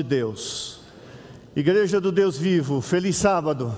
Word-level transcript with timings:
de 0.00 0.02
Deus. 0.02 0.80
Igreja 1.54 2.00
do 2.00 2.10
Deus 2.10 2.38
Vivo, 2.38 2.80
feliz 2.80 3.16
sábado. 3.16 3.74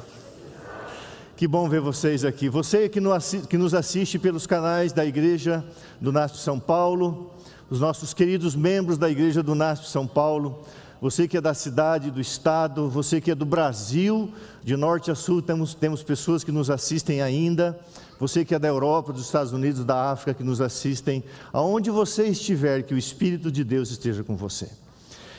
Que 1.37 1.48
bom 1.48 1.69
ver 1.69 1.80
vocês 1.80 2.24
aqui. 2.24 2.48
Você 2.48 2.88
que 2.88 3.58
nos 3.58 3.74
assiste 3.74 4.21
pelos 4.21 4.46
canais 4.46 4.92
da 4.92 5.04
Igreja 5.04 5.64
do 6.00 6.13
Nasce 6.13 6.38
São 6.38 6.60
Paulo, 6.60 7.32
os 7.69 7.81
nossos 7.81 8.14
queridos 8.14 8.54
membros 8.54 8.96
da 8.96 9.10
Igreja 9.10 9.42
do 9.42 9.56
Nasce 9.56 9.90
São 9.90 10.06
Paulo, 10.06 10.63
você 11.00 11.27
que 11.27 11.37
é 11.37 11.40
da 11.40 11.54
cidade, 11.54 12.13
do 12.13 12.21
estado, 12.21 12.88
você 12.88 13.21
que 13.21 13.32
é 13.32 13.35
do 13.35 13.45
Brasil, 13.45 14.32
de 14.63 14.77
norte 14.77 15.10
a 15.10 15.17
sul, 15.17 15.42
temos, 15.42 15.74
temos 15.74 16.04
pessoas 16.04 16.45
que 16.45 16.52
nos 16.52 16.70
assistem 16.70 17.20
ainda. 17.20 17.77
Você 18.20 18.45
que 18.45 18.54
é 18.54 18.59
da 18.60 18.68
Europa, 18.68 19.12
dos 19.12 19.24
Estados 19.24 19.52
Unidos, 19.52 19.84
da 19.84 20.12
África, 20.12 20.34
que 20.34 20.45
nos 20.45 20.60
assistem, 20.60 21.24
aonde 21.52 21.91
você 21.91 22.28
estiver, 22.28 22.84
que 22.84 22.95
o 22.95 22.98
Espírito 22.98 23.50
de 23.50 23.64
Deus 23.64 23.91
esteja 23.91 24.23
com 24.23 24.36
você. 24.36 24.70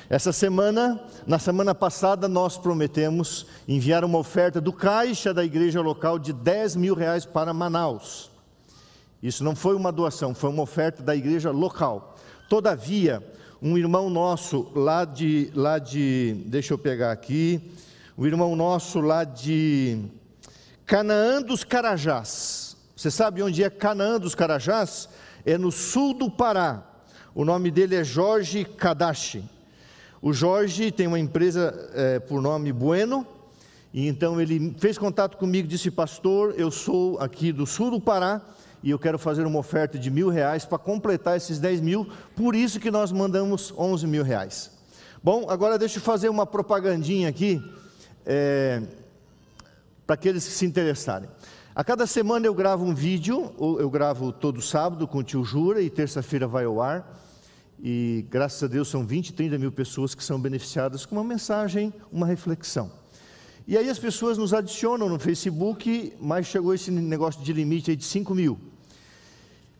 Essa 0.09 0.33
semana, 0.33 0.99
na 1.25 1.39
semana 1.39 1.73
passada, 1.73 2.27
nós 2.27 2.57
prometemos 2.57 3.47
enviar 3.67 4.03
uma 4.03 4.17
oferta 4.17 4.59
do 4.59 4.73
caixa 4.73 5.33
da 5.33 5.45
igreja 5.45 5.81
local 5.81 6.19
de 6.19 6.33
10 6.33 6.75
mil 6.75 6.93
reais 6.93 7.25
para 7.25 7.53
Manaus. 7.53 8.29
Isso 9.21 9.43
não 9.43 9.55
foi 9.55 9.75
uma 9.75 9.91
doação, 9.91 10.35
foi 10.35 10.49
uma 10.49 10.63
oferta 10.63 11.01
da 11.01 11.15
igreja 11.15 11.51
local. 11.51 12.17
Todavia, 12.49 13.23
um 13.61 13.77
irmão 13.77 14.09
nosso 14.09 14.69
lá 14.75 15.05
de, 15.05 15.49
lá 15.55 15.79
de, 15.79 16.43
deixa 16.47 16.73
eu 16.73 16.77
pegar 16.77 17.13
aqui, 17.13 17.71
um 18.17 18.25
irmão 18.25 18.57
nosso 18.57 18.99
lá 18.99 19.23
de 19.23 20.03
Canaã 20.85 21.41
dos 21.41 21.63
Carajás. 21.63 22.75
Você 22.93 23.09
sabe 23.09 23.41
onde 23.41 23.63
é 23.63 23.69
Canaã 23.69 24.19
dos 24.19 24.35
Carajás? 24.35 25.07
É 25.45 25.57
no 25.57 25.71
sul 25.71 26.13
do 26.13 26.29
Pará. 26.29 26.83
O 27.33 27.45
nome 27.45 27.71
dele 27.71 27.95
é 27.95 28.03
Jorge 28.03 28.65
Kadashi. 28.65 29.52
O 30.25 30.31
Jorge 30.31 30.89
tem 30.89 31.05
uma 31.05 31.19
empresa 31.19 31.91
é, 31.93 32.17
por 32.17 32.41
nome 32.41 32.71
Bueno, 32.71 33.27
e 33.93 34.07
então 34.07 34.39
ele 34.39 34.73
fez 34.79 34.97
contato 34.97 35.35
comigo, 35.35 35.67
disse: 35.67 35.91
Pastor, 35.91 36.53
eu 36.57 36.71
sou 36.71 37.19
aqui 37.19 37.51
do 37.51 37.65
sul 37.65 37.91
do 37.91 37.99
Pará 37.99 38.41
e 38.81 38.89
eu 38.89 38.97
quero 38.97 39.19
fazer 39.19 39.45
uma 39.45 39.59
oferta 39.59 39.99
de 39.99 40.09
mil 40.09 40.29
reais 40.29 40.63
para 40.63 40.77
completar 40.77 41.35
esses 41.35 41.59
10 41.59 41.81
mil, 41.81 42.07
por 42.37 42.55
isso 42.55 42.79
que 42.79 42.89
nós 42.89 43.11
mandamos 43.11 43.73
11 43.77 44.07
mil 44.07 44.23
reais. 44.23 44.71
Bom, 45.21 45.49
agora 45.49 45.77
deixa 45.77 45.97
eu 45.97 46.01
fazer 46.01 46.29
uma 46.29 46.45
propagandinha 46.45 47.27
aqui, 47.27 47.61
é, 48.25 48.81
para 50.07 50.13
aqueles 50.13 50.47
que 50.47 50.53
se 50.53 50.65
interessarem. 50.65 51.27
A 51.75 51.83
cada 51.83 52.07
semana 52.07 52.45
eu 52.47 52.53
gravo 52.53 52.85
um 52.85 52.95
vídeo, 52.95 53.51
eu 53.59 53.89
gravo 53.89 54.31
todo 54.31 54.61
sábado 54.61 55.05
com 55.05 55.17
o 55.17 55.23
tio 55.23 55.43
Jura 55.43 55.81
e 55.81 55.89
terça-feira 55.89 56.47
vai 56.47 56.63
ao 56.63 56.81
ar. 56.81 57.22
E 57.85 58.25
graças 58.29 58.63
a 58.63 58.67
Deus 58.67 58.87
são 58.87 59.05
20, 59.05 59.33
30 59.33 59.57
mil 59.57 59.69
pessoas 59.69 60.15
que 60.15 60.23
são 60.23 60.39
beneficiadas 60.39 61.05
com 61.05 61.15
uma 61.15 61.23
mensagem, 61.23 61.93
uma 62.09 62.25
reflexão. 62.25 62.89
E 63.67 63.77
aí 63.77 63.89
as 63.89 63.99
pessoas 63.99 64.37
nos 64.37 64.53
adicionam 64.53 65.09
no 65.09 65.19
Facebook, 65.19 66.13
mas 66.17 66.47
chegou 66.47 66.73
esse 66.73 66.89
negócio 66.89 67.43
de 67.43 67.51
limite 67.51 67.91
aí 67.91 67.97
de 67.97 68.05
5 68.05 68.33
mil. 68.33 68.57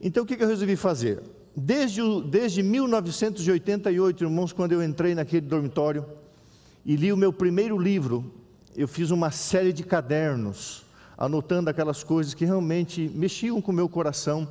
Então 0.01 0.23
o 0.23 0.25
que, 0.25 0.33
eu 0.33 0.47
resolvi 0.49 0.75
fazer? 0.75 1.23
Desde, 1.55 2.01
desde 2.29 2.61
1988, 2.61 4.21
irmãos, 4.25 4.51
quando 4.51 4.73
eu 4.73 4.83
entrei 4.83 5.15
naquele 5.15 5.45
dormitório 5.47 6.05
e 6.85 6.97
li 6.97 7.13
o 7.13 7.15
meu 7.15 7.31
primeiro 7.31 7.77
livro, 7.77 8.29
eu 8.75 8.87
fiz 8.87 9.11
uma 9.11 9.31
série 9.31 9.71
de 9.71 9.81
cadernos, 9.81 10.83
anotando 11.17 11.69
aquelas 11.69 12.03
coisas 12.03 12.33
que 12.33 12.43
realmente 12.43 13.09
mexiam 13.15 13.61
com 13.61 13.71
o 13.71 13.75
meu 13.75 13.87
coração. 13.87 14.45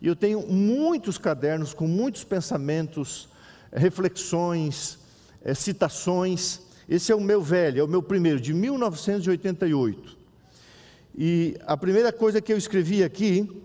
E 0.00 0.06
eu 0.06 0.16
tenho 0.16 0.40
muitos 0.46 1.18
cadernos 1.18 1.74
com 1.74 1.86
muitos 1.86 2.24
pensamentos, 2.24 3.28
reflexões, 3.72 4.98
é, 5.42 5.54
citações. 5.54 6.60
Esse 6.88 7.12
é 7.12 7.14
o 7.14 7.20
meu 7.20 7.42
velho, 7.42 7.80
é 7.80 7.84
o 7.84 7.88
meu 7.88 8.02
primeiro, 8.02 8.40
de 8.40 8.54
1988. 8.54 10.16
E 11.16 11.56
a 11.66 11.76
primeira 11.76 12.12
coisa 12.12 12.40
que 12.40 12.52
eu 12.52 12.56
escrevi 12.56 13.04
aqui 13.04 13.62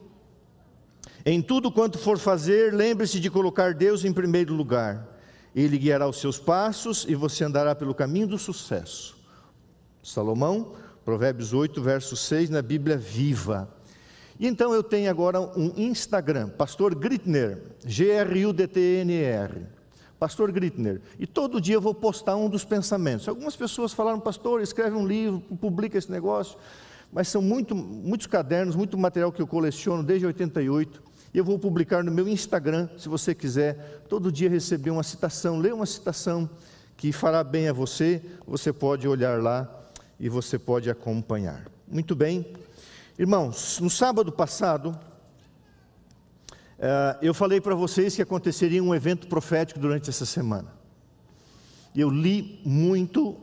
em 1.26 1.42
tudo 1.42 1.72
quanto 1.72 1.98
for 1.98 2.20
fazer, 2.20 2.72
lembre-se 2.72 3.20
de 3.20 3.32
colocar 3.32 3.74
Deus 3.74 4.06
em 4.06 4.14
primeiro 4.14 4.54
lugar. 4.54 5.08
Ele 5.56 5.78
guiará 5.78 6.08
os 6.08 6.20
seus 6.20 6.38
passos 6.38 7.06
e 7.10 7.16
você 7.16 7.44
andará 7.44 7.74
pelo 7.74 7.96
caminho 7.96 8.28
do 8.28 8.38
sucesso. 8.38 9.18
Salomão, 10.04 10.74
Provérbios 11.04 11.52
8, 11.52 11.82
verso 11.82 12.16
6, 12.16 12.52
na 12.52 12.62
Bíblia 12.62 12.98
viva. 12.98 13.75
E 14.40 14.48
então 14.48 14.74
eu 14.74 14.84
tenho 14.84 15.10
agora 15.10 15.40
um 15.40 15.72
Instagram, 15.78 16.50
Pastor 16.50 16.94
Gritner, 16.94 17.62
G-R-U-D-T-N-R. 17.86 19.76
Pastor 20.20 20.52
Gritner. 20.52 21.02
E 21.20 21.28
todo 21.28 21.62
dia 21.62 21.76
eu 21.76 21.82
vou 21.82 21.94
postar 21.94 22.36
um 22.36 22.50
dos 22.50 22.64
pensamentos. 22.64 23.28
Algumas 23.28 23.56
pessoas 23.56 23.94
falaram, 23.94 24.20
pastor, 24.20 24.62
escreve 24.62 24.96
um 24.96 25.06
livro, 25.06 25.40
publica 25.40 25.98
esse 25.98 26.12
negócio. 26.12 26.58
Mas 27.12 27.28
são 27.28 27.42
muito, 27.42 27.76
muitos 27.76 28.28
cadernos, 28.28 28.76
muito 28.76 28.98
material 28.98 29.32
que 29.32 29.42
eu 29.42 29.48
coleciono 29.48 30.04
desde 30.04 30.26
88. 30.26 31.04
E 31.34 31.38
eu 31.38 31.44
vou 31.44 31.60
publicar 31.60 32.04
no 32.04 32.12
meu 32.12 32.28
Instagram, 32.28 32.90
se 32.98 33.10
você 33.10 33.36
quiser, 33.36 34.06
todo 34.10 34.32
dia 34.32 34.50
receber 34.50 34.90
uma 34.90 35.04
citação, 35.04 35.60
ler 35.60 35.74
uma 35.74 35.86
citação 35.86 36.50
que 36.96 37.12
fará 37.12 37.44
bem 37.44 37.68
a 37.68 37.74
você, 37.74 38.22
você 38.48 38.72
pode 38.72 39.08
olhar 39.08 39.42
lá 39.42 39.70
e 40.20 40.30
você 40.30 40.58
pode 40.58 40.90
acompanhar. 40.90 41.66
Muito 41.88 42.16
bem. 42.16 42.54
Irmãos, 43.18 43.80
no 43.80 43.90
sábado 43.90 44.30
passado, 44.30 44.94
eh, 46.78 47.18
eu 47.22 47.34
falei 47.34 47.62
para 47.62 47.74
vocês 47.74 48.14
que 48.14 48.22
aconteceria 48.22 48.84
um 48.84 48.94
evento 48.94 49.28
profético 49.28 49.80
durante 49.80 50.10
essa 50.10 50.26
semana. 50.26 50.68
Eu 51.96 52.10
li 52.10 52.60
muito, 52.66 53.38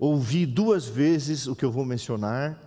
ouvi 0.00 0.44
duas 0.44 0.84
vezes 0.84 1.46
o 1.46 1.54
que 1.54 1.64
eu 1.64 1.70
vou 1.70 1.84
mencionar, 1.84 2.58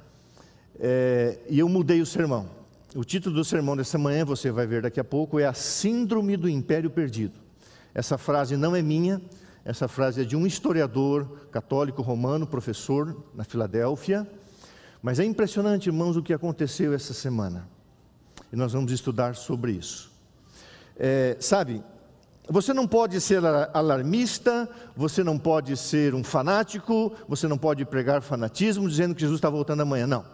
eh, 0.79 1.37
e 1.49 1.59
eu 1.59 1.67
mudei 1.67 1.99
o 1.99 2.05
sermão. 2.05 2.49
O 2.95 3.03
título 3.03 3.35
do 3.35 3.43
sermão 3.43 3.75
dessa 3.75 3.97
manhã, 3.97 4.23
você 4.23 4.49
vai 4.51 4.65
ver 4.65 4.83
daqui 4.83 5.01
a 5.01 5.03
pouco, 5.03 5.37
é 5.37 5.45
a 5.45 5.53
Síndrome 5.53 6.37
do 6.37 6.47
Império 6.47 6.89
Perdido. 6.89 7.37
Essa 7.93 8.17
frase 8.17 8.55
não 8.55 8.73
é 8.73 8.81
minha, 8.81 9.21
essa 9.65 9.89
frase 9.89 10.21
é 10.21 10.23
de 10.23 10.37
um 10.37 10.47
historiador 10.47 11.49
católico 11.51 12.01
romano, 12.01 12.47
professor 12.47 13.21
na 13.33 13.43
Filadélfia. 13.43 14.25
Mas 15.05 15.19
é 15.19 15.23
impressionante, 15.23 15.85
irmãos, 15.85 16.17
o 16.17 16.23
que 16.23 16.33
aconteceu 16.33 16.91
essa 16.91 17.13
semana. 17.13 17.69
E 18.51 18.55
nós 18.55 18.73
vamos 18.73 18.91
estudar 18.91 19.35
sobre 19.35 19.73
isso. 19.73 20.11
É, 20.97 21.37
sabe, 21.39 21.83
você 22.49 22.73
não 22.73 22.87
pode 22.87 23.21
ser 23.21 23.39
alarmista, 23.71 24.67
você 24.95 25.23
não 25.23 25.37
pode 25.37 25.77
ser 25.77 26.15
um 26.15 26.23
fanático, 26.23 27.13
você 27.27 27.47
não 27.47 27.55
pode 27.55 27.85
pregar 27.85 28.23
fanatismo 28.23 28.89
dizendo 28.89 29.13
que 29.13 29.21
Jesus 29.21 29.37
está 29.37 29.47
voltando 29.47 29.81
amanhã. 29.81 30.07
Não. 30.07 30.25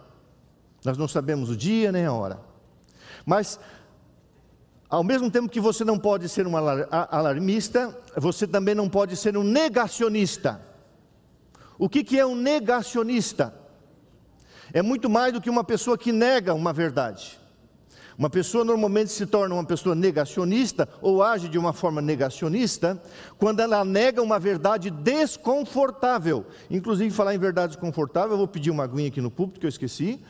Nós 0.82 0.96
não 0.96 1.06
sabemos 1.06 1.50
o 1.50 1.56
dia 1.56 1.92
nem 1.92 2.06
a 2.06 2.12
hora. 2.14 2.40
Mas, 3.26 3.60
ao 4.88 5.04
mesmo 5.04 5.30
tempo 5.30 5.50
que 5.50 5.60
você 5.60 5.84
não 5.84 5.98
pode 5.98 6.30
ser 6.30 6.46
um 6.46 6.56
alarmista, 6.56 7.94
você 8.16 8.46
também 8.46 8.74
não 8.74 8.88
pode 8.88 9.18
ser 9.18 9.36
um 9.36 9.44
negacionista. 9.44 10.62
O 11.78 11.90
que, 11.90 12.02
que 12.02 12.18
é 12.18 12.24
um 12.24 12.34
negacionista? 12.34 13.60
É 14.72 14.80
muito 14.82 15.10
mais 15.10 15.32
do 15.32 15.40
que 15.40 15.50
uma 15.50 15.64
pessoa 15.64 15.98
que 15.98 16.12
nega 16.12 16.54
uma 16.54 16.72
verdade. 16.72 17.38
Uma 18.16 18.28
pessoa 18.28 18.64
normalmente 18.64 19.10
se 19.10 19.26
torna 19.26 19.54
uma 19.54 19.64
pessoa 19.64 19.94
negacionista 19.94 20.88
ou 21.00 21.22
age 21.22 21.48
de 21.48 21.58
uma 21.58 21.72
forma 21.72 22.00
negacionista 22.00 23.02
quando 23.38 23.60
ela 23.60 23.84
nega 23.84 24.22
uma 24.22 24.38
verdade 24.38 24.90
desconfortável. 24.90 26.46
Inclusive, 26.70 27.10
falar 27.10 27.34
em 27.34 27.38
verdade 27.38 27.72
desconfortável, 27.72 28.32
eu 28.32 28.38
vou 28.38 28.48
pedir 28.48 28.70
uma 28.70 28.84
aguinha 28.84 29.08
aqui 29.08 29.20
no 29.20 29.30
púlpito 29.30 29.60
que 29.60 29.66
eu 29.66 29.70
esqueci. 29.70 30.20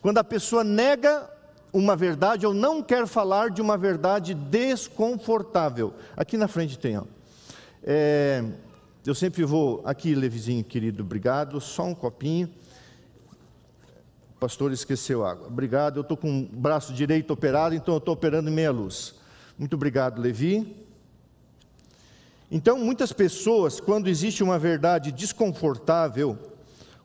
Quando 0.00 0.18
a 0.18 0.24
pessoa 0.24 0.64
nega 0.64 1.30
uma 1.72 1.94
verdade 1.94 2.46
ou 2.46 2.54
não 2.54 2.82
quer 2.82 3.06
falar 3.06 3.50
de 3.50 3.60
uma 3.60 3.76
verdade 3.76 4.34
desconfortável. 4.34 5.94
Aqui 6.16 6.36
na 6.36 6.48
frente 6.48 6.78
tem, 6.78 6.98
ó. 6.98 7.04
É, 7.82 8.44
eu 9.06 9.14
sempre 9.14 9.44
vou, 9.44 9.80
aqui, 9.84 10.14
Levizinho 10.14 10.64
querido, 10.64 11.02
obrigado, 11.02 11.60
só 11.60 11.84
um 11.84 11.94
copinho. 11.94 12.50
Pastor 14.38 14.72
esqueceu 14.72 15.24
água. 15.24 15.48
Obrigado, 15.48 15.96
eu 15.96 16.02
estou 16.02 16.16
com 16.16 16.42
o 16.42 16.42
braço 16.44 16.92
direito 16.92 17.32
operado, 17.32 17.74
então 17.74 17.94
eu 17.94 17.98
estou 17.98 18.14
operando 18.14 18.48
em 18.48 18.52
meia 18.52 18.70
luz. 18.70 19.14
Muito 19.58 19.74
obrigado, 19.74 20.20
Levi. 20.20 20.76
Então, 22.50 22.78
muitas 22.78 23.12
pessoas, 23.12 23.80
quando 23.80 24.08
existe 24.08 24.42
uma 24.42 24.58
verdade 24.58 25.10
desconfortável, 25.10 26.38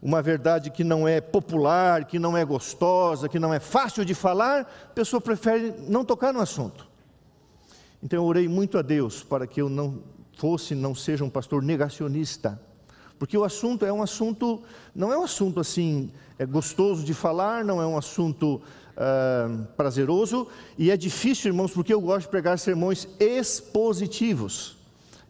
uma 0.02 0.22
verdade 0.22 0.70
que 0.70 0.84
não 0.84 1.08
é 1.08 1.20
popular, 1.20 2.06
que 2.06 2.20
não 2.20 2.38
é 2.38 2.46
gostosa, 2.46 3.28
que 3.28 3.40
não 3.40 3.54
é 3.54 3.60
fácil 3.60 4.06
de 4.06 4.14
falar, 4.14 4.62
a 4.62 4.94
pessoa 4.94 5.20
prefere 5.20 5.74
não 5.88 6.06
tocar 6.06 6.32
no 6.32 6.40
assunto. 6.40 6.88
Então 8.02 8.20
eu 8.20 8.26
orei 8.26 8.48
muito 8.48 8.78
a 8.78 8.82
Deus 8.82 9.24
para 9.24 9.48
que 9.48 9.62
eu 9.62 9.70
não 9.70 10.04
fosse, 10.38 10.76
não 10.76 10.94
seja 10.94 11.24
um 11.24 11.30
pastor 11.30 11.64
negacionista, 11.64 12.62
porque 13.18 13.38
o 13.38 13.46
assunto 13.46 13.86
é 13.86 13.94
um 13.94 14.04
assunto, 14.04 14.62
não 14.94 15.12
é 15.12 15.18
um 15.18 15.24
assunto 15.24 15.62
assim, 15.62 16.12
é 16.38 16.46
gostoso 16.46 17.04
de 17.04 17.14
falar, 17.14 17.64
não 17.64 17.82
é 17.82 17.86
um 17.86 17.98
assunto 17.98 18.62
uh, 18.98 19.66
prazeroso, 19.78 20.48
e 20.78 20.92
é 20.92 20.98
difícil, 20.98 21.50
irmãos, 21.50 21.72
porque 21.72 21.94
eu 21.94 22.02
gosto 22.02 22.24
de 22.24 22.30
pregar 22.30 22.58
sermões 22.60 23.08
expositivos. 23.20 24.78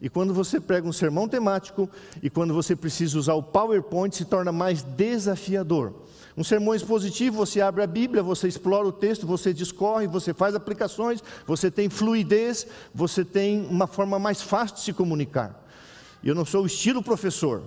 E 0.00 0.08
quando 0.08 0.34
você 0.34 0.60
prega 0.60 0.86
um 0.86 0.92
sermão 0.92 1.26
temático 1.28 1.88
e 2.22 2.28
quando 2.28 2.52
você 2.52 2.76
precisa 2.76 3.18
usar 3.18 3.34
o 3.34 3.42
PowerPoint, 3.42 4.14
se 4.14 4.24
torna 4.24 4.52
mais 4.52 4.82
desafiador. 4.82 5.94
Um 6.36 6.42
sermão 6.42 6.74
expositivo, 6.74 7.36
você 7.36 7.60
abre 7.60 7.82
a 7.82 7.86
Bíblia, 7.86 8.22
você 8.22 8.48
explora 8.48 8.86
o 8.86 8.92
texto, 8.92 9.26
você 9.26 9.52
discorre, 9.54 10.06
você 10.06 10.34
faz 10.34 10.54
aplicações, 10.54 11.22
você 11.46 11.70
tem 11.70 11.88
fluidez, 11.88 12.66
você 12.92 13.24
tem 13.24 13.64
uma 13.66 13.86
forma 13.86 14.18
mais 14.18 14.42
fácil 14.42 14.76
de 14.76 14.82
se 14.82 14.92
comunicar. 14.92 15.64
Eu 16.24 16.34
não 16.34 16.44
sou 16.44 16.64
o 16.64 16.66
estilo 16.66 17.02
professor, 17.02 17.62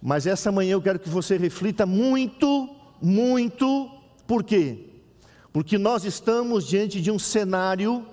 mas 0.00 0.26
essa 0.26 0.52
manhã 0.52 0.72
eu 0.72 0.82
quero 0.82 0.98
que 0.98 1.08
você 1.08 1.36
reflita 1.36 1.84
muito, 1.84 2.68
muito, 3.00 3.90
por 4.26 4.44
quê? 4.44 4.86
Porque 5.52 5.76
nós 5.76 6.04
estamos 6.04 6.66
diante 6.66 7.00
de 7.00 7.10
um 7.10 7.18
cenário 7.18 8.06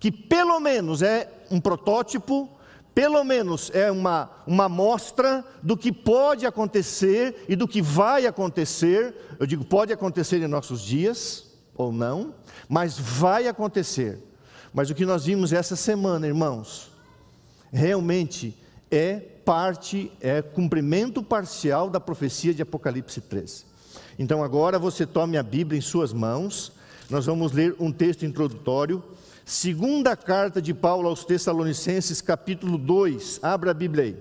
que 0.00 0.10
pelo 0.10 0.58
menos 0.60 1.02
é 1.02 1.30
um 1.50 1.60
protótipo, 1.60 2.48
pelo 2.94 3.24
menos 3.24 3.70
é 3.74 3.90
uma, 3.90 4.30
uma 4.46 4.64
amostra 4.64 5.44
do 5.62 5.76
que 5.76 5.92
pode 5.92 6.46
acontecer 6.46 7.44
e 7.48 7.56
do 7.56 7.66
que 7.66 7.80
vai 7.80 8.26
acontecer. 8.26 9.14
Eu 9.38 9.46
digo, 9.46 9.64
pode 9.64 9.92
acontecer 9.92 10.42
em 10.42 10.46
nossos 10.46 10.82
dias, 10.82 11.54
ou 11.76 11.92
não, 11.92 12.34
mas 12.68 12.98
vai 12.98 13.48
acontecer. 13.48 14.18
Mas 14.72 14.90
o 14.90 14.94
que 14.94 15.06
nós 15.06 15.24
vimos 15.24 15.52
essa 15.52 15.76
semana, 15.76 16.26
irmãos, 16.26 16.90
realmente 17.72 18.56
é 18.90 19.22
parte, 19.44 20.10
é 20.20 20.40
cumprimento 20.42 21.22
parcial 21.22 21.90
da 21.90 22.00
profecia 22.00 22.54
de 22.54 22.62
Apocalipse 22.62 23.20
13. 23.20 23.64
Então 24.18 24.42
agora 24.42 24.78
você 24.78 25.04
tome 25.06 25.36
a 25.36 25.42
Bíblia 25.42 25.78
em 25.78 25.82
suas 25.82 26.12
mãos, 26.12 26.72
nós 27.10 27.26
vamos 27.26 27.52
ler 27.52 27.76
um 27.78 27.92
texto 27.92 28.24
introdutório 28.24 29.02
Segunda 29.44 30.16
carta 30.16 30.60
de 30.60 30.72
Paulo 30.72 31.06
aos 31.06 31.22
Tessalonicenses, 31.22 32.22
capítulo 32.22 32.78
2. 32.78 33.40
Abra 33.42 33.72
a 33.72 33.74
Bíblia 33.74 34.04
aí. 34.04 34.16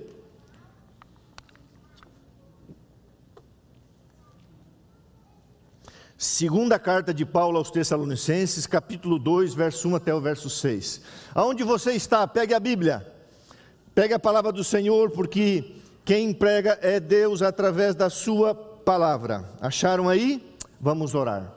Segunda 6.17 6.77
carta 6.77 7.13
de 7.13 7.25
Paulo 7.25 7.57
aos 7.57 7.71
Tessalonicenses, 7.71 8.67
capítulo 8.67 9.17
2, 9.17 9.53
verso 9.53 9.87
1 9.87 9.95
até 9.95 10.13
o 10.13 10.19
verso 10.19 10.49
6. 10.49 11.01
Aonde 11.33 11.63
você 11.63 11.93
está? 11.93 12.27
Pegue 12.27 12.53
a 12.53 12.59
Bíblia. 12.59 13.12
Pegue 13.93 14.13
a 14.13 14.19
palavra 14.19 14.51
do 14.51 14.63
Senhor, 14.63 15.11
porque 15.11 15.75
quem 16.03 16.33
prega 16.33 16.79
é 16.81 16.99
Deus 16.99 17.41
através 17.41 17.93
da 17.93 18.09
sua 18.09 18.55
palavra. 18.55 19.47
Acharam 19.61 20.09
aí? 20.09 20.55
Vamos 20.79 21.13
orar. 21.13 21.53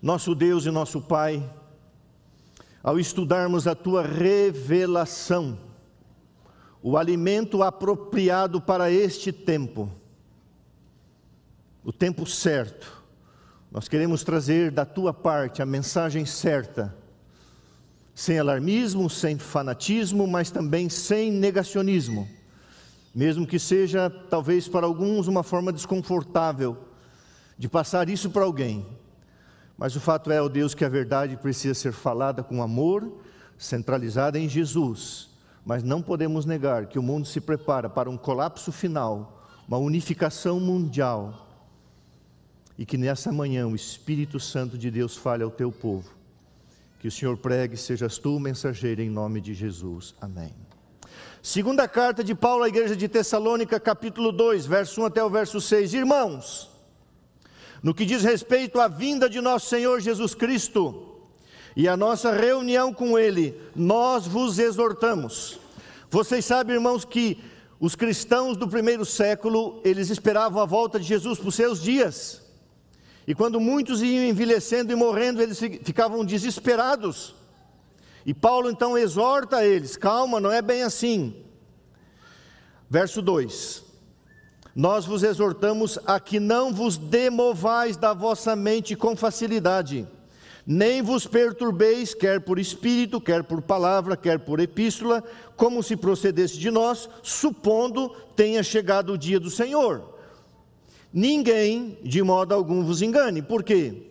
Nosso 0.00 0.34
Deus 0.34 0.64
e 0.64 0.70
nosso 0.70 1.00
Pai, 1.00 1.42
ao 2.82 3.00
estudarmos 3.00 3.66
a 3.66 3.74
tua 3.74 4.02
revelação, 4.02 5.58
o 6.80 6.96
alimento 6.96 7.64
apropriado 7.64 8.60
para 8.60 8.88
este 8.88 9.32
tempo, 9.32 9.90
o 11.82 11.92
tempo 11.92 12.24
certo, 12.24 13.02
nós 13.72 13.88
queremos 13.88 14.22
trazer 14.22 14.70
da 14.70 14.84
tua 14.84 15.12
parte 15.12 15.60
a 15.60 15.66
mensagem 15.66 16.24
certa, 16.24 16.94
sem 18.16 18.38
alarmismo, 18.38 19.10
sem 19.10 19.38
fanatismo, 19.38 20.26
mas 20.26 20.50
também 20.50 20.88
sem 20.88 21.30
negacionismo, 21.30 22.26
mesmo 23.14 23.46
que 23.46 23.58
seja 23.58 24.08
talvez 24.08 24.66
para 24.66 24.86
alguns 24.86 25.28
uma 25.28 25.42
forma 25.42 25.70
desconfortável 25.70 26.78
de 27.58 27.68
passar 27.68 28.08
isso 28.08 28.30
para 28.30 28.44
alguém. 28.44 28.86
Mas 29.76 29.94
o 29.94 30.00
fato 30.00 30.32
é, 30.32 30.40
ó 30.40 30.48
Deus, 30.48 30.74
que 30.74 30.82
a 30.82 30.88
verdade 30.88 31.36
precisa 31.36 31.74
ser 31.74 31.92
falada 31.92 32.42
com 32.42 32.62
amor, 32.62 33.20
centralizada 33.58 34.38
em 34.38 34.48
Jesus. 34.48 35.28
Mas 35.62 35.82
não 35.82 36.00
podemos 36.00 36.46
negar 36.46 36.86
que 36.86 36.98
o 36.98 37.02
mundo 37.02 37.26
se 37.26 37.38
prepara 37.38 37.90
para 37.90 38.08
um 38.08 38.16
colapso 38.16 38.72
final, 38.72 39.46
uma 39.68 39.76
unificação 39.76 40.58
mundial. 40.58 41.46
E 42.78 42.86
que 42.86 42.96
nessa 42.96 43.30
manhã 43.30 43.66
o 43.66 43.76
Espírito 43.76 44.40
Santo 44.40 44.78
de 44.78 44.90
Deus 44.90 45.14
fale 45.18 45.42
ao 45.42 45.50
teu 45.50 45.70
povo. 45.70 46.15
Que 46.98 47.08
o 47.08 47.12
Senhor 47.12 47.36
pregue, 47.36 47.76
sejas 47.76 48.18
tu 48.18 48.36
o 48.36 48.40
mensageiro 48.40 49.02
em 49.02 49.10
nome 49.10 49.40
de 49.40 49.52
Jesus. 49.52 50.14
Amém. 50.20 50.54
Segunda 51.42 51.86
carta 51.86 52.24
de 52.24 52.34
Paulo 52.34 52.64
à 52.64 52.68
igreja 52.68 52.96
de 52.96 53.06
Tessalônica, 53.06 53.78
capítulo 53.78 54.32
2, 54.32 54.66
verso 54.66 55.02
1 55.02 55.04
até 55.04 55.22
o 55.22 55.30
verso 55.30 55.60
6. 55.60 55.94
Irmãos, 55.94 56.70
no 57.82 57.94
que 57.94 58.04
diz 58.04 58.22
respeito 58.22 58.80
à 58.80 58.88
vinda 58.88 59.28
de 59.28 59.40
nosso 59.40 59.68
Senhor 59.68 60.00
Jesus 60.00 60.34
Cristo 60.34 61.20
e 61.76 61.86
a 61.86 61.96
nossa 61.96 62.32
reunião 62.32 62.92
com 62.92 63.18
Ele, 63.18 63.54
nós 63.76 64.26
vos 64.26 64.58
exortamos. 64.58 65.60
Vocês 66.10 66.44
sabem, 66.44 66.76
irmãos, 66.76 67.04
que 67.04 67.38
os 67.78 67.94
cristãos 67.94 68.56
do 68.56 68.66
primeiro 68.66 69.04
século, 69.04 69.82
eles 69.84 70.08
esperavam 70.08 70.62
a 70.62 70.66
volta 70.66 70.98
de 70.98 71.06
Jesus 71.06 71.38
por 71.38 71.52
seus 71.52 71.82
dias. 71.82 72.45
E 73.26 73.34
quando 73.34 73.60
muitos 73.60 74.02
iam 74.02 74.24
envelhecendo 74.24 74.92
e 74.92 74.96
morrendo, 74.96 75.42
eles 75.42 75.58
ficavam 75.58 76.24
desesperados. 76.24 77.34
E 78.24 78.32
Paulo 78.32 78.70
então 78.70 78.96
exorta 78.96 79.64
eles: 79.64 79.96
calma, 79.96 80.40
não 80.40 80.52
é 80.52 80.62
bem 80.62 80.82
assim. 80.82 81.44
Verso 82.88 83.20
2: 83.20 83.84
nós 84.76 85.06
vos 85.06 85.22
exortamos 85.22 85.98
a 86.06 86.20
que 86.20 86.38
não 86.38 86.70
vos 86.70 86.98
demovais 86.98 87.96
da 87.96 88.12
vossa 88.12 88.54
mente 88.54 88.94
com 88.94 89.16
facilidade, 89.16 90.06
nem 90.66 91.00
vos 91.00 91.26
perturbeis, 91.26 92.12
quer 92.12 92.40
por 92.40 92.58
espírito, 92.58 93.20
quer 93.20 93.42
por 93.42 93.62
palavra, 93.62 94.16
quer 94.16 94.38
por 94.38 94.60
epístola, 94.60 95.24
como 95.56 95.82
se 95.82 95.96
procedesse 95.96 96.58
de 96.58 96.70
nós, 96.70 97.08
supondo 97.22 98.10
tenha 98.36 98.62
chegado 98.62 99.14
o 99.14 99.18
dia 99.18 99.40
do 99.40 99.50
Senhor. 99.50 100.15
Ninguém, 101.18 101.96
de 102.02 102.22
modo 102.22 102.52
algum, 102.52 102.84
vos 102.84 103.00
engane. 103.00 103.40
Por 103.40 103.62
quê? 103.62 104.02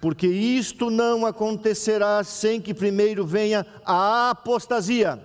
Porque 0.00 0.28
isto 0.28 0.90
não 0.90 1.26
acontecerá 1.26 2.22
sem 2.22 2.60
que 2.60 2.72
primeiro 2.72 3.26
venha 3.26 3.66
a 3.84 4.30
apostasia. 4.30 5.20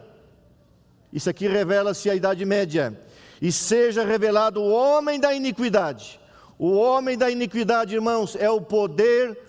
Isso 1.13 1.29
aqui 1.29 1.47
revela-se 1.47 2.09
a 2.09 2.15
Idade 2.15 2.43
Média 2.43 2.99
e 3.39 3.51
seja 3.51 4.03
revelado 4.03 4.59
o 4.59 4.71
homem 4.71 5.19
da 5.19 5.31
iniquidade. 5.31 6.19
O 6.57 6.71
homem 6.71 7.15
da 7.15 7.29
iniquidade, 7.29 7.93
irmãos, 7.93 8.35
é 8.35 8.49
o 8.49 8.59
poder 8.59 9.39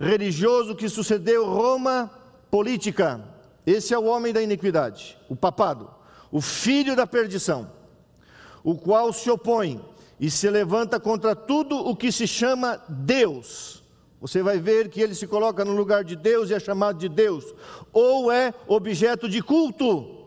religioso 0.00 0.74
que 0.74 0.88
sucedeu 0.88 1.44
Roma 1.44 2.10
política. 2.50 3.22
Esse 3.66 3.92
é 3.92 3.98
o 3.98 4.06
homem 4.06 4.32
da 4.32 4.40
iniquidade, 4.40 5.18
o 5.28 5.36
papado, 5.36 5.90
o 6.32 6.40
filho 6.40 6.96
da 6.96 7.06
perdição, 7.06 7.70
o 8.62 8.74
qual 8.74 9.12
se 9.12 9.30
opõe 9.30 9.78
e 10.24 10.30
se 10.30 10.48
levanta 10.48 10.98
contra 10.98 11.36
tudo 11.36 11.76
o 11.76 11.94
que 11.94 12.10
se 12.10 12.26
chama 12.26 12.82
Deus. 12.88 13.82
Você 14.22 14.42
vai 14.42 14.58
ver 14.58 14.88
que 14.88 15.02
ele 15.02 15.14
se 15.14 15.26
coloca 15.26 15.66
no 15.66 15.76
lugar 15.76 16.02
de 16.02 16.16
Deus 16.16 16.48
e 16.48 16.54
é 16.54 16.58
chamado 16.58 16.98
de 16.98 17.10
Deus, 17.10 17.54
ou 17.92 18.32
é 18.32 18.54
objeto 18.66 19.28
de 19.28 19.42
culto 19.42 20.24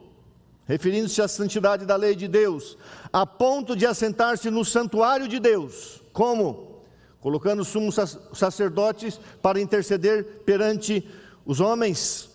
referindo-se 0.68 1.20
à 1.20 1.28
santidade 1.28 1.84
da 1.84 1.96
lei 1.96 2.14
de 2.14 2.28
Deus, 2.28 2.78
a 3.12 3.26
ponto 3.26 3.76
de 3.76 3.88
assentar-se 3.88 4.52
no 4.52 4.64
santuário 4.64 5.28
de 5.28 5.40
Deus. 5.40 6.04
Como? 6.14 6.84
Colocando 7.20 7.66
sumos 7.66 7.96
sacerdotes 8.34 9.20
para 9.42 9.60
interceder 9.60 10.44
perante 10.46 11.10
os 11.44 11.60
homens, 11.60 12.30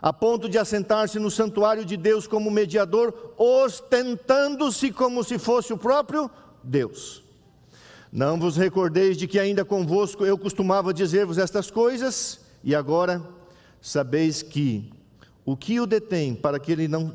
a 0.00 0.12
ponto 0.12 0.48
de 0.48 0.58
assentar-se 0.58 1.18
no 1.18 1.30
santuário 1.30 1.84
de 1.84 1.96
Deus 1.96 2.28
como 2.28 2.52
mediador, 2.52 3.32
ostentando-se 3.36 4.92
como 4.92 5.24
se 5.24 5.40
fosse 5.40 5.72
o 5.72 5.78
próprio 5.78 6.30
Deus. 6.64 7.22
Não 8.12 8.38
vos 8.38 8.56
recordeis 8.56 9.16
de 9.16 9.26
que 9.26 9.38
ainda 9.38 9.64
convosco 9.64 10.24
eu 10.24 10.38
costumava 10.38 10.94
dizer-vos 10.94 11.38
estas 11.38 11.70
coisas, 11.70 12.40
e 12.62 12.74
agora 12.74 13.22
sabeis 13.80 14.42
que 14.42 14.92
o 15.44 15.56
que 15.56 15.78
o 15.78 15.86
detém 15.86 16.34
para 16.34 16.58
que 16.58 16.72
ele 16.72 16.88
não 16.88 17.12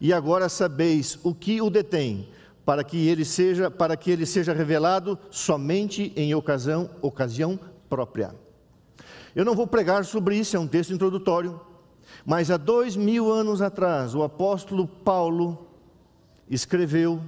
e 0.00 0.12
agora 0.12 0.48
sabeis 0.48 1.18
o 1.22 1.34
que 1.34 1.60
o 1.60 1.68
detém, 1.68 2.28
para 2.64 2.84
que 2.84 3.08
ele 3.08 3.24
seja, 3.24 3.70
para 3.70 3.96
que 3.96 4.10
ele 4.10 4.24
seja 4.24 4.52
revelado 4.52 5.18
somente 5.30 6.12
em 6.14 6.34
ocasião, 6.34 6.88
ocasião 7.02 7.58
própria. 7.88 8.34
Eu 9.34 9.44
não 9.44 9.54
vou 9.54 9.66
pregar 9.66 10.04
sobre 10.04 10.36
isso, 10.36 10.56
é 10.56 10.60
um 10.60 10.68
texto 10.68 10.92
introdutório, 10.92 11.60
mas 12.24 12.50
há 12.50 12.56
dois 12.56 12.96
mil 12.96 13.32
anos 13.32 13.60
atrás, 13.60 14.14
o 14.14 14.22
apóstolo 14.22 14.86
Paulo 14.86 15.66
escreveu, 16.48 17.20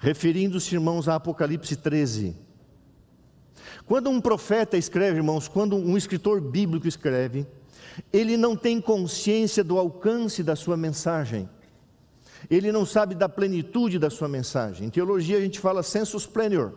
referindo-se, 0.00 0.74
irmãos, 0.74 1.08
a 1.08 1.14
Apocalipse 1.14 1.76
13. 1.76 2.34
Quando 3.86 4.08
um 4.08 4.20
profeta 4.20 4.76
escreve, 4.76 5.18
irmãos, 5.18 5.46
quando 5.46 5.76
um 5.76 5.96
escritor 5.96 6.40
bíblico 6.40 6.88
escreve, 6.88 7.46
ele 8.12 8.36
não 8.36 8.56
tem 8.56 8.80
consciência 8.80 9.62
do 9.62 9.78
alcance 9.78 10.42
da 10.42 10.56
sua 10.56 10.76
mensagem, 10.76 11.48
ele 12.50 12.72
não 12.72 12.86
sabe 12.86 13.14
da 13.14 13.28
plenitude 13.28 13.98
da 13.98 14.08
sua 14.08 14.26
mensagem. 14.26 14.86
Em 14.86 14.90
teologia 14.90 15.36
a 15.36 15.40
gente 15.40 15.60
fala 15.60 15.82
sensus 15.82 16.26
plenior. 16.26 16.72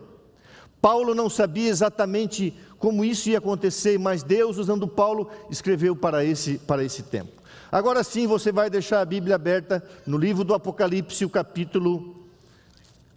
Paulo 0.82 1.14
não 1.14 1.30
sabia 1.30 1.70
exatamente 1.70 2.54
como 2.78 3.02
isso 3.02 3.30
ia 3.30 3.38
acontecer, 3.38 3.98
mas 3.98 4.22
Deus, 4.22 4.58
usando 4.58 4.86
Paulo, 4.86 5.30
escreveu 5.50 5.96
para 5.96 6.22
esse, 6.22 6.58
para 6.58 6.84
esse 6.84 7.02
tempo. 7.04 7.32
Agora 7.72 8.04
sim, 8.04 8.26
você 8.26 8.52
vai 8.52 8.68
deixar 8.68 9.00
a 9.00 9.04
Bíblia 9.06 9.36
aberta 9.36 9.82
no 10.06 10.18
livro 10.18 10.44
do 10.44 10.52
Apocalipse, 10.52 11.24
o 11.24 11.30
capítulo 11.30 12.23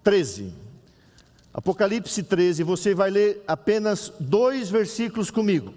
13. 0.07 0.53
Apocalipse 1.53 2.23
13, 2.23 2.63
você 2.63 2.95
vai 2.95 3.09
ler 3.09 3.43
apenas 3.45 4.09
dois 4.17 4.69
versículos 4.69 5.29
comigo, 5.29 5.73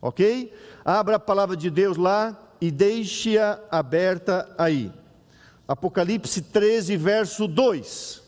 ok? 0.00 0.54
Abra 0.84 1.16
a 1.16 1.18
palavra 1.18 1.56
de 1.56 1.68
Deus 1.68 1.96
lá 1.96 2.40
e 2.60 2.70
deixe-a 2.70 3.58
aberta 3.68 4.48
aí. 4.56 4.92
Apocalipse 5.66 6.40
13, 6.40 6.96
verso 6.96 7.48
2. 7.48 8.22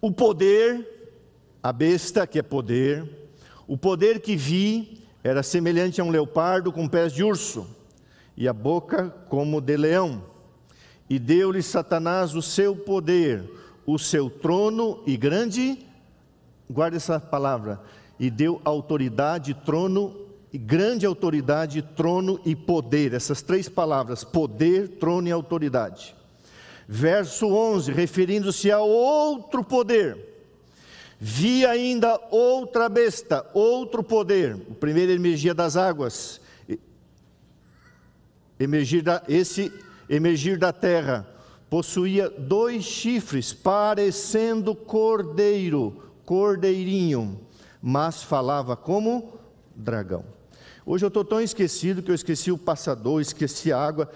O 0.00 0.10
poder, 0.10 1.12
a 1.62 1.74
besta 1.74 2.26
que 2.26 2.38
é 2.38 2.42
poder, 2.42 3.06
o 3.68 3.76
poder 3.76 4.22
que 4.22 4.34
vi 4.34 5.04
era 5.22 5.42
semelhante 5.42 6.00
a 6.00 6.04
um 6.04 6.10
leopardo 6.10 6.72
com 6.72 6.88
pés 6.88 7.12
de 7.12 7.22
urso 7.22 7.68
e 8.34 8.48
a 8.48 8.52
boca 8.54 9.10
como 9.28 9.60
de 9.60 9.76
leão. 9.76 10.29
E 11.10 11.18
deu-lhe 11.18 11.60
Satanás 11.60 12.36
o 12.36 12.40
seu 12.40 12.76
poder, 12.76 13.42
o 13.84 13.98
seu 13.98 14.30
trono 14.30 15.02
e 15.04 15.16
grande, 15.16 15.84
guarde 16.70 16.98
essa 16.98 17.18
palavra, 17.18 17.80
e 18.16 18.30
deu 18.30 18.60
autoridade, 18.64 19.52
trono 19.52 20.16
e 20.52 20.56
grande 20.56 21.04
autoridade, 21.04 21.82
trono 21.82 22.40
e 22.44 22.54
poder, 22.54 23.12
essas 23.12 23.42
três 23.42 23.68
palavras, 23.68 24.22
poder, 24.22 24.86
trono 25.00 25.26
e 25.26 25.32
autoridade. 25.32 26.14
Verso 26.86 27.48
11, 27.48 27.90
referindo-se 27.90 28.70
a 28.70 28.78
outro 28.78 29.64
poder. 29.64 30.16
Vi 31.18 31.66
ainda 31.66 32.20
outra 32.30 32.88
besta, 32.88 33.44
outro 33.52 34.02
poder. 34.02 34.54
O 34.54 34.74
primeiro 34.74 35.10
emergia 35.10 35.54
das 35.54 35.76
águas, 35.76 36.40
emergir 38.58 39.02
da, 39.02 39.22
esse 39.28 39.72
emergir 40.10 40.58
da 40.58 40.72
terra, 40.72 41.24
possuía 41.70 42.28
dois 42.28 42.82
chifres, 42.82 43.52
parecendo 43.52 44.74
cordeiro, 44.74 46.02
cordeirinho, 46.26 47.40
mas 47.80 48.20
falava 48.20 48.76
como 48.76 49.38
dragão. 49.74 50.24
Hoje 50.84 51.04
eu 51.04 51.08
estou 51.08 51.24
tão 51.24 51.40
esquecido 51.40 52.02
que 52.02 52.10
eu 52.10 52.14
esqueci 52.14 52.50
o 52.50 52.58
passador, 52.58 53.20
esqueci 53.20 53.72
a 53.72 53.80
água. 53.80 54.10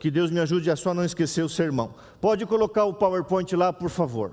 Que 0.00 0.10
Deus 0.10 0.30
me 0.30 0.40
ajude 0.40 0.70
a 0.70 0.74
só 0.74 0.92
não 0.92 1.04
esquecer 1.04 1.44
o 1.44 1.48
sermão. 1.48 1.94
Pode 2.20 2.44
colocar 2.46 2.84
o 2.84 2.94
PowerPoint 2.94 3.54
lá, 3.54 3.72
por 3.72 3.90
favor. 3.90 4.32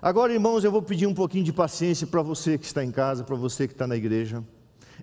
Agora, 0.00 0.32
irmãos, 0.32 0.62
eu 0.62 0.70
vou 0.70 0.80
pedir 0.80 1.06
um 1.06 1.12
pouquinho 1.12 1.44
de 1.44 1.52
paciência 1.52 2.06
para 2.06 2.22
você 2.22 2.56
que 2.56 2.64
está 2.64 2.84
em 2.84 2.92
casa, 2.92 3.24
para 3.24 3.34
você 3.34 3.66
que 3.66 3.74
está 3.74 3.86
na 3.86 3.96
igreja. 3.96 4.42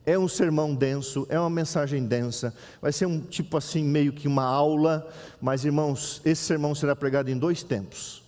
É 0.06 0.20
um 0.20 0.28
sermão 0.28 0.76
denso, 0.76 1.26
é 1.30 1.40
uma 1.40 1.50
mensagem 1.50 2.06
densa, 2.06 2.54
vai 2.80 2.92
ser 2.92 3.08
um 3.08 3.20
tipo 3.20 3.58
assim, 3.58 3.84
meio 3.84 4.14
que 4.14 4.28
uma 4.28 4.44
aula, 4.44 5.10
mas 5.42 5.66
irmãos, 5.66 6.22
esse 6.24 6.44
sermão 6.44 6.76
será 6.76 6.96
pregado 6.96 7.32
em 7.32 7.38
dois 7.38 7.64
tempos. 7.64 8.24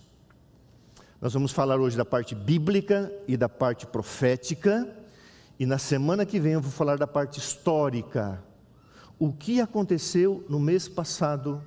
Nós 1.20 1.32
vamos 1.32 1.52
falar 1.52 1.78
hoje 1.78 1.96
da 1.96 2.04
parte 2.04 2.34
bíblica 2.34 3.12
e 3.28 3.36
da 3.36 3.48
parte 3.48 3.86
profética, 3.86 4.88
e 5.58 5.66
na 5.66 5.78
semana 5.78 6.26
que 6.26 6.40
vem 6.40 6.54
eu 6.54 6.60
vou 6.60 6.70
falar 6.70 6.98
da 6.98 7.06
parte 7.06 7.38
histórica. 7.38 8.42
O 9.18 9.32
que 9.32 9.60
aconteceu 9.60 10.44
no 10.48 10.58
mês 10.58 10.88
passado, 10.88 11.62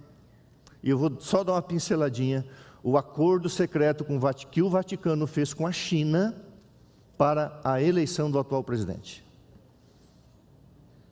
e 0.84 0.90
eu 0.90 0.98
vou 0.98 1.18
só 1.20 1.44
dar 1.44 1.54
uma 1.54 1.62
pinceladinha, 1.62 2.46
o 2.84 2.98
acordo 2.98 3.48
secreto 3.50 4.06
que 4.50 4.62
o 4.62 4.70
Vaticano 4.70 5.28
fez 5.28 5.54
com 5.54 5.68
a 5.68 5.72
China 5.72 6.36
para 7.18 7.60
a 7.64 7.82
eleição 7.82 8.32
do 8.32 8.40
atual 8.40 8.64
presidente. 8.64 9.24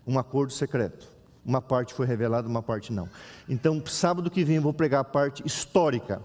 Um 0.10 0.18
acordo 0.18 0.51
secreto. 0.51 1.08
Uma 1.46 1.62
parte 1.62 1.94
foi 1.94 2.06
revelada, 2.06 2.48
uma 2.48 2.62
parte 2.62 2.92
não. 2.92 3.08
Então, 3.48 3.82
sábado 3.86 4.30
que 4.30 4.44
vem 4.44 4.58
eu 4.58 4.62
vou 4.62 4.74
pregar 4.74 5.01
a 5.01 5.04
parte 5.04 5.46
histórica 5.46 6.22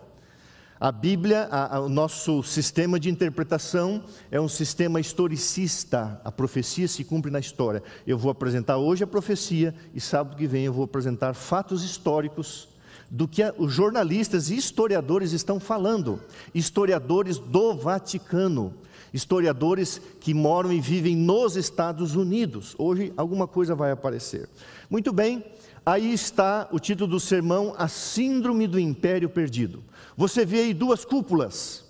a 0.84 0.92
Bíblia, 0.92 1.48
a, 1.50 1.76
a, 1.76 1.80
o 1.80 1.88
nosso 1.88 2.42
sistema 2.42 3.00
de 3.00 3.08
interpretação 3.08 4.04
é 4.30 4.40
um 4.40 4.48
sistema 4.48 5.00
historicista. 5.00 6.20
A 6.24 6.30
profecia 6.30 6.86
se 6.88 7.02
cumpre 7.04 7.30
na 7.30 7.38
história. 7.38 7.82
Eu 8.06 8.18
vou 8.18 8.30
apresentar 8.30 8.76
hoje 8.76 9.04
a 9.04 9.06
profecia 9.06 9.74
e 9.94 10.00
sábado 10.00 10.36
que 10.36 10.46
vem 10.46 10.64
eu 10.64 10.74
vou 10.74 10.84
apresentar 10.84 11.32
fatos 11.32 11.82
históricos 11.82 12.68
do 13.10 13.28
que 13.28 13.42
os 13.58 13.72
jornalistas 13.72 14.50
e 14.50 14.56
historiadores 14.56 15.32
estão 15.32 15.60
falando. 15.60 16.20
Historiadores 16.54 17.38
do 17.38 17.74
Vaticano, 17.74 18.74
historiadores 19.12 20.00
que 20.20 20.34
moram 20.34 20.72
e 20.72 20.80
vivem 20.80 21.16
nos 21.16 21.56
Estados 21.56 22.16
Unidos. 22.16 22.74
Hoje 22.78 23.12
alguma 23.16 23.46
coisa 23.46 23.74
vai 23.74 23.90
aparecer. 23.90 24.48
Muito 24.90 25.12
bem, 25.12 25.44
aí 25.86 26.12
está 26.12 26.68
o 26.72 26.78
título 26.78 27.10
do 27.10 27.20
sermão: 27.20 27.74
A 27.78 27.88
Síndrome 27.88 28.66
do 28.66 28.78
Império 28.78 29.28
Perdido. 29.28 29.82
Você 30.16 30.44
vê 30.44 30.60
aí 30.60 30.74
duas 30.74 31.04
cúpulas. 31.04 31.84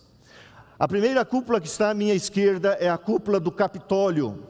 A 0.79 0.89
primeira 0.89 1.25
cúpula 1.25 1.61
que 1.61 1.69
está 1.69 1.91
à 1.91 1.95
minha 1.95 2.15
esquerda 2.15 2.77
é 2.81 2.91
a 2.91 2.99
cúpula 2.99 3.39
do 3.39 3.53
Capitólio. 3.53 4.43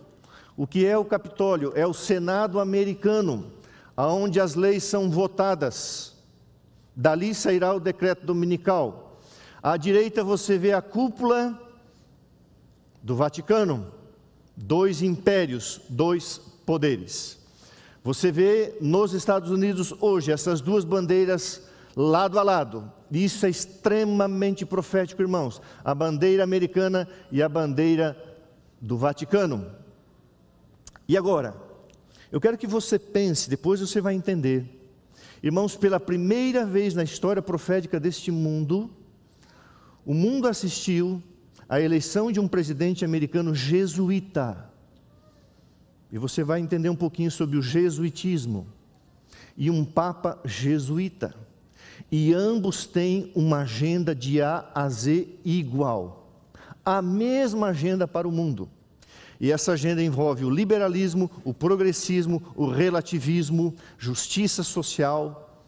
O 0.57 0.67
que 0.67 0.87
é 0.87 0.97
o 0.97 1.05
Capitólio? 1.05 1.73
É 1.77 1.87
o 1.87 1.93
Senado 1.93 2.59
americano, 2.59 3.53
aonde 3.97 4.41
as 4.41 4.55
leis 4.55 4.85
são 4.85 5.11
votadas. 5.11 6.14
Dali 6.97 7.35
sairá 7.35 7.75
o 7.75 7.81
decreto 7.81 8.25
dominical. 8.25 9.21
À 9.63 9.77
direita 9.77 10.23
você 10.23 10.59
vê 10.59 10.73
a 10.73 10.83
cúpula 10.83 11.59
do 13.03 13.17
Vaticano, 13.17 13.87
dois 14.57 15.03
impérios, 15.03 15.81
dois 15.89 16.39
poderes. 16.65 17.39
Você 18.03 18.31
vê 18.31 18.77
nos 18.81 19.13
Estados 19.13 19.51
Unidos 19.51 19.95
hoje 20.01 20.31
essas 20.31 20.61
duas 20.61 20.85
bandeiras 20.85 21.63
lado 21.97 22.39
a 22.39 22.43
lado. 22.43 22.93
Isso 23.11 23.47
é 23.47 23.51
extremamente 23.51 24.67
profético, 24.67 25.23
irmãos. 25.23 25.61
A 25.85 25.95
bandeira 25.95 26.45
americana 26.45 27.09
e 27.31 27.43
a 27.43 27.49
bandeira 27.49 28.17
do 28.81 28.97
Vaticano. 28.99 29.67
E 31.09 31.17
agora, 31.17 31.55
eu 32.31 32.41
quero 32.41 32.59
que 32.59 32.67
você 32.67 32.99
pense, 32.99 33.49
depois 33.49 33.81
você 33.81 34.01
vai 34.01 34.15
entender. 34.15 34.84
Irmãos, 35.45 35.77
pela 35.77 36.01
primeira 36.01 36.65
vez 36.65 36.95
na 36.95 37.03
história 37.03 37.43
profética 37.43 38.01
deste 38.01 38.31
mundo, 38.31 38.91
o 40.03 40.15
mundo 40.15 40.49
assistiu 40.49 41.23
à 41.69 41.79
eleição 41.79 42.33
de 42.33 42.41
um 42.41 42.49
presidente 42.49 43.05
americano 43.05 43.55
jesuíta. 43.55 44.73
E 46.11 46.17
você 46.17 46.43
vai 46.43 46.61
entender 46.61 46.89
um 46.89 46.97
pouquinho 46.97 47.31
sobre 47.31 47.59
o 47.59 47.63
jesuitismo. 47.63 48.67
E 49.55 49.71
um 49.71 49.85
papa 49.85 50.41
jesuíta 50.47 51.35
e 52.11 52.33
ambos 52.33 52.87
têm 52.87 53.31
uma 53.35 53.59
agenda 53.59 54.15
de 54.15 54.41
A 54.41 54.71
a 54.75 54.89
Z 54.89 55.29
igual. 55.45 56.27
A 56.83 57.03
mesma 57.03 57.67
agenda 57.67 58.09
para 58.09 58.27
o 58.27 58.33
mundo. 58.33 58.67
E 59.45 59.53
essa 59.53 59.73
agenda 59.73 60.03
envolve 60.03 60.43
o 60.43 60.49
liberalismo, 60.49 61.31
o 61.45 61.53
progressismo, 61.53 62.43
o 62.57 62.67
relativismo, 62.67 63.75
justiça 63.99 64.63
social. 64.63 65.61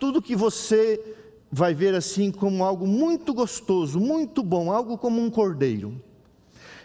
Tudo 0.00 0.20
que 0.20 0.34
você 0.34 1.00
vai 1.48 1.72
ver 1.72 1.94
assim 1.94 2.32
como 2.32 2.64
algo 2.64 2.88
muito 2.88 3.32
gostoso, 3.32 4.00
muito 4.00 4.42
bom, 4.42 4.72
algo 4.72 4.98
como 4.98 5.22
um 5.22 5.30
cordeiro. 5.30 6.02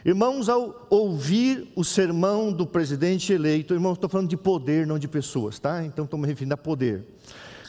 Irmãos, 0.06 0.48
ao 0.48 0.86
ouvir 0.88 1.68
o 1.76 1.84
sermão 1.84 2.54
do 2.54 2.68
presidente 2.68 3.34
eleito, 3.34 3.74
irmãos, 3.74 3.94
estou 3.94 4.08
falando 4.08 4.30
de 4.30 4.38
poder, 4.38 4.86
não 4.86 5.00
de 5.00 5.08
pessoas, 5.08 5.58
tá? 5.58 5.84
Então 5.84 6.06
estou 6.06 6.20
me 6.20 6.28
referindo 6.28 6.54
a 6.54 6.58
poder 6.58 7.04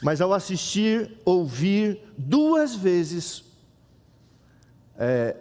mas 0.02 0.20
ao 0.20 0.32
assistir, 0.32 1.12
ouvir 1.24 2.00
duas 2.16 2.74
vezes 2.74 3.44
é, 4.96 5.36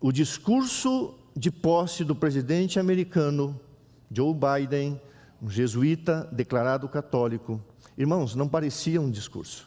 o 0.00 0.12
discurso 0.12 1.14
de 1.40 1.50
posse 1.50 2.04
do 2.04 2.14
presidente 2.14 2.78
americano 2.78 3.58
Joe 4.12 4.34
Biden, 4.34 5.00
um 5.40 5.48
jesuíta 5.48 6.28
declarado 6.30 6.86
católico, 6.86 7.58
irmãos, 7.96 8.34
não 8.34 8.46
parecia 8.46 9.00
um 9.00 9.10
discurso, 9.10 9.66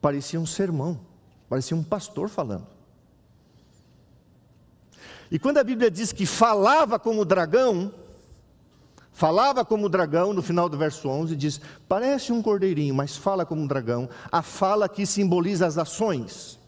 parecia 0.00 0.40
um 0.40 0.46
sermão, 0.46 0.98
parecia 1.50 1.76
um 1.76 1.82
pastor 1.84 2.30
falando. 2.30 2.66
E 5.30 5.38
quando 5.38 5.58
a 5.58 5.64
Bíblia 5.64 5.90
diz 5.90 6.12
que 6.12 6.24
falava 6.24 6.98
como 6.98 7.26
dragão, 7.26 7.92
Falava 9.14 9.62
como 9.62 9.90
dragão, 9.90 10.32
no 10.32 10.40
final 10.40 10.70
do 10.70 10.78
verso 10.78 11.06
11, 11.06 11.36
diz: 11.36 11.60
parece 11.86 12.32
um 12.32 12.40
cordeirinho, 12.40 12.94
mas 12.94 13.14
fala 13.14 13.44
como 13.44 13.60
um 13.60 13.66
dragão. 13.66 14.08
A 14.32 14.40
fala 14.40 14.88
que 14.88 15.04
simboliza 15.04 15.66
as 15.66 15.76
ações, 15.76 16.58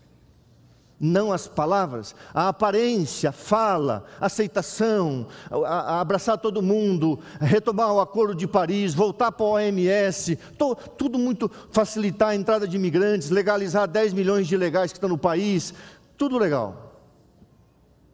não 0.98 1.32
as 1.32 1.46
palavras. 1.46 2.14
A 2.32 2.48
aparência, 2.48 3.32
fala, 3.32 4.04
aceitação, 4.20 5.26
a, 5.50 5.96
a 5.96 6.00
abraçar 6.00 6.38
todo 6.38 6.62
mundo, 6.62 7.18
retomar 7.40 7.92
o 7.92 8.00
acordo 8.00 8.34
de 8.34 8.46
Paris, 8.46 8.94
voltar 8.94 9.32
para 9.32 9.46
a 9.46 9.50
OMS, 9.50 10.36
to, 10.58 10.74
tudo 10.96 11.18
muito 11.18 11.50
facilitar 11.70 12.30
a 12.30 12.34
entrada 12.34 12.66
de 12.66 12.76
imigrantes, 12.76 13.30
legalizar 13.30 13.88
10 13.88 14.12
milhões 14.12 14.46
de 14.46 14.54
ilegais 14.54 14.92
que 14.92 14.96
estão 14.96 15.08
no 15.08 15.18
país. 15.18 15.74
Tudo 16.16 16.38
legal. 16.38 17.00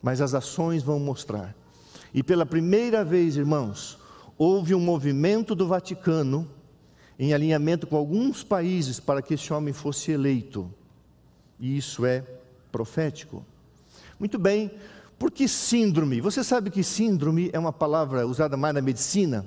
Mas 0.02 0.20
as 0.20 0.34
ações 0.34 0.82
vão 0.82 0.98
mostrar. 0.98 1.54
E 2.12 2.22
pela 2.22 2.46
primeira 2.46 3.04
vez, 3.04 3.36
irmãos, 3.36 3.98
houve 4.36 4.74
um 4.74 4.80
movimento 4.80 5.54
do 5.54 5.66
Vaticano 5.66 6.48
em 7.18 7.34
alinhamento 7.34 7.86
com 7.86 7.96
alguns 7.96 8.42
países 8.42 8.98
para 8.98 9.20
que 9.20 9.34
esse 9.34 9.52
homem 9.52 9.74
fosse 9.74 10.10
eleito. 10.10 10.72
E 11.58 11.76
isso 11.76 12.06
é 12.06 12.24
profético. 12.70 13.44
Muito 14.18 14.38
bem, 14.38 14.70
por 15.18 15.30
que 15.30 15.46
síndrome? 15.46 16.20
Você 16.20 16.42
sabe 16.42 16.70
que 16.70 16.82
síndrome 16.82 17.50
é 17.52 17.58
uma 17.58 17.72
palavra 17.72 18.26
usada 18.26 18.56
mais 18.56 18.74
na 18.74 18.80
medicina? 18.80 19.46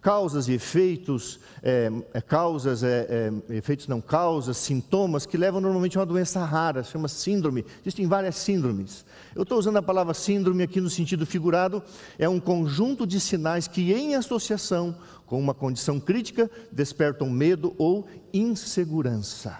Causas 0.00 0.46
e 0.46 0.52
efeitos, 0.52 1.40
é, 1.60 1.90
é, 2.14 2.20
causas, 2.20 2.84
é, 2.84 3.32
é 3.50 3.56
efeitos 3.56 3.88
não 3.88 4.00
causas, 4.00 4.56
sintomas 4.56 5.26
que 5.26 5.36
levam 5.36 5.60
normalmente 5.60 5.98
a 5.98 6.00
uma 6.00 6.06
doença 6.06 6.44
rara, 6.44 6.84
chama 6.84 7.08
síndrome. 7.08 7.66
Existem 7.80 8.06
várias 8.06 8.36
síndromes. 8.36 9.04
Eu 9.34 9.42
estou 9.42 9.58
usando 9.58 9.78
a 9.78 9.82
palavra 9.82 10.14
síndrome 10.14 10.62
aqui 10.62 10.80
no 10.80 10.88
sentido 10.88 11.26
figurado, 11.26 11.82
é 12.16 12.28
um 12.28 12.38
conjunto 12.38 13.04
de 13.04 13.18
sinais 13.18 13.66
que, 13.66 13.92
em 13.92 14.14
associação 14.14 14.94
com 15.26 15.38
uma 15.38 15.52
condição 15.52 15.98
crítica, 15.98 16.48
despertam 16.70 17.28
medo 17.28 17.74
ou 17.76 18.06
insegurança. 18.32 19.58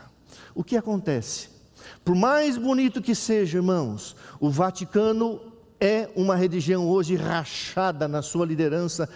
O 0.55 0.62
que 0.62 0.77
acontece? 0.77 1.58
Por 2.09 2.15
mais 2.15 2.57
bonito 2.57 3.03
que 3.03 3.15
seja, 3.15 3.59
irmãos, 3.59 4.17
o 4.41 4.49
Vaticano 4.49 5.43
é 5.79 6.09
uma 6.17 6.35
religião 6.35 6.88
hoje 6.88 7.15
rachada 7.17 8.09
na 8.09 8.23
sua 8.23 8.47
liderança 8.47 9.07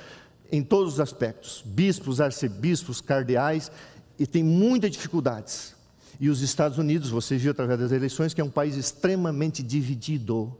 em 0.53 0.63
todos 0.63 0.93
os 0.93 1.01
aspectos 1.01 1.63
bispos, 1.65 2.21
arcebispos, 2.21 3.01
cardeais 3.01 3.73
e 4.19 4.27
tem 4.27 4.45
muitas 4.45 4.91
dificuldades. 4.91 5.75
E 6.21 6.29
os 6.29 6.43
Estados 6.43 6.77
Unidos, 6.77 7.09
você 7.09 7.39
viu 7.39 7.53
através 7.53 7.81
das 7.81 7.93
eleições, 7.93 8.35
que 8.35 8.43
é 8.43 8.45
um 8.45 8.51
país 8.51 8.77
extremamente 8.77 9.63
dividido. 9.63 10.55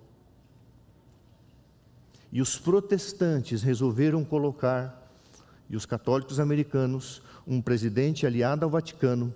E 2.33 2.41
os 2.41 2.57
protestantes 2.57 3.63
resolveram 3.63 4.25
colocar, 4.25 5.07
e 5.69 5.77
os 5.77 5.85
católicos 5.85 6.41
americanos, 6.41 7.21
um 7.47 7.61
presidente 7.61 8.27
aliado 8.27 8.65
ao 8.65 8.71
Vaticano 8.71 9.35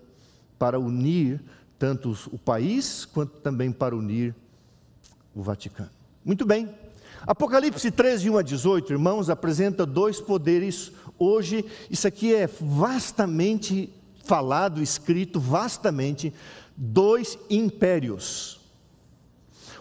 para 0.58 0.78
unir 0.80 1.42
tanto 1.78 2.16
o 2.32 2.38
país 2.38 3.04
quanto 3.04 3.38
também 3.40 3.70
para 3.70 3.96
unir 3.96 4.34
o 5.34 5.42
Vaticano. 5.42 5.90
Muito 6.24 6.44
bem. 6.44 6.68
Apocalipse 7.26 7.90
13, 7.90 8.30
1 8.30 8.38
a 8.38 8.42
18, 8.42 8.92
irmãos, 8.92 9.28
apresenta 9.28 9.84
dois 9.84 10.20
poderes. 10.20 10.92
Hoje, 11.18 11.64
isso 11.90 12.06
aqui 12.06 12.34
é 12.34 12.46
vastamente 12.46 13.90
falado, 14.24 14.82
escrito 14.82 15.40
vastamente, 15.40 16.32
dois 16.76 17.38
impérios. 17.48 18.60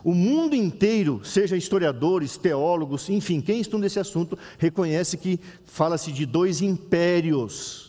O 0.04 0.14
mundo 0.14 0.56
inteiro, 0.56 1.22
seja 1.24 1.58
historiadores, 1.58 2.38
teólogos, 2.38 3.10
enfim, 3.10 3.42
quem 3.42 3.60
estuda 3.60 3.88
esse 3.88 4.00
assunto, 4.00 4.38
reconhece 4.60 5.18
que 5.18 5.40
fala-se 5.66 6.12
de 6.12 6.28
dois 6.28 6.62
impérios. 6.62 7.85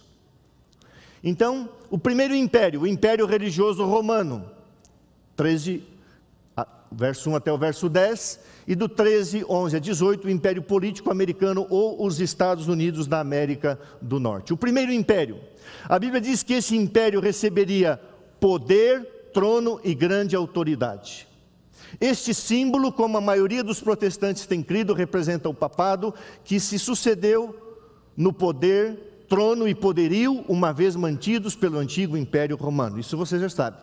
Então, 1.29 1.69
o 1.91 1.99
primeiro 1.99 2.37
império, 2.37 2.83
o 2.83 2.87
império 2.87 3.27
religioso 3.27 3.85
romano, 3.85 4.49
13, 5.35 5.83
verso 6.93 7.29
1 7.29 7.35
até 7.35 7.53
o 7.53 7.59
verso 7.59 7.89
10, 7.89 8.39
e 8.65 8.77
do 8.77 8.89
13, 8.89 9.45
11 9.45 9.77
a 9.77 9.81
18, 9.81 10.29
o 10.29 10.31
império 10.31 10.63
político 10.63 11.11
americano 11.11 11.67
ou 11.69 12.07
os 12.07 12.21
Estados 12.21 12.69
Unidos 12.69 13.09
da 13.09 13.19
América 13.19 13.77
do 14.01 14.21
Norte. 14.21 14.53
O 14.53 14.57
primeiro 14.57 14.93
império, 14.93 15.41
a 15.89 15.99
Bíblia 15.99 16.21
diz 16.21 16.45
que 16.45 16.55
esse 16.55 16.77
império 16.77 17.19
receberia 17.19 18.01
poder, 18.39 19.31
trono 19.35 19.81
e 19.83 19.97
grande 19.97 20.37
autoridade. 20.37 21.27
Este 22.01 22.33
símbolo, 22.33 22.93
como 22.93 23.19
a 23.19 23.21
maioria 23.21 23.65
dos 23.65 23.81
protestantes 23.81 24.47
tem 24.47 24.63
crido, 24.63 24.95
representa 24.95 25.49
o 25.49 25.55
papado 25.55 26.15
que 26.45 26.61
se 26.61 26.79
sucedeu 26.79 27.83
no 28.17 28.33
poder 28.33 29.16
trono 29.29 29.69
e 29.69 29.75
poderio, 29.75 30.45
uma 30.49 30.73
vez 30.73 30.97
mantidos 30.97 31.55
pelo 31.55 31.79
antigo 31.79 32.17
Império 32.17 32.57
Romano. 32.57 32.99
Isso 32.99 33.17
você 33.17 33.39
já 33.39 33.49
sabe. 33.49 33.77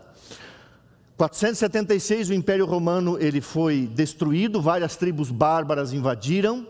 476 1.17 2.29
o 2.29 2.33
Império 2.33 2.65
Romano 2.65 3.17
ele 3.19 3.39
foi 3.39 3.87
destruído, 3.87 4.61
várias 4.61 4.95
tribos 4.95 5.29
bárbaras 5.29 5.93
invadiram, 5.93 6.67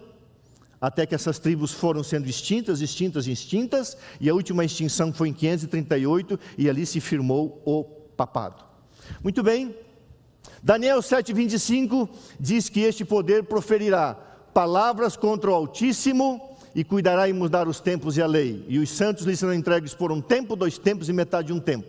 até 0.81 1.05
que 1.05 1.15
essas 1.15 1.39
tribos 1.39 1.71
foram 1.71 2.03
sendo 2.03 2.27
extintas, 2.27 2.81
extintas, 2.81 3.25
extintas, 3.25 3.97
e 4.19 4.29
a 4.29 4.33
última 4.33 4.65
extinção 4.65 5.13
foi 5.13 5.29
em 5.29 5.33
538 5.33 6.37
e 6.57 6.69
ali 6.69 6.85
se 6.85 6.99
firmou 6.99 7.61
o 7.65 7.83
papado. 7.83 8.63
Muito 9.23 9.41
bem. 9.41 9.73
Daniel 10.61 10.99
7:25 10.99 12.09
diz 12.39 12.67
que 12.67 12.81
este 12.81 13.05
poder 13.05 13.45
proferirá 13.45 14.13
palavras 14.53 15.15
contra 15.15 15.49
o 15.49 15.53
Altíssimo 15.53 16.52
e 16.75 16.83
cuidará 16.83 17.29
em 17.29 17.33
mudar 17.33 17.67
os 17.67 17.79
tempos 17.79 18.17
e 18.17 18.21
a 18.21 18.27
lei. 18.27 18.65
E 18.67 18.79
os 18.79 18.89
santos 18.89 19.25
lhe 19.25 19.35
serão 19.35 19.53
entregues 19.53 19.93
por 19.93 20.11
um 20.11 20.21
tempo, 20.21 20.55
dois 20.55 20.77
tempos 20.77 21.09
e 21.09 21.13
metade 21.13 21.47
de 21.47 21.53
um 21.53 21.59
tempo. 21.59 21.87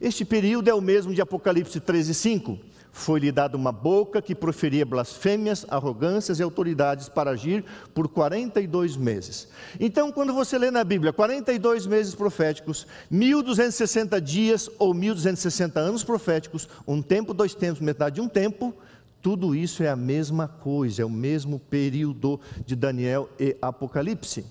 Este 0.00 0.24
período 0.24 0.68
é 0.68 0.74
o 0.74 0.80
mesmo 0.80 1.14
de 1.14 1.20
Apocalipse 1.20 1.78
13, 1.78 2.14
5. 2.14 2.58
Foi-lhe 2.94 3.32
dada 3.32 3.56
uma 3.56 3.72
boca 3.72 4.20
que 4.20 4.34
proferia 4.34 4.84
blasfêmias, 4.84 5.64
arrogâncias 5.70 6.38
e 6.38 6.42
autoridades 6.42 7.08
para 7.08 7.30
agir 7.30 7.64
por 7.94 8.06
42 8.06 8.96
meses. 8.98 9.48
Então, 9.80 10.12
quando 10.12 10.34
você 10.34 10.58
lê 10.58 10.70
na 10.70 10.84
Bíblia 10.84 11.10
42 11.10 11.86
meses 11.86 12.14
proféticos, 12.14 12.86
1260 13.10 14.20
dias 14.20 14.68
ou 14.78 14.92
1260 14.92 15.80
anos 15.80 16.04
proféticos, 16.04 16.68
um 16.86 17.00
tempo, 17.00 17.32
dois 17.32 17.54
tempos, 17.54 17.80
metade 17.80 18.16
de 18.16 18.20
um 18.20 18.28
tempo, 18.28 18.74
tudo 19.22 19.54
isso 19.54 19.82
é 19.84 19.88
a 19.88 19.94
mesma 19.94 20.48
coisa, 20.48 21.02
é 21.02 21.04
o 21.04 21.10
mesmo 21.10 21.60
período 21.60 22.40
de 22.66 22.74
Daniel 22.74 23.28
e 23.38 23.56
Apocalipse. 23.62 24.44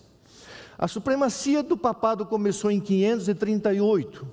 A 0.78 0.88
supremacia 0.88 1.62
do 1.62 1.76
papado 1.76 2.26
começou 2.26 2.72
em 2.72 2.80
538. 2.80 4.26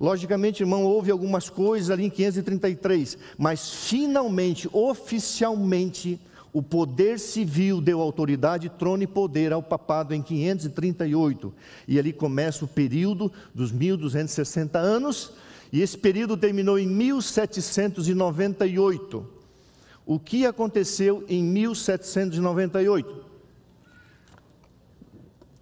Logicamente, 0.00 0.64
irmão, 0.64 0.84
houve 0.84 1.12
algumas 1.12 1.48
coisas 1.48 1.90
ali 1.90 2.06
em 2.06 2.10
533, 2.10 3.16
mas 3.38 3.70
finalmente, 3.70 4.68
oficialmente, 4.72 6.20
o 6.52 6.60
poder 6.60 7.20
civil 7.20 7.80
deu 7.80 8.00
autoridade, 8.00 8.68
trono 8.68 9.04
e 9.04 9.06
poder 9.06 9.52
ao 9.52 9.62
papado 9.62 10.12
em 10.12 10.20
538. 10.20 11.54
E 11.86 12.00
ali 12.00 12.12
começa 12.12 12.64
o 12.64 12.68
período 12.68 13.30
dos 13.54 13.70
1260 13.70 14.76
anos, 14.78 15.30
e 15.72 15.80
esse 15.80 15.96
período 15.96 16.36
terminou 16.36 16.76
em 16.78 16.86
1798 16.86 19.33
o 20.06 20.18
que 20.18 20.44
aconteceu 20.44 21.24
em 21.28 21.42
1798. 21.42 23.24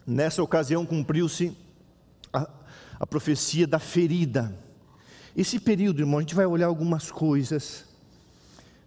Nessa 0.06 0.42
ocasião 0.42 0.84
cumpriu-se 0.84 1.56
a, 2.32 2.48
a, 2.98 3.06
profecia 3.06 3.66
da 3.66 3.78
ferida. 3.78 4.56
Esse 5.36 5.60
período, 5.60 6.00
irmão, 6.00 6.18
a 6.18 6.22
gente 6.22 6.34
vai 6.34 6.44
olhar 6.44 6.66
algumas 6.66 7.10
coisas. 7.10 7.84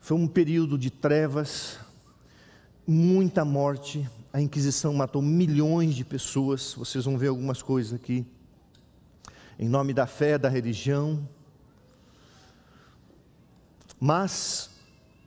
Foi 0.01 0.17
um 0.17 0.27
período 0.27 0.77
de 0.77 0.91
trevas, 0.91 1.79
muita 2.85 3.45
morte. 3.45 4.07
A 4.33 4.41
Inquisição 4.41 4.93
matou 4.93 5.21
milhões 5.21 5.95
de 5.95 6.03
pessoas. 6.03 6.73
Vocês 6.73 7.05
vão 7.05 7.17
ver 7.17 7.29
algumas 7.29 7.61
coisas 7.61 7.93
aqui. 7.93 8.25
Em 9.57 9.69
nome 9.69 9.93
da 9.93 10.05
fé, 10.05 10.37
da 10.37 10.49
religião. 10.49 11.25
Mas 13.97 14.74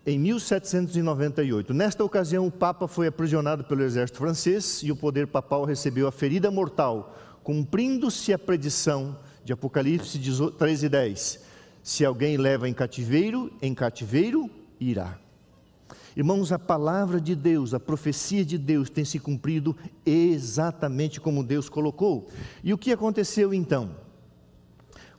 em 0.08 0.18
1798. 0.18 1.74
Nesta 1.74 2.02
ocasião, 2.02 2.46
o 2.46 2.50
Papa 2.50 2.88
foi 2.88 3.08
aprisionado 3.08 3.62
pelo 3.64 3.82
exército 3.82 4.18
francês 4.18 4.80
e 4.82 4.90
o 4.90 4.96
poder 4.96 5.26
papal 5.26 5.66
recebeu 5.66 6.08
a 6.08 6.12
ferida 6.12 6.50
mortal, 6.50 7.14
cumprindo-se 7.44 8.32
a 8.32 8.38
predição 8.38 9.18
de 9.44 9.52
Apocalipse 9.52 10.18
13:10. 10.18 11.40
Se 11.82 12.06
alguém 12.06 12.38
leva 12.38 12.66
em 12.66 12.72
cativeiro, 12.72 13.52
em 13.60 13.74
cativeiro 13.74 14.48
irá. 14.80 15.18
Irmãos, 16.16 16.52
a 16.52 16.58
palavra 16.58 17.20
de 17.20 17.34
Deus, 17.34 17.74
a 17.74 17.78
profecia 17.78 18.46
de 18.46 18.56
Deus 18.56 18.88
tem 18.88 19.04
se 19.04 19.18
cumprido 19.18 19.76
exatamente 20.06 21.20
como 21.20 21.44
Deus 21.44 21.68
colocou. 21.68 22.28
E 22.64 22.72
o 22.72 22.78
que 22.78 22.92
aconteceu 22.92 23.52
então? 23.52 23.90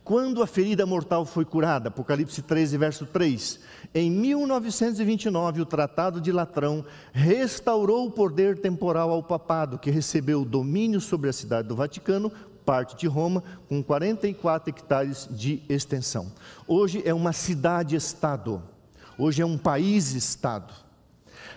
Quando 0.09 0.41
a 0.41 0.47
ferida 0.47 0.87
mortal 0.87 1.23
foi 1.23 1.45
curada, 1.45 1.89
Apocalipse 1.89 2.41
13, 2.41 2.77
verso 2.79 3.05
3, 3.05 3.59
em 3.93 4.11
1929, 4.11 5.61
o 5.61 5.65
Tratado 5.65 6.21
de 6.21 6.31
Latrão 6.31 6.85
restaurou 7.11 8.05
o 8.05 8.11
poder 8.11 8.59
temporal 8.59 9.09
ao 9.09 9.23
papado, 9.23 9.79
que 9.79 9.89
recebeu 9.89 10.41
o 10.41 10.45
domínio 10.45 11.01
sobre 11.01 11.29
a 11.29 11.33
cidade 11.33 11.67
do 11.67 11.75
Vaticano, 11.75 12.31
parte 12.63 12.95
de 12.95 13.07
Roma, 13.07 13.43
com 13.67 13.81
44 13.81 14.69
hectares 14.69 15.27
de 15.31 15.63
extensão. 15.67 16.31
Hoje 16.67 17.01
é 17.03 17.13
uma 17.15 17.33
cidade-estado, 17.33 18.61
hoje 19.17 19.41
é 19.41 19.45
um 19.45 19.57
país-estado. 19.57 20.71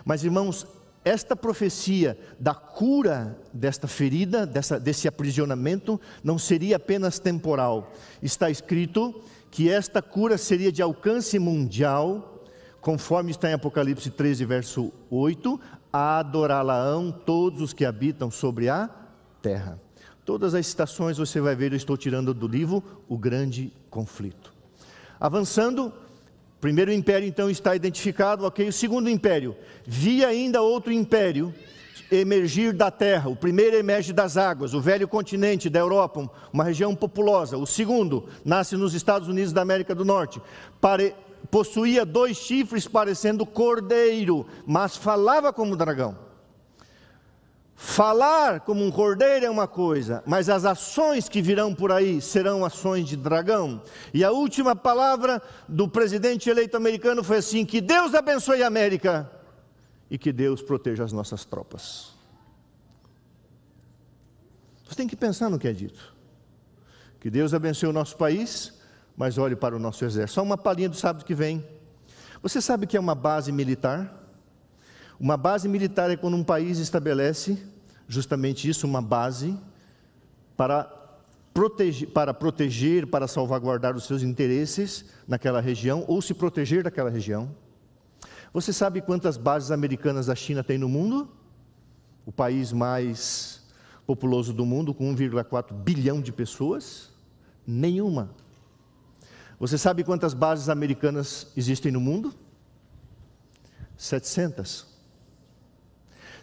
Mas, 0.03 0.25
irmãos, 0.25 0.67
esta 1.05 1.37
profecia 1.37 2.19
da 2.41 2.55
cura 2.55 3.37
desta 3.53 3.87
ferida, 3.87 4.47
dessa, 4.47 4.81
desse 4.81 5.07
aprisionamento, 5.07 6.01
não 6.25 6.39
seria 6.39 6.77
apenas 6.77 7.19
temporal. 7.19 7.93
Está 8.23 8.49
escrito 8.49 9.23
que 9.53 9.69
esta 9.69 10.01
cura 10.01 10.39
seria 10.39 10.73
de 10.73 10.81
alcance 10.81 11.39
mundial, 11.39 12.43
conforme 12.81 13.31
está 13.31 13.51
em 13.51 13.53
Apocalipse 13.53 14.09
13, 14.09 14.47
verso 14.47 14.91
8, 15.11 15.61
adorá-la-ão 15.93 17.13
todos 17.13 17.61
os 17.61 17.73
que 17.75 17.85
habitam 17.85 18.31
sobre 18.31 18.71
a 18.71 18.89
terra. 19.43 19.79
Todas 20.25 20.55
as 20.55 20.67
citações 20.67 21.19
você 21.19 21.39
vai 21.39 21.55
ver, 21.55 21.73
eu 21.73 21.77
estou 21.77 21.99
tirando 21.99 22.33
do 22.33 22.49
livro 22.49 22.83
O 23.07 23.19
Grande 23.19 23.71
Conflito. 23.91 24.55
Avançando, 25.21 25.93
primeiro 26.59 26.91
império 26.91 27.29
então 27.29 27.51
está 27.51 27.77
identificado, 27.77 28.47
ok. 28.47 28.67
O 28.69 28.73
segundo 28.73 29.11
império, 29.11 29.55
vi 29.87 30.25
ainda 30.25 30.63
outro 30.63 30.95
império 30.95 31.53
emergir 32.17 32.73
da 32.73 32.91
terra. 32.91 33.31
O 33.31 33.37
primeiro 33.37 33.77
emerge 33.77 34.13
das 34.13 34.37
águas, 34.37 34.75
o 34.75 34.81
velho 34.81 35.09
continente 35.09 35.71
da 35.71 35.79
Europa, 35.79 36.31
uma 36.53 36.65
região 36.65 36.95
populosa. 36.95 37.57
O 37.57 37.67
segundo 37.67 38.29
nasce 38.45 38.77
nos 38.77 38.95
Estados 38.95 39.29
Unidos 39.29 39.53
da 39.53 39.63
América 39.63 39.95
do 39.95 40.05
Norte. 40.05 40.41
Pare... 40.81 41.15
Possuía 41.51 42.07
dois 42.07 42.37
chifres 42.37 42.87
parecendo 42.87 43.45
cordeiro, 43.45 44.47
mas 44.65 44.97
falava 44.97 45.53
como 45.53 45.77
dragão. 45.77 46.17
Falar 47.75 48.61
como 48.61 48.85
um 48.85 48.93
cordeiro 48.93 49.45
é 49.45 49.51
uma 49.51 49.67
coisa, 49.67 50.23
mas 50.25 50.49
as 50.49 50.65
ações 50.65 51.29
que 51.29 51.43
virão 51.43 51.75
por 51.75 51.91
aí 51.91 52.21
serão 52.21 52.65
ações 52.65 53.09
de 53.09 53.17
dragão. 53.17 53.83
E 54.15 54.23
a 54.23 54.31
última 54.31 54.77
palavra 54.77 55.43
do 55.69 55.89
presidente 55.89 56.49
eleito 56.49 56.77
americano 56.77 57.25
foi 57.25 57.39
assim: 57.39 57.67
que 57.67 57.81
Deus 57.81 58.15
abençoe 58.15 58.63
a 58.63 58.69
América 58.69 59.29
e 60.13 60.19
que 60.19 60.31
Deus 60.31 60.61
proteja 60.61 61.03
as 61.03 61.11
nossas 61.11 61.43
tropas. 61.43 62.13
Você 64.87 64.95
tem 64.95 65.09
que 65.09 65.17
pensar 65.17 65.49
no 65.49 65.59
que 65.59 65.67
é 65.67 65.73
dito. 65.73 66.15
Que 67.19 67.31
Deus 67.31 67.55
abençoe 67.55 67.89
o 67.89 67.95
nosso 67.95 68.19
país, 68.19 68.75
mas 69.17 69.39
olhe 69.39 69.57
para 69.57 69.75
o 69.75 69.79
nosso 69.79 70.05
exército. 70.05 70.35
Só 70.35 70.43
uma 70.43 70.59
palhinha 70.59 70.91
do 70.91 70.97
sábado 70.97 71.25
que 71.25 71.35
vem. 71.35 71.67
Você 72.43 72.61
sabe 72.61 72.85
o 72.85 72.87
que 72.87 72.95
é 72.95 73.01
uma 73.01 73.15
base 73.15 73.51
militar? 73.51 74.23
Uma 75.19 75.39
base 75.39 75.67
militar 75.67 76.11
é 76.11 76.17
quando 76.17 76.37
um 76.37 76.45
país 76.45 76.77
estabelece 76.77 77.59
justamente 78.07 78.69
isso, 78.69 78.87
uma 78.87 79.01
base 79.01 79.59
para 80.59 80.93
proteger, 81.55 82.11
para 82.11 82.35
proteger, 82.35 83.07
para 83.07 83.27
salvaguardar 83.27 83.97
os 83.97 84.05
seus 84.05 84.23
interesses 84.23 85.07
naquela 85.27 85.63
região 85.63 86.05
ou 86.07 86.21
se 86.21 86.35
proteger 86.35 86.83
daquela 86.83 87.09
região. 87.09 87.49
Você 88.53 88.73
sabe 88.73 89.01
quantas 89.01 89.37
bases 89.37 89.71
americanas 89.71 90.29
a 90.29 90.35
China 90.35 90.63
tem 90.63 90.77
no 90.77 90.89
mundo? 90.89 91.29
O 92.27 92.33
país 92.33 92.73
mais 92.73 93.63
populoso 94.07 94.53
do 94.53 94.67
mundo, 94.67 94.93
com 94.93 95.15
1,4 95.15 95.73
bilhão 95.73 96.21
de 96.21 96.33
pessoas? 96.33 97.11
Nenhuma. 97.67 98.31
Você 99.59 99.79
sabe 99.79 100.05
quantas 100.05 100.35
bases 100.35 100.69
americanas 100.69 101.47
existem 101.57 101.91
no 101.91 102.01
mundo? 102.01 102.35
700. 103.97 104.87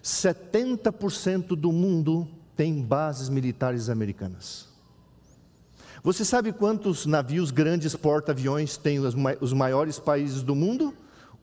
70% 0.01 1.47
do 1.55 1.71
mundo 1.71 2.27
tem 2.55 2.81
bases 2.81 3.29
militares 3.29 3.89
americanas. 3.89 4.67
Você 6.01 6.23
sabe 6.23 6.53
quantos 6.53 7.05
navios 7.05 7.51
grandes 7.51 7.93
porta-aviões 7.95 8.77
têm 8.77 8.99
os 8.99 9.53
maiores 9.53 9.99
países 9.99 10.41
do 10.41 10.55
mundo? 10.55 10.95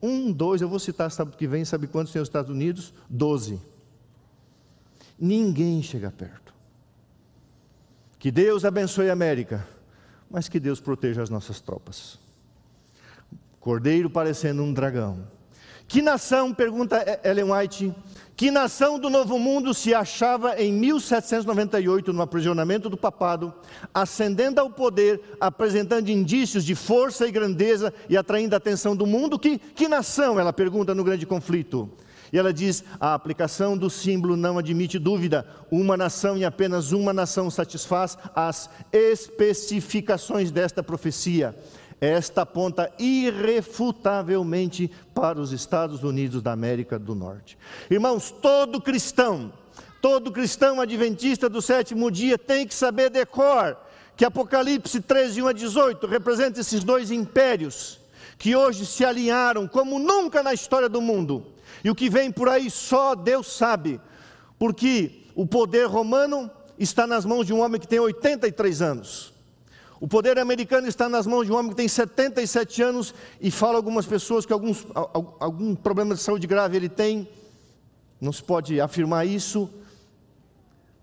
Um, 0.03 0.33
dois, 0.33 0.61
eu 0.61 0.69
vou 0.69 0.79
citar 0.79 1.11
sábado 1.11 1.37
que 1.37 1.47
vem, 1.47 1.65
sabe 1.65 1.87
quantos 1.87 2.13
tem 2.13 2.21
os 2.21 2.29
Estados 2.29 2.51
Unidos? 2.51 2.93
Doze. 3.09 3.61
Ninguém 5.19 5.83
chega 5.83 6.11
perto. 6.11 6.55
Que 8.19 8.31
Deus 8.31 8.65
abençoe 8.65 9.09
a 9.09 9.13
América, 9.13 9.67
mas 10.31 10.49
que 10.49 10.61
Deus 10.61 10.81
proteja 10.81 11.23
as 11.23 11.31
nossas 11.31 11.61
tropas. 11.61 12.19
Cordeiro 13.61 14.11
parecendo 14.11 14.63
um 14.63 14.73
dragão. 14.73 15.27
Que 15.89 16.03
nação, 16.03 16.53
pergunta 16.53 17.21
Ellen 17.25 17.53
White, 17.53 17.95
que 18.37 18.51
nação 18.51 18.99
do 18.99 19.09
Novo 19.09 19.39
Mundo 19.39 19.73
se 19.73 19.95
achava 19.95 20.61
em 20.61 20.71
1798 20.71 22.13
no 22.13 22.21
aprisionamento 22.21 22.91
do 22.91 22.97
papado, 22.97 23.53
ascendendo 23.95 24.61
ao 24.61 24.69
poder, 24.69 25.21
apresentando 25.41 26.11
indícios 26.11 26.63
de 26.63 26.75
força 26.75 27.27
e 27.27 27.33
grandeza 27.33 27.95
e 28.11 28.17
atraindo 28.17 28.55
a 28.55 28.59
atenção 28.59 28.95
do 28.95 29.07
mundo? 29.07 29.39
Que, 29.39 29.59
que 29.59 29.89
nação? 29.89 30.39
Ela 30.39 30.53
pergunta 30.53 30.95
no 30.95 31.03
grande 31.03 31.25
conflito. 31.25 31.91
E 32.31 32.39
ela 32.39 32.53
diz: 32.53 32.85
a 33.01 33.15
aplicação 33.15 33.77
do 33.77 33.89
símbolo 33.89 34.37
não 34.37 34.59
admite 34.59 34.99
dúvida. 34.99 35.47
Uma 35.71 35.97
nação 35.97 36.37
e 36.37 36.45
apenas 36.45 36.93
uma 36.93 37.15
nação 37.15 37.51
satisfaz 37.51 38.19
as 38.35 38.69
especificações 38.93 40.51
desta 40.51 40.83
profecia. 40.83 41.57
Esta 42.01 42.43
aponta 42.43 42.93
irrefutavelmente 42.99 44.91
para 45.15 45.41
os 45.41 45.53
Estados 45.53 46.03
Unidos 46.03 46.43
da 46.43 46.53
América 46.53 46.99
do 46.99 47.15
Norte. 47.15 47.57
Irmãos, 47.91 48.31
todo 48.31 48.81
cristão, 48.81 49.53
todo 50.03 50.31
cristão 50.31 50.81
adventista 50.81 51.49
do 51.49 51.63
sétimo 51.63 52.11
dia 52.11 52.37
tem 52.37 52.67
que 52.67 52.75
saber 52.75 53.09
decor 53.09 53.79
que 54.15 54.25
Apocalipse 54.25 55.01
13, 55.01 55.43
1 55.43 55.49
a 55.49 55.53
18 55.53 56.07
representa 56.07 56.61
esses 56.61 56.85
dois 56.85 57.11
impérios 57.11 58.01
que 58.39 58.55
hoje 58.55 58.85
se 58.85 59.05
alinharam 59.05 59.67
como 59.67 59.99
nunca 59.99 60.43
na 60.43 60.53
história 60.53 60.89
do 60.89 61.01
mundo. 61.01 61.47
E 61.83 61.91
o 61.91 61.95
que 61.95 62.09
vem 62.11 62.31
por 62.31 62.49
aí 62.49 62.71
só 62.71 63.15
Deus 63.15 63.47
sabe, 63.47 64.01
porque 64.59 65.27
o 65.35 65.47
poder 65.47 65.87
romano 65.87 66.51
está 66.79 67.07
nas 67.07 67.25
mãos 67.25 67.47
de 67.47 67.53
um 67.53 67.61
homem 67.61 67.81
que 67.81 67.89
tem 67.89 67.99
83 67.99 68.83
anos. 68.83 69.36
O 70.01 70.07
poder 70.07 70.39
americano 70.39 70.87
está 70.87 71.09
nas 71.09 71.27
mãos 71.27 71.47
de 71.47 71.53
um 71.53 71.57
homem 71.57 71.71
que 71.71 71.77
tem 71.77 71.89
77 71.89 72.83
anos 72.83 73.15
e 73.41 73.51
fala 73.51 73.77
algumas 73.77 74.07
pessoas 74.07 74.45
que 74.45 74.53
alguns, 74.53 74.87
algum 75.41 75.75
problema 75.75 76.15
de 76.15 76.21
saúde 76.21 76.47
grave 76.47 76.77
ele 76.77 76.89
tem. 76.89 77.29
Não 78.21 78.33
se 78.33 78.43
pode 78.43 78.81
afirmar 78.81 79.27
isso, 79.27 79.71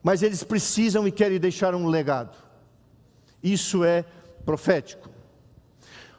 mas 0.02 0.22
eles 0.22 0.44
precisam 0.44 1.08
e 1.08 1.12
querem 1.12 1.40
deixar 1.40 1.74
um 1.74 1.88
legado. 1.88 2.38
Isso 3.42 3.84
é 3.84 4.06
profético. 4.46 5.10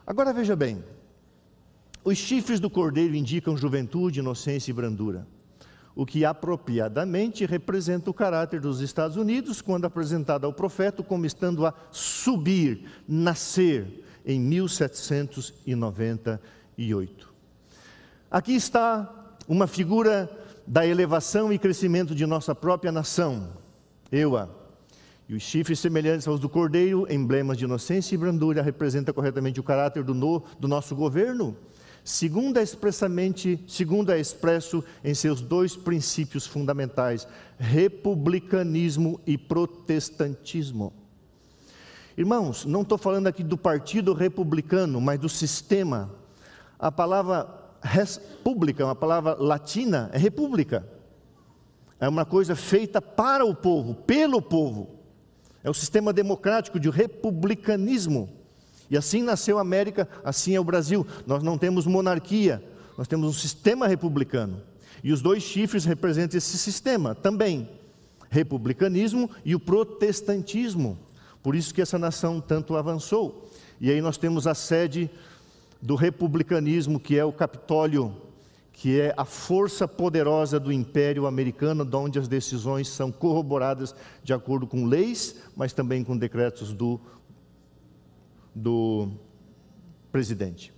Agora 0.07 0.33
veja 0.33 0.57
bem: 0.57 0.85
os 2.05 2.19
chifres 2.19 2.59
do 2.59 2.69
cordeiro 2.69 3.15
indicam 3.15 3.57
juventude, 3.57 4.21
inocência 4.21 4.71
e 4.71 4.75
brandura 4.75 5.27
o 5.95 6.05
que 6.05 6.25
apropriadamente 6.25 7.47
representa 7.47 8.11
o 8.11 8.15
caráter 8.15 8.61
dos 8.61 8.81
Estados 8.81 9.17
Unidos 9.17 9.63
quando 9.63 9.85
apresentado 9.85 10.45
ao 10.45 10.53
profeta 10.53 11.01
como 11.03 11.25
estando 11.25 11.65
a 11.65 11.73
subir, 11.91 12.85
nascer 13.07 14.03
em 14.27 14.41
1798. 14.41 17.33
Aqui 18.31 18.55
está 18.55 19.13
uma 19.47 19.67
figura 19.67 20.31
da 20.67 20.87
elevação 20.87 21.53
e 21.53 21.59
crescimento 21.59 22.15
de 22.15 22.25
nossa 22.27 22.55
própria 22.55 22.91
nação, 22.91 23.51
Eua. 24.11 24.65
E 25.29 25.35
os 25.35 25.43
chifres 25.43 25.79
semelhantes 25.79 26.27
aos 26.29 26.41
do 26.41 26.49
cordeiro, 26.49 27.07
emblemas 27.11 27.57
de 27.57 27.65
inocência 27.65 28.15
e 28.15 28.19
brandura, 28.19 28.63
representa 28.63 29.13
corretamente 29.13 29.61
o 29.61 29.63
caráter 29.63 30.03
do, 30.03 30.13
no, 30.13 30.43
do 30.59 30.69
nosso 30.69 30.95
governo 30.95 31.57
segundo 32.05 32.59
é 32.59 32.63
expressamente, 32.63 33.59
segundo 33.67 34.13
é 34.13 34.21
expresso 34.21 34.85
em 35.03 35.15
seus 35.15 35.41
dois 35.41 35.75
princípios 35.75 36.47
fundamentais: 36.47 37.27
republicanismo 37.59 39.19
e 39.27 39.39
protestantismo. 39.39 40.93
Irmãos, 42.17 42.65
não 42.65 42.83
estou 42.83 42.97
falando 42.97 43.27
aqui 43.27 43.43
do 43.43 43.59
partido 43.59 44.13
republicano, 44.13 45.01
mas 45.01 45.19
do 45.19 45.29
sistema. 45.29 46.15
A 46.79 46.93
palavra 46.93 47.49
república, 47.83 48.85
uma 48.85 48.95
palavra 48.95 49.35
latina, 49.35 50.11
é 50.13 50.19
república. 50.19 50.87
É 51.99 52.09
uma 52.09 52.25
coisa 52.25 52.55
feita 52.55 53.01
para 53.01 53.45
o 53.45 53.55
povo, 53.55 53.95
pelo 53.95 54.41
povo. 54.41 55.01
É 55.63 55.71
o 55.71 55.75
sistema 55.75 56.13
democrático 56.13 56.79
de 56.79 56.91
republicanismo. 56.91 58.44
E 58.91 58.97
assim 58.97 59.23
nasceu 59.23 59.59
a 59.59 59.63
América, 59.63 60.09
assim 60.25 60.55
é 60.55 60.61
o 60.61 60.65
Brasil. 60.65 61.07
Nós 61.27 61.43
não 61.43 61.57
temos 61.57 61.87
monarquia, 61.87 62.63
nós 62.97 63.09
temos 63.09 63.29
um 63.29 63.33
sistema 63.33 63.87
republicano. 63.87 64.61
E 65.03 65.13
os 65.13 65.21
dois 65.21 65.43
chifres 65.43 65.85
representam 65.85 66.39
esse 66.39 66.57
sistema 66.59 67.15
também: 67.15 67.69
republicanismo 68.31 69.31
e 69.45 69.55
o 69.55 69.61
protestantismo. 69.61 70.99
Por 71.43 71.55
isso 71.55 71.75
que 71.75 71.83
essa 71.83 71.99
nação 71.99 72.41
tanto 72.41 72.75
avançou. 72.75 73.51
E 73.81 73.91
aí 73.91 74.01
nós 74.01 74.17
temos 74.17 74.47
a 74.47 74.55
sede 74.55 75.11
do 75.81 75.95
republicanismo, 75.95 76.99
que 76.99 77.19
é 77.19 77.25
o 77.25 77.33
Capitólio, 77.33 78.17
que 78.73 78.99
é 78.99 79.13
a 79.17 79.25
força 79.27 79.87
poderosa 79.87 80.59
do 80.59 80.73
Império 80.73 81.27
Americano, 81.27 81.87
onde 81.99 82.19
as 82.19 82.27
decisões 82.27 82.89
são 82.89 83.13
corroboradas 83.13 83.95
de 84.23 84.33
acordo 84.33 84.67
com 84.67 84.87
leis, 84.87 85.37
mas 85.55 85.75
também 85.75 86.03
com 86.03 86.17
decretos 86.17 86.73
do 86.73 86.99
do 88.55 89.11
presidente. 90.13 90.73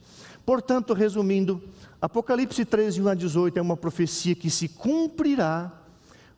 Portanto, 0.44 0.94
resumindo, 0.94 1.62
Apocalipse 2.00 2.64
13, 2.64 3.02
1 3.02 3.08
a 3.08 3.14
18 3.14 3.58
é 3.58 3.62
uma 3.62 3.76
profecia 3.76 4.34
que 4.34 4.48
se 4.48 4.68
cumprirá 4.68 5.72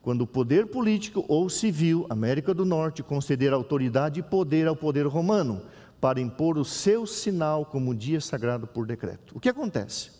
quando 0.00 0.22
o 0.22 0.26
poder 0.26 0.68
político 0.68 1.24
ou 1.28 1.50
civil, 1.50 2.06
América 2.08 2.54
do 2.54 2.64
Norte, 2.64 3.02
conceder 3.02 3.52
autoridade 3.52 4.20
e 4.20 4.22
poder 4.22 4.66
ao 4.66 4.74
poder 4.74 5.06
romano 5.06 5.62
para 6.00 6.20
impor 6.20 6.56
o 6.56 6.64
seu 6.64 7.06
sinal 7.06 7.66
como 7.66 7.94
dia 7.94 8.20
sagrado 8.20 8.66
por 8.66 8.86
decreto. 8.86 9.36
O 9.36 9.40
que 9.40 9.48
acontece? 9.48 10.10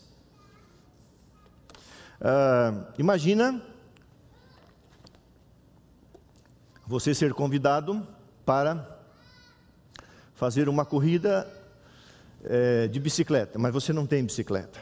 Uh, 2.21 2.85
imagina 2.97 3.63
você 6.85 7.15
ser 7.15 7.33
convidado 7.33 8.05
para 8.45 8.98
fazer 10.39 10.69
uma 10.69 10.85
corrida 10.85 11.45
é, 12.45 12.87
de 12.87 12.97
bicicleta, 12.97 13.59
mas 13.59 13.73
você 13.73 13.91
não 13.91 14.07
tem 14.07 14.23
bicicleta. 14.23 14.79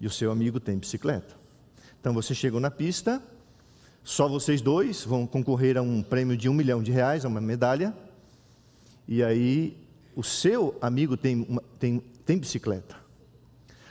E 0.00 0.06
o 0.06 0.10
seu 0.10 0.32
amigo 0.32 0.58
tem 0.58 0.78
bicicleta. 0.78 1.36
Então 2.00 2.14
você 2.14 2.34
chega 2.34 2.58
na 2.58 2.70
pista, 2.70 3.22
só 4.02 4.26
vocês 4.26 4.62
dois 4.62 5.04
vão 5.04 5.26
concorrer 5.26 5.76
a 5.76 5.82
um 5.82 6.02
prêmio 6.02 6.34
de 6.34 6.48
um 6.48 6.54
milhão 6.54 6.82
de 6.82 6.90
reais, 6.90 7.26
a 7.26 7.28
uma 7.28 7.42
medalha. 7.42 7.92
E 9.06 9.22
aí 9.22 9.76
o 10.16 10.24
seu 10.24 10.74
amigo 10.80 11.14
tem, 11.14 11.44
uma, 11.46 11.62
tem, 11.78 12.00
tem 12.24 12.38
bicicleta. 12.38 12.96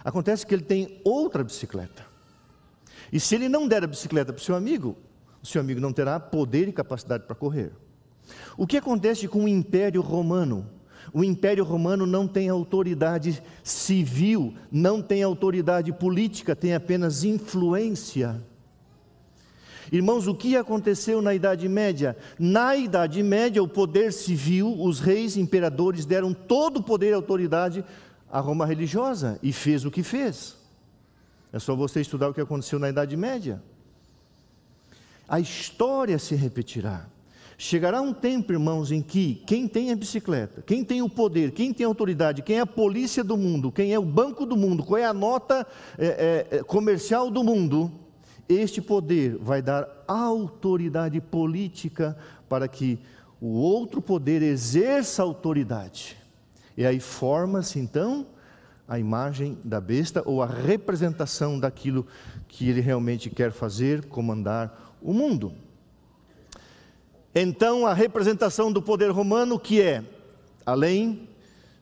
Acontece 0.04 0.44
que 0.44 0.56
ele 0.56 0.64
tem 0.64 1.00
outra 1.04 1.44
bicicleta. 1.44 2.04
E 3.14 3.20
se 3.20 3.36
ele 3.36 3.48
não 3.48 3.68
der 3.68 3.84
a 3.84 3.88
bicicleta 3.88 4.34
para 4.34 4.42
o 4.42 4.44
seu 4.44 4.56
amigo, 4.56 4.98
o 5.44 5.46
seu 5.46 5.62
amigo 5.62 5.80
não 5.80 5.94
terá 5.94 6.20
poder 6.20 6.68
e 6.68 6.74
capacidade 6.74 7.26
para 7.26 7.36
correr. 7.36 7.72
O 8.58 8.66
que 8.68 8.78
acontece 8.78 9.28
com 9.28 9.46
o 9.46 9.48
Império 9.48 10.02
Romano? 10.02 10.66
O 11.14 11.24
Império 11.24 11.64
Romano 11.64 12.06
não 12.06 12.28
tem 12.28 12.50
autoridade 12.50 13.42
civil, 13.64 14.54
não 14.72 15.02
tem 15.02 15.24
autoridade 15.24 15.92
política, 15.94 16.56
tem 16.56 16.74
apenas 16.74 17.24
influência. 17.24 18.42
Irmãos, 19.92 20.28
o 20.28 20.36
que 20.36 20.58
aconteceu 20.58 21.22
na 21.22 21.34
Idade 21.34 21.68
Média? 21.70 22.18
Na 22.38 22.76
Idade 22.76 23.24
Média, 23.24 23.64
o 23.64 23.68
poder 23.68 24.12
civil, 24.12 24.76
os 24.82 25.00
reis, 25.00 25.38
imperadores 25.38 26.06
deram 26.06 26.34
todo 26.34 26.78
o 26.78 26.84
poder 26.84 27.12
e 27.12 27.14
autoridade 27.14 27.86
à 28.30 28.40
Roma 28.40 28.66
religiosa 28.66 29.40
e 29.42 29.54
fez 29.54 29.86
o 29.86 29.92
que 29.92 30.04
fez. 30.04 30.58
É 31.54 31.60
só 31.60 31.74
você 31.76 32.02
estudar 32.02 32.28
o 32.28 32.34
que 32.34 32.42
aconteceu 32.42 32.78
na 32.78 32.90
Idade 32.90 33.16
Média. 33.16 33.64
A 35.28 35.40
história 35.40 36.20
se 36.20 36.36
repetirá. 36.36 37.08
Chegará 37.60 38.00
um 38.00 38.14
tempo, 38.14 38.54
irmãos, 38.54 38.92
em 38.92 39.02
que 39.02 39.42
quem 39.48 39.68
tem 39.68 39.92
a 39.92 39.96
bicicleta, 39.96 40.62
quem 40.62 40.84
tem 40.84 41.02
o 41.02 41.10
poder, 41.10 41.52
quem 41.52 41.74
tem 41.74 41.86
a 41.86 41.88
autoridade, 41.88 42.44
quem 42.44 42.58
é 42.58 42.60
a 42.60 42.68
polícia 42.68 43.24
do 43.24 43.36
mundo, 43.36 43.72
quem 43.72 43.92
é 43.92 43.98
o 43.98 44.06
banco 44.06 44.46
do 44.46 44.56
mundo, 44.56 44.84
qual 44.84 45.00
é 45.00 45.06
a 45.06 45.14
nota 45.14 45.66
é, 45.98 46.46
é, 46.52 46.64
comercial 46.64 47.32
do 47.32 47.44
mundo, 47.44 47.92
este 48.48 48.80
poder 48.80 49.38
vai 49.40 49.60
dar 49.60 49.88
autoridade 50.08 51.20
política 51.20 52.16
para 52.48 52.68
que 52.68 53.00
o 53.42 53.48
outro 53.48 54.04
poder 54.04 54.44
exerça 54.44 55.24
autoridade. 55.24 56.16
E 56.78 56.86
aí 56.86 57.00
forma-se 57.00 57.80
então 57.80 58.28
a 58.88 59.00
imagem 59.00 59.58
da 59.64 59.82
besta 59.82 60.22
ou 60.26 60.44
a 60.44 60.46
representação 60.46 61.60
daquilo 61.60 62.06
que 62.48 62.70
ele 62.70 62.82
realmente 62.82 63.32
quer 63.32 63.52
fazer, 63.52 64.06
comandar 64.06 64.96
o 65.02 65.12
mundo. 65.12 65.54
Então, 67.34 67.86
a 67.86 67.94
representação 67.94 68.72
do 68.72 68.82
poder 68.82 69.12
romano, 69.12 69.60
que 69.60 69.82
é, 69.82 70.04
além, 70.66 71.28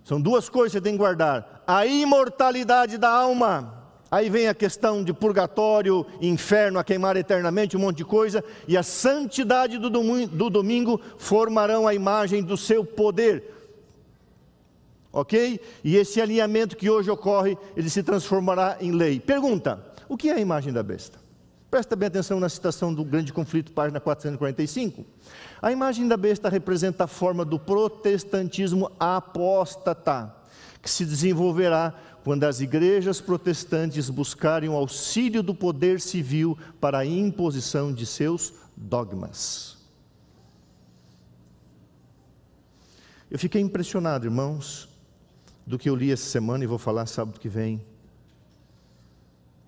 são 0.03 0.21
duas 0.21 0.49
coisas 0.49 0.71
que 0.71 0.77
você 0.77 0.81
tem 0.81 0.93
que 0.93 0.99
guardar: 0.99 1.63
a 1.65 1.85
imortalidade 1.85 2.97
da 2.97 3.09
alma. 3.09 3.73
Aí 4.11 4.29
vem 4.29 4.47
a 4.47 4.53
questão 4.53 5.03
de 5.03 5.11
purgatório, 5.11 6.05
inferno, 6.21 6.79
a 6.79 6.83
queimar 6.83 7.17
eternamente, 7.17 7.75
um 7.75 7.79
monte 7.79 7.97
de 7.97 8.05
coisa, 8.05 8.43
e 8.67 8.77
a 8.77 8.83
santidade 8.83 9.77
do 9.77 9.89
domingo, 9.89 10.33
do 10.33 10.49
domingo 10.49 11.01
formarão 11.17 11.87
a 11.87 11.93
imagem 11.93 12.43
do 12.43 12.55
seu 12.55 12.85
poder. 12.85 13.51
Ok? 15.11 15.59
E 15.83 15.97
esse 15.97 16.21
alinhamento 16.21 16.77
que 16.77 16.89
hoje 16.89 17.09
ocorre, 17.09 17.57
ele 17.75 17.89
se 17.89 18.03
transformará 18.03 18.77
em 18.79 18.91
lei. 18.91 19.19
Pergunta: 19.19 19.83
o 20.07 20.15
que 20.15 20.29
é 20.29 20.33
a 20.33 20.39
imagem 20.39 20.71
da 20.71 20.83
besta? 20.83 21.24
Presta 21.75 21.93
bem 21.93 22.07
atenção 22.07 22.39
na 22.39 22.47
citação 22.47 22.93
do 22.93 23.03
Grande 23.03 23.33
Conflito, 23.33 23.73
página 23.73 23.99
445. 23.99 25.05
A 25.61 25.73
imagem 25.73 26.07
da 26.07 26.15
besta 26.15 26.47
representa 26.47 27.03
a 27.03 27.07
forma 27.07 27.43
do 27.43 27.59
protestantismo 27.59 28.89
apóstata, 28.97 30.33
que 30.81 30.89
se 30.89 31.03
desenvolverá 31.03 31.93
quando 32.23 32.45
as 32.45 32.61
igrejas 32.61 33.19
protestantes 33.19 34.09
buscarem 34.09 34.69
o 34.69 34.73
auxílio 34.73 35.43
do 35.43 35.53
poder 35.53 35.99
civil 35.99 36.57
para 36.79 36.99
a 36.99 37.05
imposição 37.05 37.91
de 37.91 38.05
seus 38.05 38.53
dogmas. 38.73 39.77
Eu 43.29 43.37
fiquei 43.37 43.59
impressionado, 43.59 44.25
irmãos, 44.25 44.87
do 45.67 45.77
que 45.77 45.89
eu 45.89 45.95
li 45.97 46.09
essa 46.09 46.23
semana 46.23 46.63
e 46.63 46.67
vou 46.67 46.77
falar 46.77 47.05
sábado 47.05 47.37
que 47.37 47.49
vem 47.49 47.83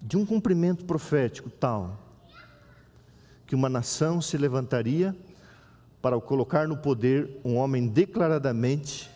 de 0.08 0.16
um 0.16 0.26
cumprimento 0.26 0.86
profético 0.86 1.50
tal 1.50 2.00
que 3.46 3.54
uma 3.54 3.68
nação 3.68 4.22
se 4.22 4.38
levantaria 4.38 5.14
para 6.02 6.18
colocar 6.22 6.66
no 6.66 6.78
poder 6.78 7.30
um 7.44 7.58
homem 7.58 7.88
declaradamente, 7.88 9.10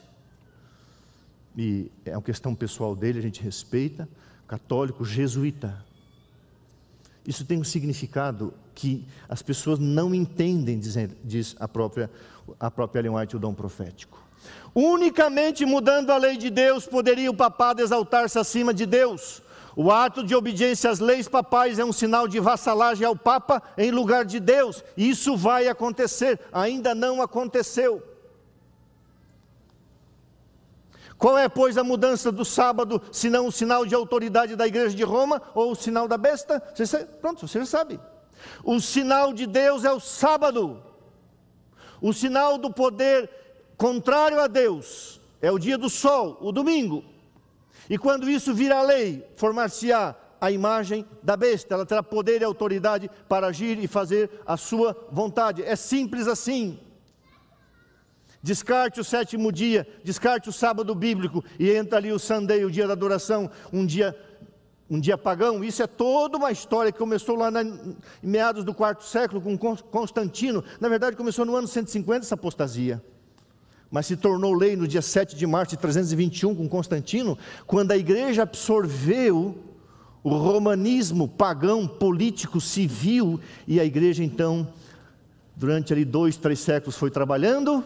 e 1.58 1.90
é 2.06 2.12
uma 2.12 2.22
questão 2.22 2.54
pessoal 2.54 2.94
dele, 2.94 3.20
a 3.20 3.22
gente 3.22 3.42
respeita, 3.42 4.08
católico, 4.48 5.06
jesuíta. 5.06 5.84
Isso 7.26 7.46
tem 7.46 7.58
um 7.58 7.64
significado 7.64 8.54
que 8.76 9.06
as 9.30 9.42
pessoas 9.42 9.80
não 9.80 10.14
entendem, 10.14 10.80
diz, 11.24 11.56
a 11.58 11.68
própria, 11.68 12.10
a 12.60 12.70
própria 12.70 13.00
Ellen 13.00 13.16
White, 13.16 13.38
o 13.38 13.40
dom 13.40 13.54
profético. 13.54 14.22
Unicamente 14.76 15.66
mudando 15.66 16.10
a 16.10 16.18
lei 16.18 16.36
de 16.36 16.50
Deus 16.50 16.86
poderia 16.86 17.32
o 17.32 17.36
papado 17.36 17.82
exaltar-se 17.82 18.38
acima 18.38 18.74
de 18.74 18.86
Deus. 18.86 19.42
O 19.76 19.92
ato 19.92 20.24
de 20.24 20.36
obediência 20.36 20.90
às 20.90 21.00
leis 21.00 21.28
papais 21.28 21.80
é 21.80 21.86
um 21.86 21.94
sinal 21.94 22.28
de 22.28 22.40
vassalagem 22.40 23.06
ao 23.06 23.16
Papa 23.16 23.62
em 23.78 23.92
lugar 23.92 24.26
de 24.26 24.40
Deus. 24.40 24.84
Isso 24.98 25.38
vai 25.38 25.68
acontecer, 25.68 26.40
ainda 26.52 26.94
não 26.94 27.22
aconteceu. 27.22 28.04
Qual 31.18 31.38
é, 31.38 31.48
pois, 31.48 31.78
a 31.78 31.84
mudança 31.84 32.32
do 32.32 32.44
sábado, 32.44 33.00
se 33.12 33.30
não 33.30 33.46
o 33.46 33.52
sinal 33.52 33.86
de 33.86 33.94
autoridade 33.94 34.56
da 34.56 34.66
igreja 34.66 34.96
de 34.96 35.04
Roma 35.04 35.40
ou 35.54 35.72
o 35.72 35.76
sinal 35.76 36.08
da 36.08 36.18
besta? 36.18 36.62
Você, 36.76 37.06
pronto, 37.06 37.48
você 37.48 37.60
já 37.60 37.66
sabe. 37.66 38.00
O 38.64 38.80
sinal 38.80 39.32
de 39.32 39.46
Deus 39.46 39.86
é 39.86 39.92
o 39.92 40.00
sábado. 40.00 40.82
O 42.02 42.12
sinal 42.12 42.58
do 42.58 42.74
poder 42.74 43.30
contrário 43.78 44.42
a 44.42 44.48
Deus 44.48 45.22
é 45.40 45.52
o 45.52 45.60
dia 45.60 45.78
do 45.78 45.92
sol, 45.92 46.40
o 46.42 46.52
domingo. 46.52 47.11
E 47.92 47.98
quando 47.98 48.30
isso 48.30 48.54
vira 48.54 48.82
lei, 48.82 49.22
formar-se-á 49.36 50.16
a 50.40 50.50
imagem 50.50 51.06
da 51.22 51.36
besta, 51.36 51.74
ela 51.74 51.86
terá 51.86 52.02
poder 52.02 52.40
e 52.40 52.46
autoridade 52.46 53.12
para 53.28 53.48
agir 53.48 53.78
e 53.84 53.86
fazer 53.86 54.30
a 54.48 54.56
sua 54.56 54.96
vontade. 55.12 55.62
É 55.62 55.76
simples 55.76 56.26
assim. 56.26 56.80
Descarte 58.42 59.02
o 59.02 59.04
sétimo 59.04 59.52
dia, 59.52 59.86
descarte 60.06 60.48
o 60.48 60.54
sábado 60.54 60.96
bíblico 60.96 61.44
e 61.60 61.70
entra 61.70 61.98
ali 61.98 62.14
o 62.14 62.18
Sunday, 62.18 62.64
o 62.64 62.72
dia 62.72 62.88
da 62.88 62.94
adoração, 62.94 63.52
um 63.74 63.86
dia 63.86 64.18
um 64.90 64.98
dia 64.98 65.18
pagão. 65.18 65.62
Isso 65.62 65.84
é 65.84 65.88
toda 65.88 66.38
uma 66.38 66.52
história 66.52 66.94
que 66.94 66.98
começou 66.98 67.36
lá 67.36 67.52
na, 67.52 67.62
em 67.62 67.98
meados 68.24 68.64
do 68.64 68.74
quarto 68.74 69.04
século 69.04 69.42
com 69.42 69.76
Constantino. 69.76 70.64
Na 70.80 70.88
verdade, 70.88 71.18
começou 71.18 71.46
no 71.46 71.58
ano 71.58 71.68
150 71.68 72.26
essa 72.26 72.36
apostasia 72.36 73.04
mas 73.92 74.06
se 74.06 74.16
tornou 74.16 74.54
lei 74.54 74.78
no 74.78 74.88
dia 74.88 75.02
7 75.02 75.36
de 75.36 75.46
março 75.46 75.72
de 75.72 75.82
321 75.82 76.56
com 76.56 76.70
Constantino, 76.70 77.38
quando 77.68 77.92
a 77.92 77.98
igreja 77.98 78.44
absorveu 78.44 79.58
o 80.24 80.30
romanismo 80.30 81.28
pagão, 81.28 81.86
político, 81.86 82.62
civil, 82.62 83.40
e 83.68 83.80
a 83.80 83.86
igreja 83.86 84.24
então, 84.24 84.72
durante 85.56 85.92
ali 85.92 86.06
dois, 86.06 86.38
três 86.38 86.60
séculos 86.60 86.96
foi 86.96 87.12
trabalhando, 87.12 87.84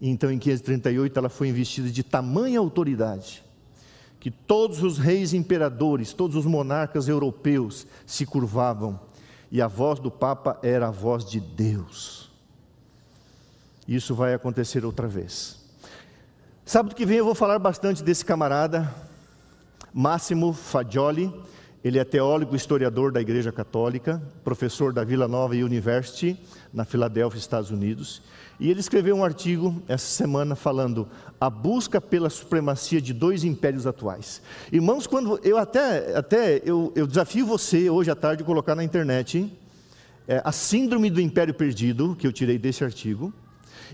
e 0.00 0.08
então 0.08 0.32
em 0.32 0.38
538 0.38 1.16
ela 1.16 1.28
foi 1.28 1.48
investida 1.48 1.88
de 1.88 2.02
tamanha 2.02 2.58
autoridade, 2.58 3.44
que 4.18 4.32
todos 4.32 4.82
os 4.82 4.98
reis 4.98 5.32
imperadores, 5.32 6.12
todos 6.12 6.34
os 6.34 6.46
monarcas 6.46 7.06
europeus 7.06 7.86
se 8.04 8.26
curvavam, 8.26 8.98
e 9.52 9.62
a 9.62 9.68
voz 9.68 10.00
do 10.00 10.10
Papa 10.10 10.58
era 10.62 10.88
a 10.88 10.90
voz 10.90 11.24
de 11.24 11.38
Deus. 11.38 12.27
Isso 13.88 14.14
vai 14.14 14.34
acontecer 14.34 14.84
outra 14.84 15.08
vez. 15.08 15.58
Sábado 16.62 16.94
que 16.94 17.06
vem 17.06 17.16
eu 17.16 17.24
vou 17.24 17.34
falar 17.34 17.58
bastante 17.58 18.04
desse 18.04 18.22
camarada, 18.22 18.94
Máximo 19.94 20.52
Fagioli. 20.52 21.32
Ele 21.82 21.98
é 21.98 22.04
teólogo 22.04 22.54
historiador 22.54 23.10
da 23.10 23.18
Igreja 23.18 23.50
Católica, 23.50 24.20
professor 24.44 24.92
da 24.92 25.04
Vila 25.04 25.26
Nova 25.26 25.54
University, 25.54 26.38
na 26.70 26.84
Filadélfia, 26.84 27.38
Estados 27.38 27.70
Unidos. 27.70 28.20
E 28.60 28.70
ele 28.70 28.80
escreveu 28.80 29.16
um 29.16 29.24
artigo 29.24 29.82
essa 29.88 30.04
semana 30.04 30.54
falando 30.54 31.08
a 31.40 31.48
busca 31.48 31.98
pela 31.98 32.28
supremacia 32.28 33.00
de 33.00 33.14
dois 33.14 33.42
impérios 33.42 33.86
atuais. 33.86 34.42
Irmãos, 34.70 35.06
quando 35.06 35.40
eu 35.42 35.56
até, 35.56 36.14
até 36.14 36.60
eu, 36.62 36.92
eu 36.94 37.06
desafio 37.06 37.46
você 37.46 37.88
hoje 37.88 38.10
à 38.10 38.14
tarde 38.14 38.42
a 38.42 38.46
colocar 38.46 38.74
na 38.74 38.84
internet 38.84 39.50
é, 40.26 40.42
a 40.44 40.52
síndrome 40.52 41.08
do 41.08 41.22
império 41.22 41.54
perdido, 41.54 42.14
que 42.18 42.26
eu 42.26 42.32
tirei 42.34 42.58
desse 42.58 42.84
artigo. 42.84 43.32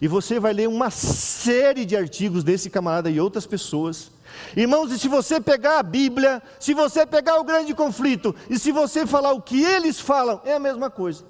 E 0.05 0.07
você 0.07 0.39
vai 0.39 0.53
ler 0.53 0.69
uma 0.69 0.91
série 0.91 1.87
de 1.87 1.97
artigos 1.97 2.45
desse 2.45 2.69
camarada 2.69 3.09
e 3.09 3.19
outras 3.19 3.47
pessoas 3.47 4.13
Irmãos, 4.55 4.93
e 4.93 4.99
se 4.99 5.09
você 5.09 5.41
pegar 5.41 5.79
a 5.79 5.83
Bíblia, 5.83 6.43
se 6.59 6.75
você 6.75 7.07
pegar 7.07 7.39
o 7.41 7.45
grande 7.45 7.75
conflito, 7.75 8.35
e 8.51 8.59
se 8.59 8.71
você 8.73 9.07
falar 9.07 9.33
o 9.33 9.41
que 9.41 9.63
eles 9.63 9.99
falam, 9.99 10.43
é 10.45 10.53
a 10.53 10.61
mesma 10.61 10.91
coisa. 10.91 11.25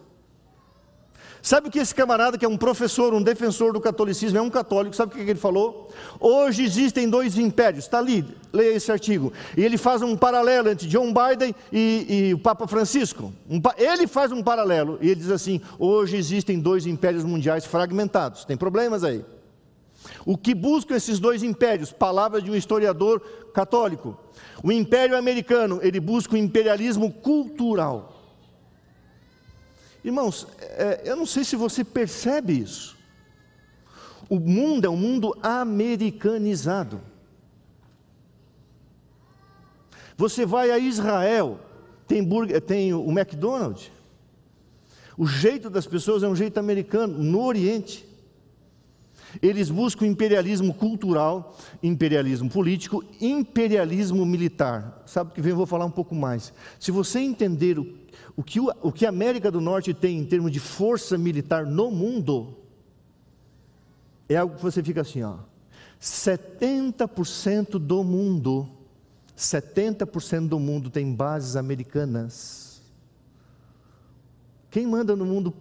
Sabe 1.44 1.68
o 1.68 1.70
que 1.70 1.78
esse 1.78 1.94
camarada, 1.94 2.38
que 2.38 2.44
é 2.46 2.48
um 2.48 2.56
professor, 2.56 3.12
um 3.12 3.22
defensor 3.22 3.74
do 3.74 3.78
catolicismo, 3.78 4.38
é 4.38 4.40
um 4.40 4.48
católico, 4.48 4.96
sabe 4.96 5.12
o 5.12 5.14
que 5.14 5.30
ele 5.30 5.38
falou? 5.38 5.92
Hoje 6.18 6.64
existem 6.64 7.06
dois 7.06 7.36
impérios, 7.36 7.84
está 7.84 7.98
ali, 7.98 8.24
leia 8.50 8.74
esse 8.76 8.90
artigo. 8.90 9.30
E 9.54 9.62
ele 9.62 9.76
faz 9.76 10.00
um 10.00 10.16
paralelo 10.16 10.70
entre 10.70 10.88
John 10.88 11.12
Biden 11.12 11.54
e, 11.70 12.06
e 12.08 12.32
o 12.32 12.38
Papa 12.38 12.66
Francisco. 12.66 13.30
Um, 13.46 13.60
ele 13.76 14.06
faz 14.06 14.32
um 14.32 14.42
paralelo, 14.42 14.98
e 15.02 15.10
ele 15.10 15.20
diz 15.20 15.30
assim: 15.30 15.60
hoje 15.78 16.16
existem 16.16 16.58
dois 16.58 16.86
impérios 16.86 17.24
mundiais 17.24 17.66
fragmentados, 17.66 18.46
tem 18.46 18.56
problemas 18.56 19.04
aí. 19.04 19.22
O 20.24 20.38
que 20.38 20.54
buscam 20.54 20.96
esses 20.96 21.18
dois 21.18 21.42
impérios? 21.42 21.92
Palavra 21.92 22.40
de 22.40 22.50
um 22.50 22.56
historiador 22.56 23.20
católico. 23.52 24.16
O 24.62 24.72
império 24.72 25.14
americano, 25.14 25.78
ele 25.82 26.00
busca 26.00 26.36
o 26.36 26.38
imperialismo 26.38 27.12
cultural. 27.12 28.13
Irmãos, 30.04 30.46
é, 30.60 31.00
eu 31.04 31.16
não 31.16 31.24
sei 31.24 31.44
se 31.44 31.56
você 31.56 31.82
percebe 31.82 32.52
isso. 32.52 32.94
O 34.28 34.38
mundo 34.38 34.84
é 34.84 34.90
um 34.90 34.96
mundo 34.96 35.34
americanizado. 35.42 37.00
Você 40.16 40.44
vai 40.44 40.70
a 40.70 40.78
Israel, 40.78 41.58
tem, 42.06 42.22
burger, 42.22 42.60
tem 42.60 42.92
o 42.92 43.10
McDonald's. 43.10 43.90
O 45.16 45.26
jeito 45.26 45.70
das 45.70 45.86
pessoas 45.86 46.22
é 46.22 46.28
um 46.28 46.36
jeito 46.36 46.58
americano. 46.58 47.18
No 47.18 47.42
Oriente, 47.42 48.06
eles 49.42 49.70
buscam 49.70 50.06
imperialismo 50.06 50.74
cultural, 50.74 51.56
imperialismo 51.82 52.48
político, 52.50 53.04
imperialismo 53.20 54.24
militar. 54.24 55.02
Sabe 55.06 55.32
que 55.32 55.40
vem? 55.40 55.50
Eu 55.50 55.56
vou 55.56 55.66
falar 55.66 55.84
um 55.84 55.90
pouco 55.90 56.14
mais. 56.14 56.52
Se 56.78 56.90
você 56.90 57.20
entender 57.20 57.78
o, 57.78 57.94
o, 58.36 58.42
que, 58.42 58.60
o 58.60 58.92
que 58.92 59.06
a 59.06 59.08
América 59.08 59.50
do 59.50 59.60
Norte 59.60 59.92
tem 59.94 60.18
em 60.18 60.24
termos 60.24 60.50
de 60.50 60.60
força 60.60 61.16
militar 61.18 61.66
no 61.66 61.90
mundo, 61.90 62.56
é 64.28 64.36
algo 64.36 64.56
que 64.56 64.62
você 64.62 64.82
fica 64.82 65.00
assim, 65.00 65.22
ó. 65.22 65.36
70% 66.00 67.78
do 67.78 68.04
mundo, 68.04 68.68
70% 69.36 70.48
do 70.48 70.58
mundo 70.58 70.90
tem 70.90 71.14
bases 71.14 71.56
americanas. 71.56 72.82
Quem 74.70 74.86
manda 74.86 75.16
no 75.16 75.24
mundo 75.24 75.54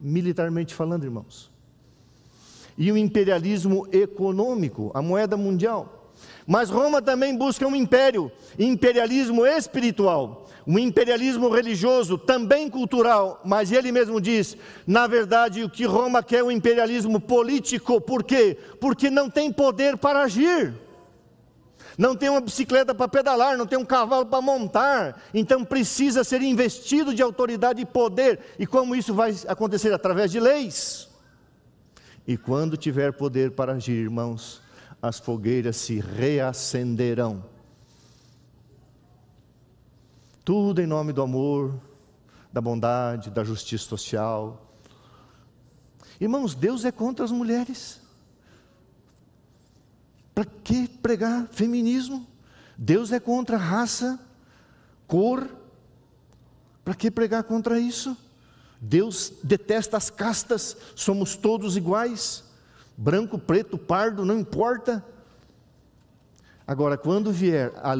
militarmente 0.00 0.74
falando, 0.74 1.04
irmãos? 1.04 1.50
E 2.76 2.92
o 2.92 2.96
imperialismo 2.96 3.86
econômico, 3.92 4.90
a 4.94 5.02
moeda 5.02 5.36
mundial. 5.36 5.96
Mas 6.46 6.70
Roma 6.70 7.02
também 7.02 7.36
busca 7.36 7.66
um 7.66 7.74
império, 7.74 8.30
imperialismo 8.58 9.44
espiritual, 9.44 10.46
um 10.66 10.78
imperialismo 10.78 11.48
religioso, 11.48 12.16
também 12.16 12.70
cultural, 12.70 13.40
mas 13.44 13.72
ele 13.72 13.90
mesmo 13.90 14.20
diz, 14.20 14.56
na 14.86 15.06
verdade, 15.06 15.64
o 15.64 15.70
que 15.70 15.84
Roma 15.84 16.22
quer 16.22 16.38
é 16.38 16.44
um 16.44 16.50
imperialismo 16.50 17.20
político, 17.20 18.00
por 18.00 18.22
quê? 18.22 18.56
Porque 18.80 19.10
não 19.10 19.28
tem 19.28 19.52
poder 19.52 19.96
para 19.96 20.22
agir. 20.22 20.74
Não 21.98 22.14
tem 22.14 22.28
uma 22.28 22.40
bicicleta 22.42 22.94
para 22.94 23.08
pedalar, 23.08 23.56
não 23.56 23.66
tem 23.66 23.78
um 23.78 23.84
cavalo 23.84 24.26
para 24.26 24.42
montar, 24.42 25.22
então 25.32 25.64
precisa 25.64 26.22
ser 26.22 26.42
investido 26.42 27.14
de 27.14 27.22
autoridade 27.22 27.80
e 27.80 27.86
poder. 27.86 28.38
E 28.58 28.66
como 28.66 28.94
isso 28.94 29.14
vai 29.14 29.34
acontecer? 29.48 29.92
Através 29.92 30.30
de 30.30 30.38
leis. 30.38 31.05
E 32.26 32.36
quando 32.36 32.76
tiver 32.76 33.12
poder 33.12 33.52
para 33.52 33.74
agir, 33.74 33.92
irmãos, 33.92 34.60
as 35.00 35.18
fogueiras 35.18 35.76
se 35.76 36.00
reacenderão. 36.00 37.44
Tudo 40.44 40.80
em 40.80 40.86
nome 40.86 41.12
do 41.12 41.22
amor, 41.22 41.80
da 42.52 42.60
bondade, 42.60 43.30
da 43.30 43.44
justiça 43.44 43.84
social. 43.84 44.72
Irmãos, 46.20 46.54
Deus 46.54 46.84
é 46.84 46.90
contra 46.90 47.24
as 47.24 47.30
mulheres. 47.30 48.00
Para 50.34 50.44
que 50.44 50.88
pregar 50.88 51.46
feminismo? 51.48 52.26
Deus 52.76 53.12
é 53.12 53.20
contra 53.20 53.56
raça, 53.56 54.18
cor. 55.06 55.48
Para 56.84 56.94
que 56.94 57.10
pregar 57.10 57.44
contra 57.44 57.78
isso? 57.78 58.16
Deus 58.80 59.32
detesta 59.42 59.96
as 59.96 60.10
castas, 60.10 60.76
somos 60.94 61.36
todos 61.36 61.76
iguais, 61.76 62.44
branco, 62.96 63.38
preto, 63.38 63.78
pardo, 63.78 64.24
não 64.24 64.38
importa. 64.38 65.04
Agora, 66.66 66.96
quando 66.96 67.32
vier 67.32 67.72
a, 67.76 67.94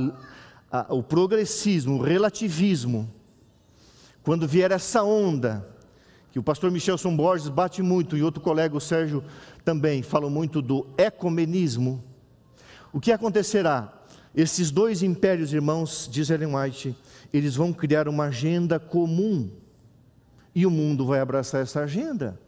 a, 0.71 0.95
o 0.95 1.03
progressismo, 1.03 1.99
o 1.99 2.03
relativismo, 2.03 3.11
quando 4.23 4.47
vier 4.47 4.71
essa 4.71 5.03
onda, 5.03 5.67
que 6.33 6.39
o 6.39 6.43
pastor 6.43 6.71
Michelson 6.71 7.17
Borges 7.17 7.49
bate 7.49 7.81
muito, 7.83 8.17
e 8.17 8.23
outro 8.23 8.41
colega, 8.41 8.77
o 8.77 8.81
Sérgio, 8.81 9.25
também, 9.65 10.03
falam 10.03 10.29
muito 10.29 10.61
do 10.61 10.87
ecumenismo, 10.99 12.03
o 12.93 13.01
que 13.01 13.13
acontecerá? 13.13 13.93
Esses 14.35 14.71
dois 14.71 15.03
impérios, 15.03 15.53
irmãos, 15.53 16.09
diz 16.11 16.29
Ellen 16.29 16.55
White, 16.55 16.97
eles 17.33 17.57
vão 17.57 17.73
criar 17.73 18.09
uma 18.09 18.25
agenda 18.25 18.79
comum 18.79 19.51
e 20.57 20.65
o 20.65 20.71
mundo 20.71 21.05
vai 21.05 21.21
abraçar 21.21 21.61
essa 21.61 21.81
agenda. 21.81 22.41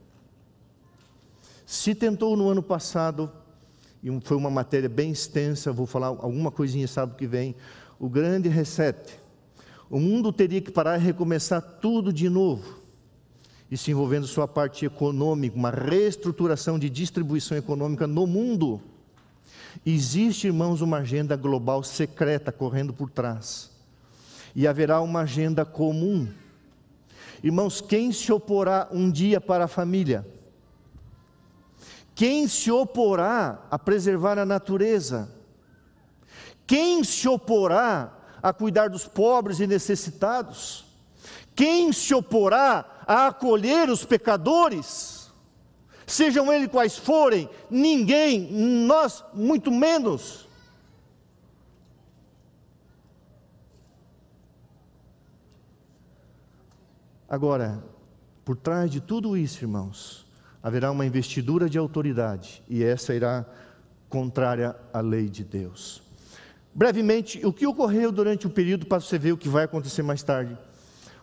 Se 1.66 1.94
tentou 1.94 2.38
no 2.38 2.48
ano 2.48 2.62
passado, 2.62 3.30
e 4.02 4.08
foi 4.22 4.34
uma 4.34 4.48
matéria 4.48 4.88
bem 4.88 5.10
extensa, 5.10 5.70
vou 5.70 5.84
falar 5.84 6.06
alguma 6.06 6.50
coisinha 6.50 6.88
sábado 6.88 7.18
que 7.18 7.26
vem, 7.26 7.54
o 8.00 8.08
grande 8.08 8.48
reset. 8.48 9.20
O 9.90 10.00
mundo 10.00 10.32
teria 10.32 10.62
que 10.62 10.70
parar 10.70 10.98
e 10.98 11.04
recomeçar 11.04 11.60
tudo 11.60 12.10
de 12.10 12.30
novo. 12.30 12.78
E 13.70 13.76
se 13.76 13.90
envolvendo 13.90 14.26
sua 14.26 14.48
parte 14.48 14.86
econômica, 14.86 15.54
uma 15.54 15.70
reestruturação 15.70 16.78
de 16.78 16.88
distribuição 16.88 17.58
econômica 17.58 18.06
no 18.06 18.26
mundo. 18.26 18.80
Existe, 19.84 20.46
irmãos, 20.46 20.80
uma 20.80 21.00
agenda 21.00 21.36
global 21.36 21.82
secreta 21.82 22.50
correndo 22.50 22.94
por 22.94 23.10
trás. 23.10 23.70
E 24.56 24.66
haverá 24.66 24.98
uma 25.02 25.20
agenda 25.20 25.66
comum 25.66 26.26
Irmãos, 27.42 27.80
quem 27.80 28.10
se 28.12 28.32
oporá 28.32 28.88
um 28.90 29.10
dia 29.10 29.40
para 29.40 29.64
a 29.64 29.68
família? 29.68 30.26
Quem 32.14 32.48
se 32.48 32.70
oporá 32.70 33.60
a 33.70 33.78
preservar 33.78 34.38
a 34.38 34.44
natureza? 34.44 35.30
Quem 36.66 37.04
se 37.04 37.28
oporá 37.28 38.12
a 38.42 38.52
cuidar 38.52 38.88
dos 38.88 39.06
pobres 39.06 39.60
e 39.60 39.66
necessitados? 39.66 40.84
Quem 41.54 41.92
se 41.92 42.12
oporá 42.12 43.02
a 43.06 43.28
acolher 43.28 43.88
os 43.88 44.04
pecadores? 44.04 45.30
Sejam 46.06 46.52
eles 46.52 46.68
quais 46.68 46.96
forem, 46.96 47.48
ninguém, 47.70 48.50
nós 48.50 49.22
muito 49.32 49.70
menos. 49.70 50.47
Agora, 57.28 57.84
por 58.44 58.56
trás 58.56 58.90
de 58.90 59.00
tudo 59.00 59.36
isso, 59.36 59.62
irmãos, 59.62 60.26
haverá 60.62 60.90
uma 60.90 61.04
investidura 61.04 61.68
de 61.68 61.76
autoridade, 61.76 62.62
e 62.68 62.82
essa 62.82 63.14
irá 63.14 63.44
contrária 64.08 64.74
à 64.92 65.00
lei 65.00 65.28
de 65.28 65.44
Deus. 65.44 66.02
Brevemente, 66.74 67.44
o 67.44 67.52
que 67.52 67.66
ocorreu 67.66 68.10
durante 68.10 68.46
o 68.46 68.50
período, 68.50 68.86
para 68.86 69.00
você 69.00 69.18
ver 69.18 69.32
o 69.32 69.36
que 69.36 69.48
vai 69.48 69.64
acontecer 69.64 70.02
mais 70.02 70.22
tarde. 70.22 70.56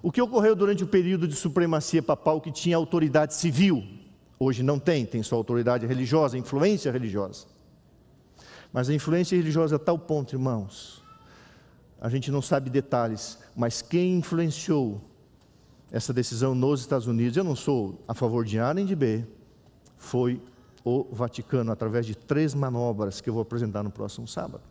O 0.04 0.12
que 0.12 0.22
ocorreu 0.22 0.56
durante 0.56 0.84
o 0.84 0.88
período 0.88 1.28
de 1.28 1.36
supremacia 1.36 2.04
papal 2.04 2.40
que 2.40 2.52
tinha 2.52 2.78
autoridade 2.78 3.34
civil, 3.34 3.84
hoje 4.38 4.62
não 4.62 4.78
tem, 4.78 5.06
tem 5.06 5.24
só 5.24 5.36
autoridade 5.36 5.88
religiosa, 5.88 6.38
influência 6.38 6.92
religiosa. 6.92 7.48
Mas 8.72 8.90
a 8.90 8.94
influência 8.94 9.36
religiosa 9.36 9.78
a 9.78 9.80
tal 9.80 9.98
ponto, 9.98 10.36
irmãos, 10.36 11.02
a 12.00 12.10
gente 12.10 12.30
não 12.30 12.42
sabe 12.42 12.70
detalhes, 12.70 13.40
mas 13.56 13.82
quem 13.82 14.18
influenciou 14.18 15.02
essa 15.92 16.14
decisão 16.14 16.54
nos 16.56 16.82
Estados 16.82 17.08
Unidos, 17.08 17.38
eu 17.38 17.44
não 17.44 17.56
sou 17.56 18.04
a 18.08 18.14
favor 18.14 18.44
de 18.44 18.60
A 18.60 18.74
nem 18.74 18.86
de 18.86 18.96
B, 18.96 19.26
foi 19.98 20.42
o 20.84 21.04
Vaticano, 21.12 21.72
através 21.72 22.06
de 22.06 22.16
três 22.16 22.54
manobras 22.54 23.20
que 23.20 23.30
eu 23.30 23.34
vou 23.34 23.42
apresentar 23.42 23.82
no 23.82 23.90
próximo 23.90 24.28
sábado. 24.28 24.62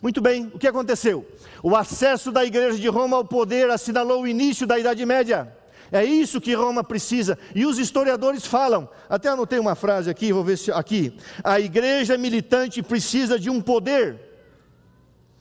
Muito 0.00 0.20
bem, 0.20 0.50
o 0.54 0.58
que 0.58 0.66
aconteceu? 0.66 1.26
O 1.62 1.76
acesso 1.76 2.32
da 2.32 2.44
igreja 2.44 2.78
de 2.78 2.88
Roma 2.88 3.16
ao 3.16 3.24
poder 3.24 3.70
assinalou 3.70 4.22
o 4.22 4.26
início 4.26 4.66
da 4.66 4.78
Idade 4.78 5.04
Média. 5.04 5.56
É 5.92 6.04
isso 6.04 6.40
que 6.40 6.54
Roma 6.54 6.82
precisa. 6.82 7.38
E 7.54 7.66
os 7.66 7.78
historiadores 7.78 8.44
falam, 8.44 8.88
até 9.08 9.28
anotei 9.28 9.58
uma 9.58 9.74
frase 9.74 10.10
aqui, 10.10 10.32
vou 10.32 10.42
ver 10.42 10.58
se 10.58 10.72
aqui. 10.72 11.16
A 11.42 11.60
igreja 11.60 12.16
militante 12.18 12.82
precisa 12.82 13.38
de 13.38 13.50
um 13.50 13.60
poder 13.60 14.33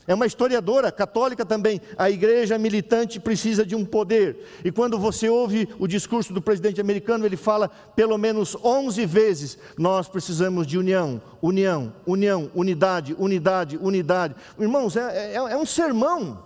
É 0.05 0.13
uma 0.13 0.25
historiadora 0.25 0.91
católica 0.91 1.45
também. 1.45 1.79
A 1.97 2.09
igreja 2.09 2.57
militante 2.57 3.19
precisa 3.19 3.65
de 3.65 3.75
um 3.75 3.85
poder. 3.85 4.45
E 4.63 4.71
quando 4.71 4.99
você 4.99 5.29
ouve 5.29 5.69
o 5.79 5.87
discurso 5.87 6.33
do 6.33 6.41
presidente 6.41 6.81
americano, 6.81 7.25
ele 7.25 7.37
fala 7.37 7.69
pelo 7.69 8.17
menos 8.17 8.55
11 8.63 9.05
vezes: 9.05 9.57
nós 9.77 10.09
precisamos 10.09 10.67
de 10.67 10.77
união, 10.77 11.21
união, 11.41 11.93
união, 12.05 12.51
unidade, 12.53 13.15
unidade, 13.17 13.77
unidade. 13.77 14.35
Irmãos, 14.59 14.97
é, 14.97 15.33
é, 15.33 15.35
é 15.35 15.57
um 15.57 15.65
sermão. 15.65 16.43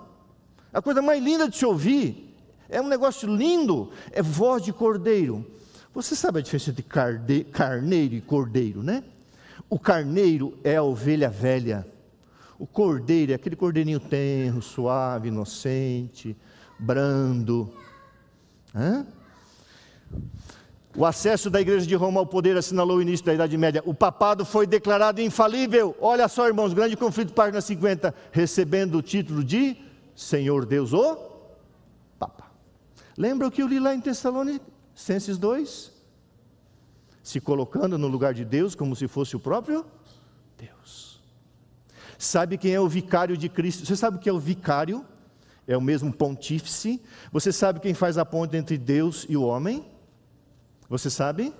A 0.71 0.81
coisa 0.81 1.01
mais 1.01 1.23
linda 1.23 1.49
de 1.49 1.57
se 1.57 1.65
ouvir. 1.65 2.25
É 2.69 2.79
um 2.79 2.87
negócio 2.87 3.33
lindo. 3.33 3.89
É 4.11 4.21
voz 4.21 4.61
de 4.61 4.71
cordeiro. 4.71 5.43
Você 5.95 6.15
sabe 6.15 6.39
a 6.39 6.41
diferença 6.43 6.69
entre 6.69 6.83
carneiro 7.45 8.13
e 8.13 8.21
cordeiro, 8.21 8.83
né? 8.83 9.03
O 9.67 9.79
carneiro 9.79 10.53
é 10.63 10.75
a 10.75 10.83
ovelha 10.83 11.29
velha 11.29 11.87
o 12.59 12.65
cordeiro 12.65 13.33
aquele 13.33 13.55
cordeirinho 13.55 13.99
tenro, 13.99 14.61
suave, 14.61 15.27
inocente, 15.27 16.35
brando. 16.79 17.71
Hã? 18.73 19.05
O 20.95 21.05
acesso 21.05 21.49
da 21.51 21.61
igreja 21.61 21.85
de 21.85 21.93
Roma 21.93 22.19
ao 22.19 22.25
poder 22.25 22.57
assinalou 22.57 22.97
o 22.97 23.01
início 23.01 23.23
da 23.23 23.33
Idade 23.33 23.55
Média. 23.55 23.83
O 23.85 23.93
papado 23.93 24.43
foi 24.43 24.65
declarado 24.65 25.21
infalível. 25.21 25.95
Olha 26.01 26.27
só, 26.27 26.47
irmãos, 26.47 26.73
grande 26.73 26.97
conflito, 26.97 27.33
página 27.33 27.61
50, 27.61 28.13
recebendo 28.31 28.97
o 28.97 29.01
título 29.03 29.43
de 29.43 29.77
Senhor 30.15 30.65
Deus 30.65 30.93
o 30.93 31.15
Papa. 32.17 32.45
Lembra 33.15 33.47
o 33.47 33.51
que 33.51 33.61
eu 33.61 33.67
li 33.67 33.79
lá 33.79 33.93
em 33.93 34.01
Tessalonicenses 34.01 35.37
2? 35.37 35.91
Se 37.21 37.39
colocando 37.39 37.97
no 37.99 38.07
lugar 38.07 38.33
de 38.33 38.43
Deus 38.43 38.73
como 38.73 38.95
se 38.95 39.07
fosse 39.07 39.35
o 39.35 39.39
próprio. 39.39 39.85
Sabe 42.17 42.57
quem 42.57 42.73
é 42.73 42.79
o 42.79 42.87
vicário 42.87 43.37
de 43.37 43.47
Cristo? 43.47 43.85
Você 43.85 43.95
sabe 43.95 44.17
o 44.17 44.19
que 44.19 44.29
é 44.29 44.33
o 44.33 44.39
vicário? 44.39 45.05
É 45.67 45.77
o 45.77 45.81
mesmo 45.81 46.11
pontífice. 46.11 47.01
Você 47.31 47.51
sabe 47.51 47.79
quem 47.79 47.93
faz 47.93 48.17
a 48.17 48.25
ponte 48.25 48.57
entre 48.57 48.77
Deus 48.77 49.25
e 49.29 49.37
o 49.37 49.43
homem? 49.43 49.85
Você 50.89 51.09
sabe? 51.09 51.53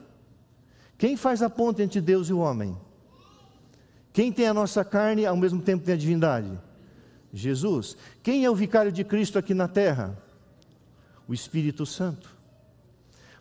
Quem 0.97 1.15
faz 1.15 1.43
a 1.43 1.49
ponte 1.49 1.81
entre 1.81 2.01
Deus 2.01 2.29
e 2.29 2.33
o 2.33 2.39
homem? 2.39 2.75
Quem 4.11 4.31
tem 4.31 4.47
a 4.47 4.53
nossa 4.53 4.83
carne 4.83 5.25
ao 5.25 5.37
mesmo 5.37 5.61
tempo 5.61 5.85
tem 5.85 5.93
a 5.93 5.97
divindade? 5.97 6.57
Jesus. 7.31 7.95
Quem 8.23 8.43
é 8.43 8.49
o 8.49 8.55
vicário 8.55 8.91
de 8.91 9.03
Cristo 9.03 9.37
aqui 9.37 9.53
na 9.53 9.67
terra? 9.67 10.17
O 11.27 11.33
Espírito 11.33 11.85
Santo. 11.85 12.35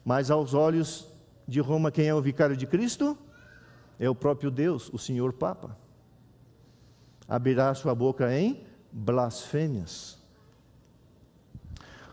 Mas 0.05 0.31
aos 0.31 0.53
olhos 0.53 1.07
de 1.49 1.61
Roma, 1.61 1.91
quem 1.91 2.09
é 2.09 2.15
o 2.15 2.21
vicário 2.21 2.57
de 2.57 2.67
Cristo? 2.67 3.17
É 3.99 4.11
o 4.11 4.15
próprio 4.15 4.51
Deus, 4.51 4.91
o 4.93 4.99
Senhor 4.99 5.33
Papa 5.33 5.86
abrirá 7.29 7.75
sua 7.75 7.95
boca 7.95 8.33
em 8.33 8.65
blasfêmias. 8.93 10.19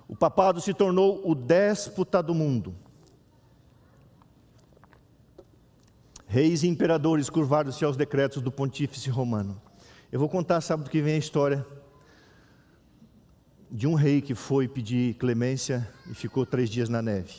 O 0.07 0.15
papado 0.15 0.59
se 0.59 0.73
tornou 0.73 1.21
o 1.23 1.33
déspota 1.33 2.21
do 2.21 2.33
mundo. 2.33 2.75
Reis 6.27 6.63
e 6.63 6.67
imperadores 6.67 7.29
curvaram-se 7.29 7.85
aos 7.85 7.95
decretos 7.95 8.41
do 8.41 8.51
pontífice 8.51 9.09
romano. 9.09 9.61
Eu 10.11 10.19
vou 10.19 10.29
contar 10.29 10.61
sábado 10.61 10.89
que 10.89 11.01
vem 11.01 11.15
a 11.15 11.19
história 11.19 11.65
de 13.71 13.87
um 13.87 13.95
rei 13.95 14.21
que 14.21 14.35
foi 14.35 14.67
pedir 14.67 15.15
clemência 15.15 15.89
e 16.09 16.13
ficou 16.13 16.45
três 16.45 16.69
dias 16.69 16.89
na 16.89 17.01
neve. 17.01 17.33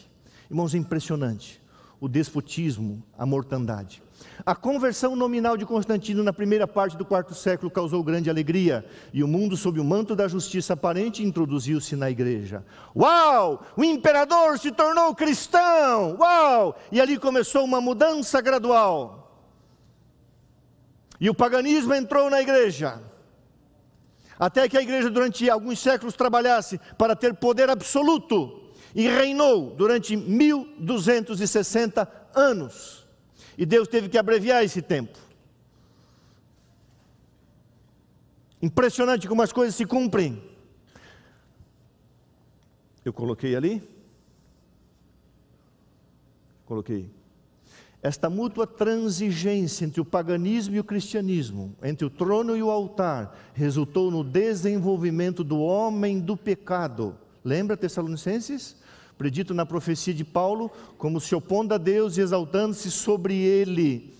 Irmãos, 0.50 0.74
é 0.74 0.78
impressionante 0.78 1.62
o 2.00 2.08
despotismo, 2.08 3.02
a 3.16 3.24
mortandade. 3.24 4.02
A 4.46 4.54
conversão 4.54 5.16
nominal 5.16 5.56
de 5.56 5.64
Constantino 5.64 6.22
na 6.22 6.32
primeira 6.32 6.66
parte 6.66 6.96
do 6.96 7.04
quarto 7.04 7.34
século 7.34 7.70
causou 7.70 8.02
grande 8.02 8.28
alegria, 8.28 8.84
e 9.12 9.24
o 9.24 9.28
mundo, 9.28 9.56
sob 9.56 9.80
o 9.80 9.84
manto 9.84 10.14
da 10.14 10.28
justiça 10.28 10.74
aparente, 10.74 11.22
introduziu-se 11.22 11.96
na 11.96 12.10
igreja. 12.10 12.64
Uau! 12.94 13.62
O 13.76 13.82
imperador 13.82 14.58
se 14.58 14.70
tornou 14.70 15.14
cristão! 15.14 16.16
Uau! 16.18 16.76
E 16.92 17.00
ali 17.00 17.18
começou 17.18 17.64
uma 17.64 17.80
mudança 17.80 18.40
gradual. 18.40 19.20
E 21.20 21.30
o 21.30 21.34
paganismo 21.34 21.94
entrou 21.94 22.28
na 22.28 22.40
igreja. 22.40 23.00
Até 24.38 24.68
que 24.68 24.76
a 24.76 24.82
igreja, 24.82 25.08
durante 25.08 25.48
alguns 25.48 25.78
séculos, 25.78 26.14
trabalhasse 26.14 26.80
para 26.98 27.16
ter 27.16 27.34
poder 27.34 27.70
absoluto 27.70 28.64
e 28.94 29.08
reinou 29.08 29.70
durante 29.70 30.16
1260 30.16 32.08
anos. 32.34 33.03
E 33.56 33.64
Deus 33.64 33.88
teve 33.88 34.08
que 34.08 34.18
abreviar 34.18 34.64
esse 34.64 34.82
tempo. 34.82 35.18
Impressionante 38.60 39.28
como 39.28 39.42
as 39.42 39.52
coisas 39.52 39.74
se 39.74 39.84
cumprem. 39.84 40.42
Eu 43.04 43.12
coloquei 43.12 43.54
ali. 43.54 43.82
Coloquei. 46.64 47.10
Esta 48.02 48.28
mútua 48.28 48.66
transigência 48.66 49.84
entre 49.84 50.00
o 50.00 50.04
paganismo 50.04 50.74
e 50.74 50.80
o 50.80 50.84
cristianismo, 50.84 51.74
entre 51.82 52.04
o 52.04 52.10
trono 52.10 52.56
e 52.56 52.62
o 52.62 52.70
altar, 52.70 53.34
resultou 53.54 54.10
no 54.10 54.22
desenvolvimento 54.22 55.42
do 55.42 55.58
homem 55.58 56.20
do 56.20 56.36
pecado. 56.36 57.16
Lembra 57.42 57.76
Tessalonicenses? 57.76 58.76
Predito 59.16 59.54
na 59.54 59.64
profecia 59.64 60.12
de 60.12 60.24
Paulo, 60.24 60.70
como 60.98 61.20
se 61.20 61.34
opondo 61.34 61.74
a 61.74 61.78
Deus 61.78 62.16
e 62.16 62.20
exaltando-se 62.20 62.90
sobre 62.90 63.34
ele. 63.34 64.14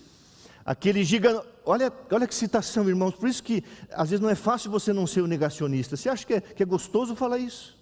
Aquele 0.65 1.03
gigante. 1.03 1.45
Olha, 1.63 1.91
olha 2.11 2.27
que 2.27 2.33
citação, 2.33 2.87
irmãos. 2.89 3.15
Por 3.15 3.29
isso 3.29 3.43
que 3.43 3.63
às 3.91 4.09
vezes 4.09 4.21
não 4.21 4.29
é 4.29 4.35
fácil 4.35 4.71
você 4.71 4.91
não 4.91 5.05
ser 5.05 5.21
o 5.21 5.25
um 5.25 5.27
negacionista. 5.27 5.95
Você 5.95 6.09
acha 6.09 6.25
que 6.25 6.33
é, 6.33 6.41
que 6.41 6.63
é 6.63 6.65
gostoso 6.65 7.15
falar 7.15 7.37
isso? 7.37 7.77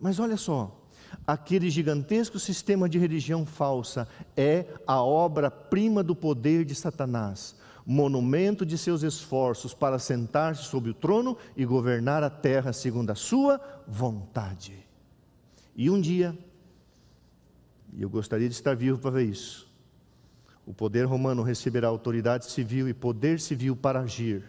Mas 0.00 0.20
olha 0.20 0.36
só, 0.36 0.80
aquele 1.26 1.68
gigantesco 1.68 2.38
sistema 2.38 2.88
de 2.88 2.98
religião 2.98 3.44
falsa 3.44 4.06
é 4.36 4.66
a 4.86 5.02
obra-prima 5.02 6.02
do 6.02 6.14
poder 6.14 6.64
de 6.64 6.74
Satanás, 6.74 7.56
monumento 7.84 8.64
de 8.64 8.78
seus 8.78 9.02
esforços 9.02 9.74
para 9.74 9.98
sentar-se 9.98 10.64
sobre 10.64 10.90
o 10.90 10.94
trono 10.94 11.36
e 11.56 11.64
governar 11.64 12.22
a 12.22 12.30
terra 12.30 12.72
segundo 12.72 13.10
a 13.10 13.16
sua 13.16 13.60
vontade. 13.86 14.87
E 15.80 15.88
um 15.88 16.00
dia, 16.00 16.36
e 17.92 18.02
eu 18.02 18.10
gostaria 18.10 18.48
de 18.48 18.54
estar 18.56 18.74
vivo 18.74 18.98
para 18.98 19.12
ver 19.12 19.26
isso, 19.26 19.72
o 20.66 20.74
poder 20.74 21.04
romano 21.04 21.44
receberá 21.44 21.86
autoridade 21.86 22.50
civil 22.50 22.88
e 22.88 22.92
poder 22.92 23.38
civil 23.38 23.76
para 23.76 24.00
agir. 24.00 24.42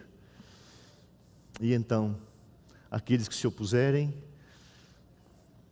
E 1.60 1.72
então, 1.72 2.16
aqueles 2.90 3.28
que 3.28 3.34
se 3.36 3.46
opuserem 3.46 4.12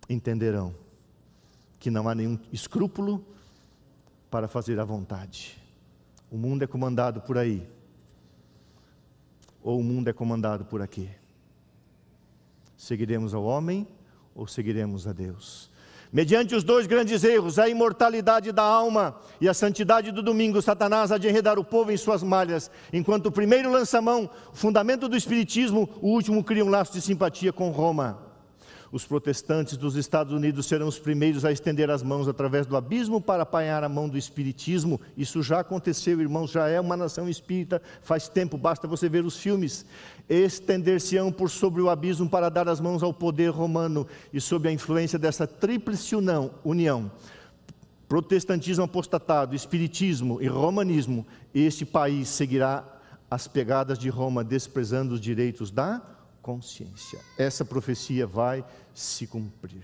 entenderão 0.09 0.73
que 1.81 1.91
não 1.91 2.09
há 2.09 2.15
nenhum 2.15 2.39
escrúpulo 2.53 3.27
para 4.31 4.47
fazer 4.47 4.79
a 4.79 4.85
vontade. 4.85 5.61
O 6.31 6.39
mundo 6.39 6.63
é 6.63 6.69
comandado 6.69 7.21
por 7.23 7.37
aí, 7.37 7.69
ou 9.61 9.81
o 9.81 9.83
mundo 9.83 10.07
é 10.07 10.13
comandado 10.13 10.65
por 10.67 10.81
aqui. 10.81 11.11
Seguiremos 12.77 13.35
ao 13.35 13.43
homem 13.43 13.89
ou 14.39 14.47
seguiremos 14.47 15.07
a 15.07 15.13
Deus? 15.13 15.69
Mediante 16.11 16.55
os 16.55 16.65
dois 16.65 16.87
grandes 16.87 17.23
erros, 17.25 17.59
a 17.59 17.69
imortalidade 17.69 18.51
da 18.53 18.63
alma 18.63 19.17
e 19.41 19.49
a 19.49 19.53
santidade 19.53 20.11
do 20.11 20.23
domingo, 20.23 20.63
Satanás 20.63 21.13
há 21.13 21.19
de 21.19 21.29
enredar 21.29 21.59
o 21.59 21.65
povo 21.65 21.93
em 21.93 21.97
suas 21.97 22.23
malhas, 22.23 22.71
enquanto 22.93 23.27
o 23.27 23.33
primeiro 23.33 23.71
lança 23.71 24.01
mão, 24.01 24.31
o 24.51 24.57
fundamento 24.57 25.09
do 25.09 25.17
espiritismo, 25.17 25.89
o 26.01 26.09
último 26.09 26.43
cria 26.43 26.65
um 26.65 26.71
laço 26.71 26.93
de 26.93 27.03
simpatia 27.03 27.53
com 27.53 27.69
Roma. 27.71 28.28
Os 28.91 29.05
protestantes 29.05 29.77
dos 29.77 29.97
Estados 29.97 30.33
Unidos 30.33 30.67
serão 30.67 30.89
os 30.89 30.99
primeiros 30.99 31.45
a 31.45 31.53
estender 31.53 31.91
as 31.91 32.03
mãos 32.03 32.27
através 32.27 32.67
do 32.67 32.77
abismo 32.77 33.21
para 33.21 33.43
apanhar 33.43 33.85
a 33.85 33.89
mão 33.89 34.09
do 34.09 34.17
espiritismo. 34.17 34.99
Isso 35.17 35.43
já 35.43 35.61
aconteceu, 35.61 36.21
irmãos, 36.21 36.51
já 36.51 36.69
é 36.69 36.81
uma 36.81 36.97
nação 36.97 37.29
espírita 37.29 37.83
faz 38.03 38.29
tempo, 38.29 38.57
basta 38.57 38.89
você 38.89 39.09
ver 39.09 39.25
os 39.25 39.37
filmes. 39.37 39.85
Estender-se-ão 40.29 41.31
por 41.31 41.51
sobre 41.51 41.83
o 41.83 41.91
abismo 41.91 42.29
para 42.29 42.49
dar 42.49 42.69
as 42.69 42.81
mãos 42.81 43.03
ao 43.03 43.13
poder 43.13 43.51
romano 43.51 44.07
e 44.33 44.41
sob 44.41 44.69
a 44.69 44.73
influência 44.73 45.19
dessa 45.19 45.47
tríplice 45.47 46.15
união, 46.65 47.11
protestantismo 48.09 48.85
apostatado, 48.85 49.55
espiritismo 49.55 50.41
e 50.41 50.47
romanismo, 50.47 51.27
este 51.55 51.85
país 51.85 52.29
seguirá 52.29 52.85
as 53.31 53.47
pegadas 53.47 53.99
de 53.99 54.09
Roma, 54.09 54.43
desprezando 54.43 55.15
os 55.15 55.21
direitos 55.21 55.71
da 55.71 56.01
consciência. 56.49 57.21
Essa 57.37 57.63
profecia 57.63 58.27
vai 58.27 58.65
se 58.95 59.27
cumprir. 59.27 59.83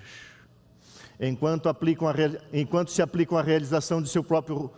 Enquanto, 1.20 1.68
aplicam 1.68 2.08
a, 2.08 2.14
enquanto 2.54 2.90
se 2.90 3.02
aplicam 3.02 3.36
a 3.36 3.42
realização 3.42 4.00
de 4.00 4.08
seu 4.08 4.24
próprio 4.24 4.70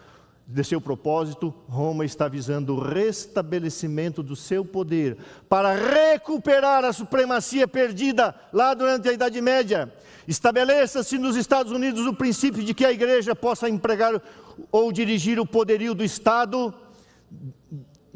de 0.49 0.63
seu 0.63 0.81
propósito, 0.81 1.53
Roma 1.69 2.05
está 2.05 2.29
visando 2.29 2.75
o 2.75 2.81
restabelecimento 2.81 4.23
do 4.23 4.37
seu 4.37 4.65
poder 4.65 5.17
para 5.49 5.75
recuperar 5.75 6.85
a 6.85 6.93
supremacia 6.93 7.67
perdida 7.67 8.33
lá 8.53 8.73
durante 8.73 9.09
a 9.09 9.13
Idade 9.13 9.41
Média. 9.41 9.93
Estabeleça-se 10.27 11.19
nos 11.19 11.35
Estados 11.35 11.73
Unidos 11.73 12.07
o 12.07 12.15
princípio 12.15 12.63
de 12.63 12.75
que 12.75 12.85
a 12.85 12.93
igreja 12.93 13.35
possa 13.35 13.69
empregar 13.69 14.23
ou 14.71 14.93
dirigir 14.93 15.41
o 15.41 15.47
poderio 15.47 15.95
do 15.95 16.05
Estado 16.05 16.73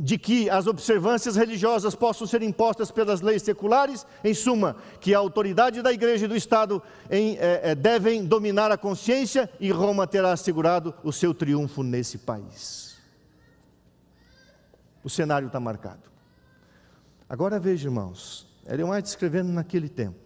de 0.02 0.16
que 0.16 0.48
as 0.48 0.66
observâncias 0.66 1.36
religiosas 1.36 1.94
possam 1.94 2.26
ser 2.26 2.40
impostas 2.42 2.90
pelas 2.90 3.20
leis 3.20 3.42
seculares, 3.42 4.06
em 4.24 4.32
suma, 4.32 4.76
que 4.98 5.14
a 5.14 5.18
autoridade 5.18 5.82
da 5.82 5.92
igreja 5.92 6.24
e 6.24 6.28
do 6.28 6.34
Estado 6.34 6.82
em, 7.10 7.36
é, 7.36 7.60
é, 7.64 7.74
devem 7.74 8.24
dominar 8.24 8.72
a 8.72 8.78
consciência 8.78 9.50
e 9.60 9.70
Roma 9.70 10.06
terá 10.06 10.32
assegurado 10.32 10.94
o 11.04 11.12
seu 11.12 11.34
triunfo 11.34 11.82
nesse 11.82 12.16
país. 12.16 12.98
O 15.04 15.10
cenário 15.10 15.48
está 15.48 15.60
marcado. 15.60 16.10
Agora 17.28 17.60
veja, 17.60 17.86
irmãos, 17.86 18.46
Ellen 18.66 18.90
White 18.90 19.08
escrevendo 19.10 19.52
naquele 19.52 19.90
tempo. 19.90 20.18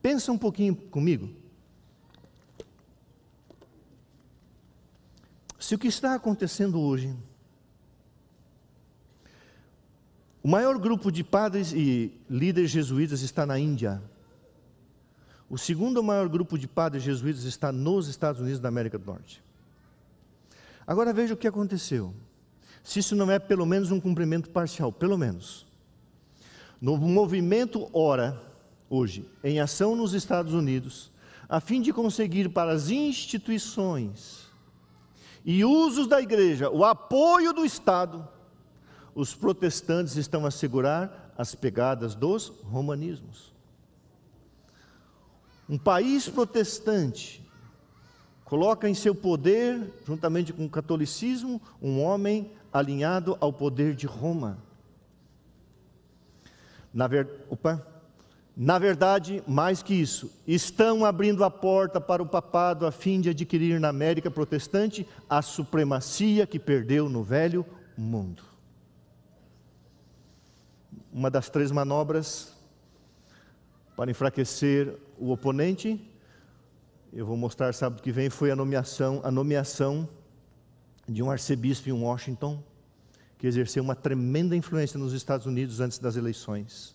Pensa 0.00 0.32
um 0.32 0.38
pouquinho 0.38 0.74
comigo. 0.74 1.28
Se 5.58 5.74
o 5.74 5.78
que 5.78 5.88
está 5.88 6.14
acontecendo 6.14 6.80
hoje 6.80 7.14
O 10.46 10.48
maior 10.48 10.78
grupo 10.78 11.10
de 11.10 11.24
padres 11.24 11.72
e 11.72 12.12
líderes 12.30 12.70
jesuítas 12.70 13.20
está 13.20 13.44
na 13.44 13.58
Índia. 13.58 14.00
O 15.50 15.58
segundo 15.58 16.04
maior 16.04 16.28
grupo 16.28 16.56
de 16.56 16.68
padres 16.68 17.02
jesuítas 17.02 17.42
está 17.42 17.72
nos 17.72 18.06
Estados 18.06 18.40
Unidos 18.40 18.60
da 18.60 18.68
América 18.68 18.96
do 18.96 19.04
Norte. 19.04 19.42
Agora 20.86 21.12
veja 21.12 21.34
o 21.34 21.36
que 21.36 21.48
aconteceu. 21.48 22.14
Se 22.80 23.00
isso 23.00 23.16
não 23.16 23.28
é 23.28 23.40
pelo 23.40 23.66
menos 23.66 23.90
um 23.90 24.00
cumprimento 24.00 24.48
parcial, 24.50 24.92
pelo 24.92 25.18
menos. 25.18 25.66
No 26.80 26.96
movimento 26.96 27.90
Ora, 27.92 28.40
hoje, 28.88 29.28
em 29.42 29.58
ação 29.58 29.96
nos 29.96 30.14
Estados 30.14 30.54
Unidos, 30.54 31.10
a 31.48 31.58
fim 31.58 31.82
de 31.82 31.92
conseguir 31.92 32.50
para 32.50 32.70
as 32.70 32.88
instituições 32.88 34.46
e 35.44 35.64
usos 35.64 36.06
da 36.06 36.22
igreja 36.22 36.70
o 36.70 36.84
apoio 36.84 37.52
do 37.52 37.64
Estado, 37.64 38.35
os 39.16 39.34
protestantes 39.34 40.14
estão 40.16 40.44
a 40.44 40.50
segurar 40.50 41.32
as 41.38 41.54
pegadas 41.54 42.14
dos 42.14 42.48
romanismos. 42.64 43.50
Um 45.66 45.78
país 45.78 46.28
protestante 46.28 47.42
coloca 48.44 48.86
em 48.86 48.94
seu 48.94 49.14
poder, 49.14 49.90
juntamente 50.06 50.52
com 50.52 50.66
o 50.66 50.70
catolicismo, 50.70 51.62
um 51.80 52.02
homem 52.02 52.52
alinhado 52.70 53.38
ao 53.40 53.50
poder 53.50 53.94
de 53.94 54.06
Roma. 54.06 54.58
Na, 56.92 57.06
ver... 57.06 57.26
Opa. 57.48 57.84
Na 58.54 58.78
verdade, 58.78 59.42
mais 59.46 59.82
que 59.82 59.94
isso, 59.94 60.30
estão 60.46 61.06
abrindo 61.06 61.42
a 61.42 61.50
porta 61.50 62.00
para 62.00 62.22
o 62.22 62.26
papado 62.26 62.86
a 62.86 62.92
fim 62.92 63.20
de 63.20 63.30
adquirir 63.30 63.80
na 63.80 63.88
América 63.88 64.30
protestante 64.30 65.06
a 65.28 65.40
supremacia 65.40 66.46
que 66.46 66.58
perdeu 66.58 67.08
no 67.08 67.22
velho 67.22 67.64
mundo 67.96 68.55
uma 71.16 71.30
das 71.30 71.48
três 71.48 71.72
manobras 71.72 72.52
para 73.96 74.10
enfraquecer 74.10 74.98
o 75.18 75.32
oponente. 75.32 75.98
Eu 77.10 77.24
vou 77.24 77.38
mostrar 77.38 77.72
sábado 77.72 78.02
que 78.02 78.12
vem 78.12 78.28
foi 78.28 78.50
a 78.50 78.56
nomeação, 78.56 79.22
a 79.24 79.30
nomeação 79.30 80.06
de 81.08 81.22
um 81.22 81.30
arcebispo 81.30 81.88
em 81.88 81.92
Washington 81.92 82.62
que 83.38 83.46
exerceu 83.46 83.82
uma 83.82 83.94
tremenda 83.94 84.54
influência 84.54 84.98
nos 84.98 85.14
Estados 85.14 85.46
Unidos 85.46 85.80
antes 85.80 85.98
das 85.98 86.16
eleições. 86.16 86.94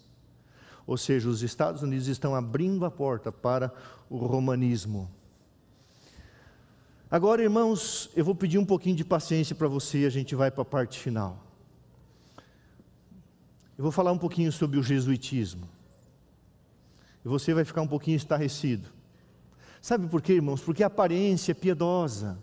Ou 0.85 0.97
seja, 0.97 1.27
os 1.27 1.41
Estados 1.41 1.81
Unidos 1.81 2.05
estão 2.05 2.35
abrindo 2.35 2.85
a 2.85 2.91
porta 2.91 3.31
para 3.31 3.73
o 4.07 4.17
romanismo. 4.17 5.09
Agora, 7.09 7.41
irmãos, 7.41 8.11
eu 8.15 8.23
vou 8.23 8.35
pedir 8.35 8.59
um 8.59 8.65
pouquinho 8.65 8.95
de 8.95 9.03
paciência 9.03 9.55
para 9.55 9.67
você 9.67 10.01
e 10.01 10.05
a 10.05 10.11
gente 10.11 10.35
vai 10.35 10.51
para 10.51 10.61
a 10.61 10.65
parte 10.65 10.99
final. 10.99 11.50
Eu 13.81 13.83
vou 13.83 13.91
falar 13.91 14.11
um 14.11 14.17
pouquinho 14.19 14.51
sobre 14.51 14.77
o 14.77 14.83
jesuitismo. 14.83 15.67
E 17.25 17.27
você 17.27 17.51
vai 17.51 17.65
ficar 17.65 17.81
um 17.81 17.87
pouquinho 17.87 18.15
estarrecido. 18.15 18.87
Sabe 19.81 20.05
por 20.07 20.21
quê, 20.21 20.33
irmãos? 20.33 20.61
Porque 20.61 20.83
a 20.83 20.85
aparência 20.85 21.51
é 21.51 21.55
piedosa. 21.55 22.37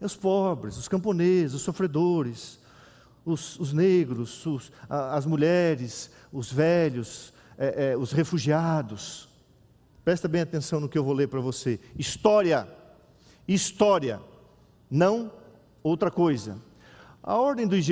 É 0.00 0.06
os 0.06 0.16
pobres, 0.16 0.78
os 0.78 0.88
camponeses, 0.88 1.52
os 1.52 1.60
sofredores, 1.60 2.58
os, 3.26 3.60
os 3.60 3.74
negros, 3.74 4.46
os, 4.46 4.72
as 4.88 5.26
mulheres, 5.26 6.10
os 6.32 6.50
velhos, 6.50 7.34
é, 7.58 7.90
é, 7.90 7.96
os 7.98 8.12
refugiados. 8.12 9.28
Presta 10.02 10.28
bem 10.28 10.40
atenção 10.40 10.80
no 10.80 10.88
que 10.88 10.96
eu 10.96 11.04
vou 11.04 11.12
ler 11.12 11.28
para 11.28 11.40
você. 11.40 11.78
História, 11.94 12.66
história, 13.46 14.18
não 14.90 15.30
outra 15.82 16.10
coisa. 16.10 16.56
A 17.22 17.36
ordem 17.36 17.66
dos, 17.66 17.84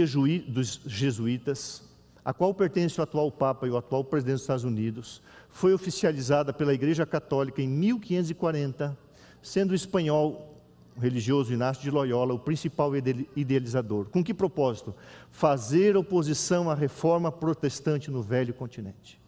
dos 0.48 0.80
jesuítas 0.86 1.84
a 2.26 2.34
qual 2.34 2.52
pertence 2.52 2.98
o 2.98 3.04
atual 3.04 3.30
Papa 3.30 3.68
e 3.68 3.70
o 3.70 3.76
atual 3.76 4.02
presidente 4.02 4.34
dos 4.34 4.42
Estados 4.42 4.64
Unidos, 4.64 5.22
foi 5.48 5.72
oficializada 5.72 6.52
pela 6.52 6.74
Igreja 6.74 7.06
Católica 7.06 7.62
em 7.62 7.68
1540, 7.68 8.98
sendo 9.40 9.70
o 9.70 9.74
espanhol 9.76 10.60
o 10.96 11.00
religioso 11.00 11.52
Inácio 11.52 11.84
de 11.84 11.90
Loyola 11.90 12.34
o 12.34 12.38
principal 12.40 12.90
idealizador. 13.36 14.06
Com 14.06 14.24
que 14.24 14.34
propósito? 14.34 14.92
Fazer 15.30 15.96
oposição 15.96 16.68
à 16.68 16.74
reforma 16.74 17.30
protestante 17.30 18.10
no 18.10 18.22
velho 18.22 18.52
continente. 18.52 19.20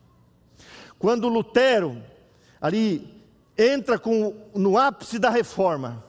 Quando 0.99 1.29
Lutero 1.29 2.03
ali 2.61 3.23
entra 3.57 3.97
com, 3.97 4.35
no 4.57 4.77
ápice 4.77 5.21
da 5.21 5.31
reforma, 5.31 6.05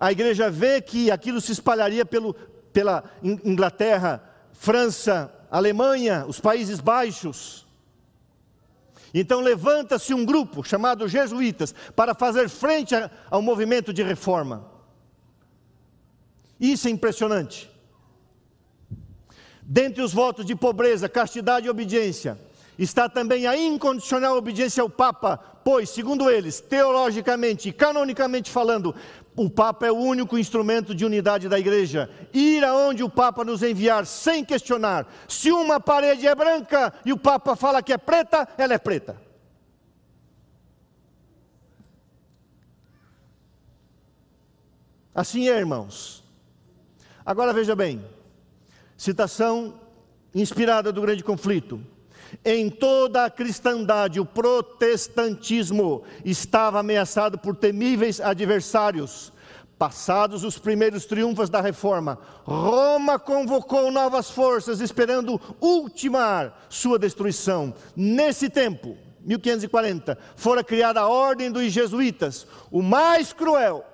a 0.00 0.10
igreja 0.10 0.50
vê 0.50 0.80
que 0.80 1.10
aquilo 1.10 1.38
se 1.38 1.52
espalharia 1.52 2.06
pelo, 2.06 2.32
pela 2.72 3.04
Inglaterra, 3.22 4.24
França, 4.54 5.34
Alemanha, 5.50 6.24
os 6.26 6.40
Países 6.40 6.80
Baixos. 6.80 7.66
Então 9.12 9.40
levanta-se 9.40 10.12
um 10.12 10.24
grupo 10.24 10.62
chamado 10.62 11.08
Jesuítas 11.08 11.74
para 11.96 12.14
fazer 12.14 12.48
frente 12.48 12.94
ao 13.30 13.40
movimento 13.40 13.92
de 13.92 14.02
reforma. 14.02 14.70
Isso 16.60 16.88
é 16.88 16.90
impressionante. 16.90 17.70
Dentre 19.62 20.02
os 20.02 20.12
votos 20.12 20.44
de 20.44 20.54
pobreza, 20.54 21.08
castidade 21.08 21.66
e 21.66 21.70
obediência, 21.70 22.38
está 22.78 23.08
também 23.08 23.46
a 23.46 23.56
incondicional 23.56 24.36
obediência 24.36 24.82
ao 24.82 24.88
Papa, 24.88 25.36
pois, 25.64 25.90
segundo 25.90 26.30
eles, 26.30 26.60
teologicamente 26.60 27.68
e 27.68 27.72
canonicamente 27.72 28.50
falando, 28.50 28.94
o 29.34 29.50
Papa 29.50 29.86
é 29.86 29.92
o 29.92 29.96
único 29.96 30.38
instrumento 30.38 30.94
de 30.94 31.04
unidade 31.04 31.48
da 31.48 31.58
igreja. 31.58 32.08
Ir 32.32 32.64
aonde 32.64 33.02
o 33.02 33.10
Papa 33.10 33.44
nos 33.44 33.62
enviar 33.62 34.06
sem 34.06 34.44
questionar. 34.44 35.06
Se 35.28 35.50
uma 35.50 35.78
parede 35.78 36.26
é 36.26 36.34
branca 36.34 36.92
e 37.04 37.12
o 37.12 37.18
Papa 37.18 37.54
fala 37.54 37.82
que 37.82 37.92
é 37.92 37.98
preta, 37.98 38.48
ela 38.56 38.74
é 38.74 38.78
preta. 38.78 39.20
Assim 45.14 45.48
é, 45.48 45.58
irmãos. 45.58 46.24
Agora 47.26 47.52
veja 47.52 47.74
bem: 47.74 48.04
citação 48.96 49.80
inspirada 50.34 50.92
do 50.92 51.02
grande 51.02 51.24
conflito. 51.24 51.84
Em 52.44 52.68
toda 52.68 53.24
a 53.24 53.30
cristandade, 53.30 54.20
o 54.20 54.24
protestantismo 54.24 56.02
estava 56.24 56.80
ameaçado 56.80 57.38
por 57.38 57.56
temíveis 57.56 58.20
adversários. 58.20 59.32
Passados 59.78 60.42
os 60.42 60.58
primeiros 60.58 61.06
triunfos 61.06 61.48
da 61.48 61.60
reforma, 61.60 62.18
Roma 62.42 63.16
convocou 63.16 63.92
novas 63.92 64.28
forças, 64.28 64.80
esperando 64.80 65.40
ultimar 65.60 66.66
sua 66.68 66.98
destruição. 66.98 67.72
Nesse 67.94 68.50
tempo, 68.50 68.96
1540, 69.20 70.18
fora 70.34 70.64
criada 70.64 71.00
a 71.00 71.08
Ordem 71.08 71.52
dos 71.52 71.70
Jesuítas, 71.70 72.44
o 72.72 72.82
mais 72.82 73.32
cruel, 73.32 73.84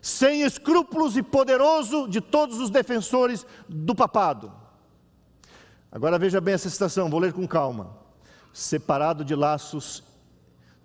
sem 0.00 0.42
escrúpulos 0.42 1.16
e 1.16 1.22
poderoso 1.22 2.06
de 2.06 2.20
todos 2.20 2.60
os 2.60 2.70
defensores 2.70 3.44
do 3.68 3.96
papado. 3.96 4.59
Agora 5.92 6.18
veja 6.18 6.40
bem 6.40 6.54
essa 6.54 6.70
citação, 6.70 7.10
vou 7.10 7.18
ler 7.18 7.32
com 7.32 7.46
calma. 7.48 7.96
Separado 8.52 9.24
de 9.24 9.34
laços 9.34 10.04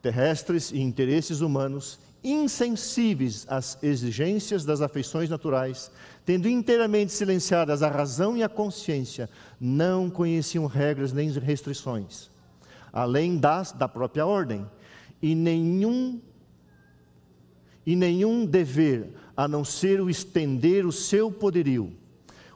terrestres 0.02 0.72
e 0.72 0.80
interesses 0.80 1.42
humanos, 1.42 2.00
insensíveis 2.24 3.46
às 3.48 3.82
exigências 3.84 4.66
das 4.66 4.82
afeições 4.82 5.30
naturais, 5.30 5.92
tendo 6.26 6.50
inteiramente 6.50 7.12
silenciadas 7.12 7.84
a 7.84 7.90
razão 7.90 8.36
e 8.36 8.44
a 8.44 8.50
consciência, 8.50 9.30
não 9.60 10.10
conheciam 10.10 10.66
regras 10.66 11.14
nem 11.14 11.30
restrições, 11.32 12.30
além 12.92 13.38
das 13.38 13.72
da 13.72 13.88
própria 13.88 14.26
ordem, 14.26 14.66
e 15.22 15.36
nenhum 15.36 16.20
e 17.86 17.96
nenhum 17.96 18.46
dever 18.46 19.14
a 19.38 19.48
não 19.48 19.64
ser 19.64 20.02
o 20.02 20.10
estender 20.10 20.86
o 20.88 20.92
seu 20.92 21.32
poderio. 21.32 21.94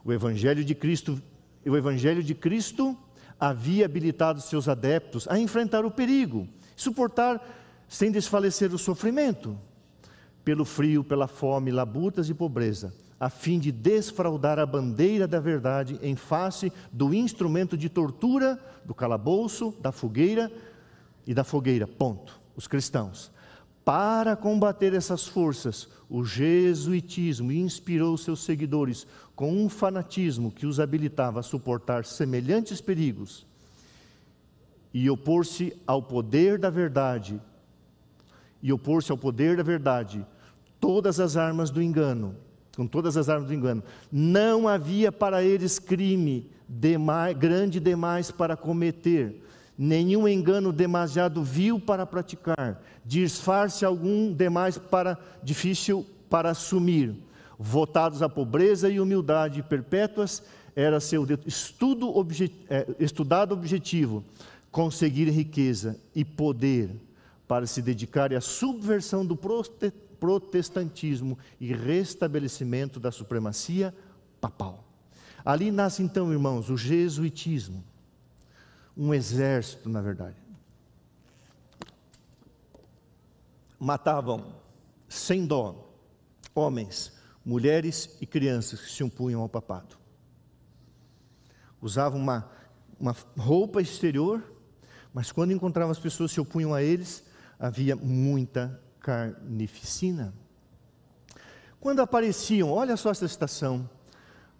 O 0.04 0.12
evangelho 0.12 0.64
de 0.64 0.74
Cristo 0.74 1.22
o 1.68 1.76
Evangelho 1.76 2.22
de 2.22 2.34
Cristo 2.34 2.96
havia 3.38 3.84
habilitado 3.84 4.40
seus 4.40 4.68
adeptos 4.68 5.26
a 5.28 5.38
enfrentar 5.38 5.84
o 5.84 5.90
perigo, 5.90 6.48
suportar 6.76 7.42
sem 7.88 8.10
desfalecer 8.10 8.72
o 8.72 8.78
sofrimento, 8.78 9.58
pelo 10.44 10.64
frio, 10.64 11.02
pela 11.02 11.26
fome, 11.26 11.70
labutas 11.70 12.30
e 12.30 12.34
pobreza, 12.34 12.94
a 13.18 13.28
fim 13.28 13.58
de 13.58 13.70
desfraudar 13.72 14.58
a 14.58 14.64
bandeira 14.64 15.26
da 15.26 15.40
verdade 15.40 15.98
em 16.02 16.16
face 16.16 16.72
do 16.92 17.12
instrumento 17.12 17.76
de 17.76 17.88
tortura, 17.88 18.58
do 18.84 18.94
calabouço, 18.94 19.74
da 19.80 19.92
fogueira 19.92 20.50
e 21.26 21.34
da 21.34 21.44
fogueira. 21.44 21.86
Ponto. 21.86 22.40
Os 22.56 22.66
cristãos. 22.66 23.30
Para 23.92 24.36
combater 24.36 24.94
essas 24.94 25.26
forças, 25.26 25.88
o 26.08 26.24
jesuitismo 26.24 27.50
inspirou 27.50 28.16
seus 28.16 28.44
seguidores 28.44 29.04
com 29.34 29.52
um 29.52 29.68
fanatismo 29.68 30.52
que 30.52 30.64
os 30.64 30.78
habilitava 30.78 31.40
a 31.40 31.42
suportar 31.42 32.04
semelhantes 32.04 32.80
perigos 32.80 33.44
e 34.94 35.10
opor-se 35.10 35.76
ao 35.88 36.00
poder 36.00 36.56
da 36.56 36.70
verdade, 36.70 37.42
e 38.62 38.72
opor-se 38.72 39.10
ao 39.10 39.18
poder 39.18 39.56
da 39.56 39.64
verdade, 39.64 40.24
todas 40.78 41.18
as 41.18 41.36
armas 41.36 41.68
do 41.68 41.82
engano, 41.82 42.36
com 42.76 42.86
todas 42.86 43.16
as 43.16 43.28
armas 43.28 43.48
do 43.48 43.54
engano. 43.54 43.82
Não 44.12 44.68
havia 44.68 45.10
para 45.10 45.42
eles 45.42 45.80
crime 45.80 46.48
demais, 46.68 47.36
grande 47.36 47.80
demais 47.80 48.30
para 48.30 48.56
cometer, 48.56 49.42
nenhum 49.82 50.28
engano 50.28 50.74
demasiado 50.74 51.42
vil 51.42 51.80
para 51.80 52.04
praticar, 52.04 52.82
disfarce 53.02 53.82
algum 53.82 54.30
demais 54.30 54.76
para 54.76 55.18
difícil 55.42 56.04
para 56.28 56.50
assumir. 56.50 57.16
Votados 57.58 58.20
à 58.20 58.28
pobreza 58.28 58.90
e 58.90 59.00
humildade 59.00 59.62
perpétuas, 59.62 60.42
era 60.76 61.00
seu 61.00 61.26
estudo 61.46 62.12
é, 62.68 62.86
estudado 62.98 63.52
objetivo, 63.52 64.22
conseguir 64.70 65.30
riqueza 65.30 65.98
e 66.14 66.26
poder 66.26 66.90
para 67.48 67.66
se 67.66 67.80
dedicar 67.80 68.34
à 68.34 68.40
subversão 68.40 69.24
do 69.24 69.36
protestantismo 70.20 71.38
e 71.58 71.72
restabelecimento 71.72 73.00
da 73.00 73.10
supremacia 73.10 73.94
papal. 74.42 74.84
Ali 75.42 75.70
nasce 75.70 76.02
então, 76.02 76.30
irmãos, 76.30 76.68
o 76.68 76.76
jesuitismo, 76.76 77.82
um 79.00 79.14
exército, 79.14 79.88
na 79.88 80.02
verdade. 80.02 80.36
Matavam 83.78 84.52
sem 85.08 85.46
dó 85.46 85.90
homens, 86.54 87.10
mulheres 87.42 88.18
e 88.20 88.26
crianças 88.26 88.78
que 88.78 88.92
se 88.92 89.02
opunham 89.02 89.40
ao 89.40 89.48
papado. 89.48 89.96
Usavam 91.80 92.20
uma, 92.20 92.50
uma 93.00 93.16
roupa 93.38 93.80
exterior, 93.80 94.42
mas 95.14 95.32
quando 95.32 95.54
encontravam 95.54 95.90
as 95.90 95.98
pessoas 95.98 96.30
que 96.30 96.34
se 96.34 96.40
opunham 96.42 96.74
a 96.74 96.82
eles, 96.82 97.24
havia 97.58 97.96
muita 97.96 98.78
carnificina. 99.00 100.34
Quando 101.80 102.00
apareciam, 102.00 102.70
olha 102.70 102.98
só 102.98 103.10
essa 103.10 103.26
citação, 103.26 103.88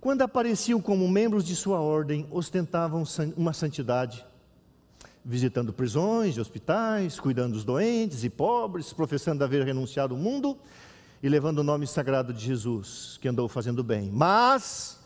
quando 0.00 0.22
apareciam 0.22 0.80
como 0.80 1.06
membros 1.06 1.44
de 1.44 1.54
sua 1.54 1.78
ordem, 1.78 2.26
ostentavam 2.30 3.04
uma 3.36 3.52
santidade, 3.52 4.24
visitando 5.24 5.72
prisões 5.72 6.36
e 6.36 6.40
hospitais, 6.40 7.20
cuidando 7.20 7.54
dos 7.54 7.64
doentes 7.64 8.24
e 8.24 8.30
pobres, 8.30 8.92
professando 8.92 9.44
haver 9.44 9.64
renunciado 9.64 10.14
ao 10.14 10.20
mundo 10.20 10.56
e 11.22 11.28
levando 11.28 11.58
o 11.58 11.64
nome 11.64 11.86
sagrado 11.86 12.32
de 12.32 12.44
Jesus, 12.44 13.18
que 13.20 13.28
andou 13.28 13.48
fazendo 13.48 13.84
bem. 13.84 14.10
Mas, 14.10 14.98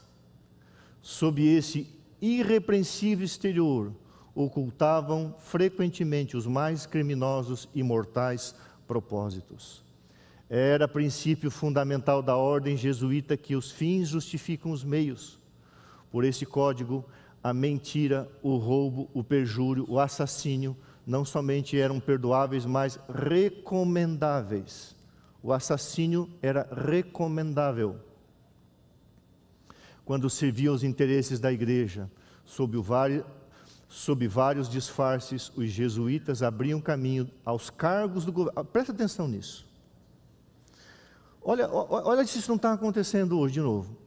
sob 1.02 1.44
esse 1.44 1.88
irrepreensível 2.20 3.24
exterior, 3.24 3.92
ocultavam 4.34 5.34
frequentemente 5.38 6.36
os 6.36 6.46
mais 6.46 6.86
criminosos 6.86 7.68
e 7.74 7.82
mortais 7.82 8.54
propósitos. 8.86 9.82
Era 10.48 10.86
princípio 10.86 11.50
fundamental 11.50 12.22
da 12.22 12.36
ordem 12.36 12.76
jesuíta 12.76 13.36
que 13.36 13.56
os 13.56 13.70
fins 13.70 14.08
justificam 14.08 14.70
os 14.72 14.84
meios. 14.84 15.38
Por 16.10 16.24
esse 16.24 16.46
código, 16.46 17.04
a 17.44 17.52
mentira, 17.52 18.26
o 18.42 18.56
roubo, 18.56 19.10
o 19.12 19.22
perjúrio, 19.22 19.84
o 19.86 20.00
assassínio 20.00 20.74
não 21.06 21.26
somente 21.26 21.78
eram 21.78 22.00
perdoáveis, 22.00 22.64
mas 22.64 22.98
recomendáveis. 23.06 24.96
O 25.42 25.52
assassínio 25.52 26.26
era 26.40 26.66
recomendável. 26.74 28.00
Quando 30.06 30.30
serviam 30.30 30.74
os 30.74 30.82
interesses 30.82 31.38
da 31.38 31.52
igreja, 31.52 32.10
sob 32.46 32.82
sob 33.90 34.26
vários 34.26 34.66
disfarces, 34.66 35.52
os 35.54 35.68
jesuítas 35.68 36.42
abriam 36.42 36.80
caminho 36.80 37.30
aos 37.44 37.68
cargos 37.68 38.24
do 38.24 38.32
governo. 38.32 38.58
Ah, 38.58 38.64
presta 38.64 38.90
atenção 38.90 39.28
nisso. 39.28 39.66
Olha, 41.42 41.68
olha 41.70 42.26
se 42.26 42.38
isso 42.38 42.48
não 42.48 42.56
está 42.56 42.72
acontecendo 42.72 43.38
hoje 43.38 43.52
de 43.52 43.60
novo. 43.60 44.03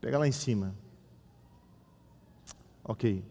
Vou 0.00 0.06
pegar 0.06 0.18
lá 0.18 0.26
em 0.26 0.32
cima. 0.32 0.74
Ok. 2.82 3.22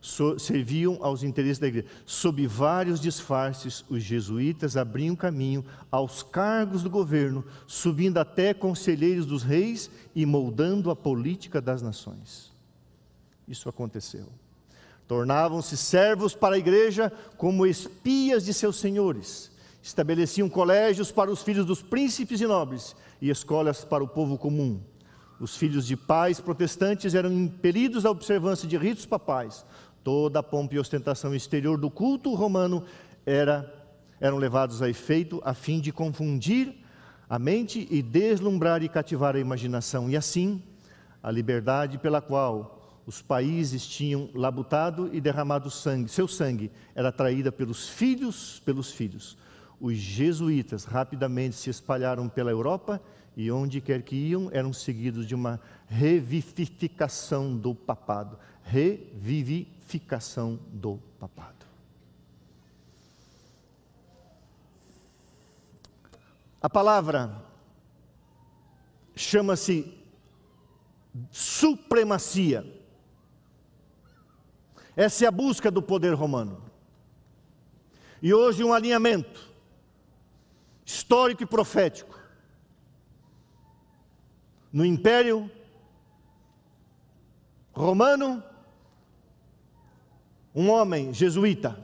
So, 0.00 0.38
serviam 0.38 0.98
aos 1.02 1.22
interesses 1.22 1.58
da 1.58 1.66
igreja. 1.66 1.86
Sob 2.06 2.46
vários 2.46 2.98
disfarces, 2.98 3.84
os 3.90 4.02
jesuítas 4.02 4.76
abriam 4.76 5.14
caminho 5.14 5.64
aos 5.90 6.22
cargos 6.22 6.82
do 6.82 6.88
governo, 6.88 7.44
subindo 7.66 8.18
até 8.18 8.54
conselheiros 8.54 9.26
dos 9.26 9.42
reis 9.42 9.90
e 10.14 10.24
moldando 10.24 10.90
a 10.90 10.96
política 10.96 11.60
das 11.60 11.82
nações. 11.82 12.52
Isso 13.46 13.68
aconteceu. 13.68 14.26
Tornavam-se 15.06 15.76
servos 15.76 16.34
para 16.34 16.54
a 16.54 16.58
igreja 16.58 17.12
como 17.36 17.66
espias 17.66 18.46
de 18.46 18.54
seus 18.54 18.76
senhores. 18.76 19.50
Estabeleciam 19.82 20.48
colégios 20.48 21.12
para 21.12 21.30
os 21.30 21.42
filhos 21.42 21.66
dos 21.66 21.82
príncipes 21.82 22.40
e 22.40 22.46
nobres 22.46 22.96
e 23.20 23.28
escolas 23.28 23.84
para 23.84 24.02
o 24.02 24.08
povo 24.08 24.38
comum. 24.38 24.80
Os 25.40 25.56
filhos 25.56 25.86
de 25.86 25.96
pais 25.96 26.40
protestantes 26.40 27.14
eram 27.14 27.32
impelidos 27.32 28.06
à 28.06 28.10
observância 28.10 28.68
de 28.68 28.76
ritos 28.76 29.04
papais, 29.04 29.64
Toda 30.04 30.40
a 30.40 30.42
pompa 30.42 30.74
e 30.74 30.78
ostentação 30.78 31.34
exterior 31.34 31.78
do 31.78 31.90
culto 31.90 32.34
romano 32.34 32.84
era, 33.24 33.72
eram 34.20 34.36
levados 34.36 34.82
a 34.82 34.88
efeito 34.88 35.40
a 35.42 35.54
fim 35.54 35.80
de 35.80 35.90
confundir 35.90 36.74
a 37.26 37.38
mente 37.38 37.88
e 37.90 38.02
deslumbrar 38.02 38.82
e 38.82 38.88
cativar 38.88 39.34
a 39.34 39.40
imaginação. 39.40 40.10
E 40.10 40.14
assim, 40.14 40.62
a 41.22 41.30
liberdade 41.30 41.96
pela 41.96 42.20
qual 42.20 43.02
os 43.06 43.22
países 43.22 43.86
tinham 43.86 44.28
labutado 44.34 45.08
e 45.10 45.22
derramado 45.22 45.70
sangue, 45.70 46.10
seu 46.10 46.28
sangue 46.28 46.70
era 46.94 47.10
traída 47.10 47.50
pelos 47.50 47.88
filhos, 47.88 48.60
pelos 48.62 48.90
filhos. 48.90 49.38
Os 49.80 49.96
jesuítas 49.96 50.84
rapidamente 50.84 51.56
se 51.56 51.70
espalharam 51.70 52.28
pela 52.28 52.50
Europa 52.50 53.00
e 53.36 53.50
onde 53.50 53.80
quer 53.80 54.02
que 54.02 54.14
iam 54.14 54.48
eram 54.52 54.72
seguidos 54.72 55.26
de 55.26 55.34
uma 55.34 55.60
revivificação 55.86 57.56
do 57.56 57.74
papado, 57.74 58.38
revivificação 58.62 60.58
do 60.72 60.98
papado. 61.18 61.66
A 66.62 66.70
palavra 66.70 67.44
chama-se 69.14 69.98
supremacia. 71.30 72.64
Essa 74.96 75.24
é 75.24 75.28
a 75.28 75.32
busca 75.32 75.70
do 75.70 75.82
poder 75.82 76.14
romano. 76.14 76.62
E 78.22 78.32
hoje 78.32 78.64
um 78.64 78.72
alinhamento 78.72 79.52
histórico 80.84 81.42
e 81.42 81.46
profético. 81.46 82.13
No 84.74 84.84
Império 84.84 85.48
Romano, 87.72 88.42
um 90.52 90.68
homem 90.68 91.14
jesuíta, 91.14 91.78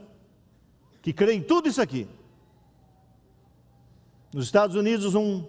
que 1.01 1.13
crê 1.13 1.35
em 1.35 1.41
tudo 1.41 1.69
isso 1.69 1.81
aqui. 1.81 2.05
Nos 4.33 4.43
Estados 4.43 4.75
Unidos, 4.75 5.15
um, 5.15 5.47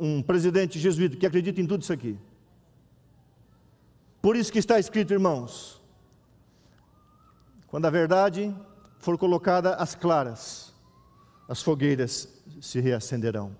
um 0.00 0.22
presidente 0.22 0.78
jesuíta 0.78 1.18
que 1.18 1.26
acredita 1.26 1.60
em 1.60 1.66
tudo 1.66 1.82
isso 1.82 1.92
aqui. 1.92 2.18
Por 4.22 4.36
isso 4.36 4.50
que 4.50 4.58
está 4.58 4.78
escrito, 4.78 5.12
irmãos, 5.12 5.78
quando 7.66 7.84
a 7.84 7.90
verdade 7.90 8.56
for 8.98 9.18
colocada 9.18 9.74
às 9.74 9.94
claras, 9.94 10.72
as 11.46 11.60
fogueiras 11.60 12.32
se 12.62 12.80
reacenderão. 12.80 13.59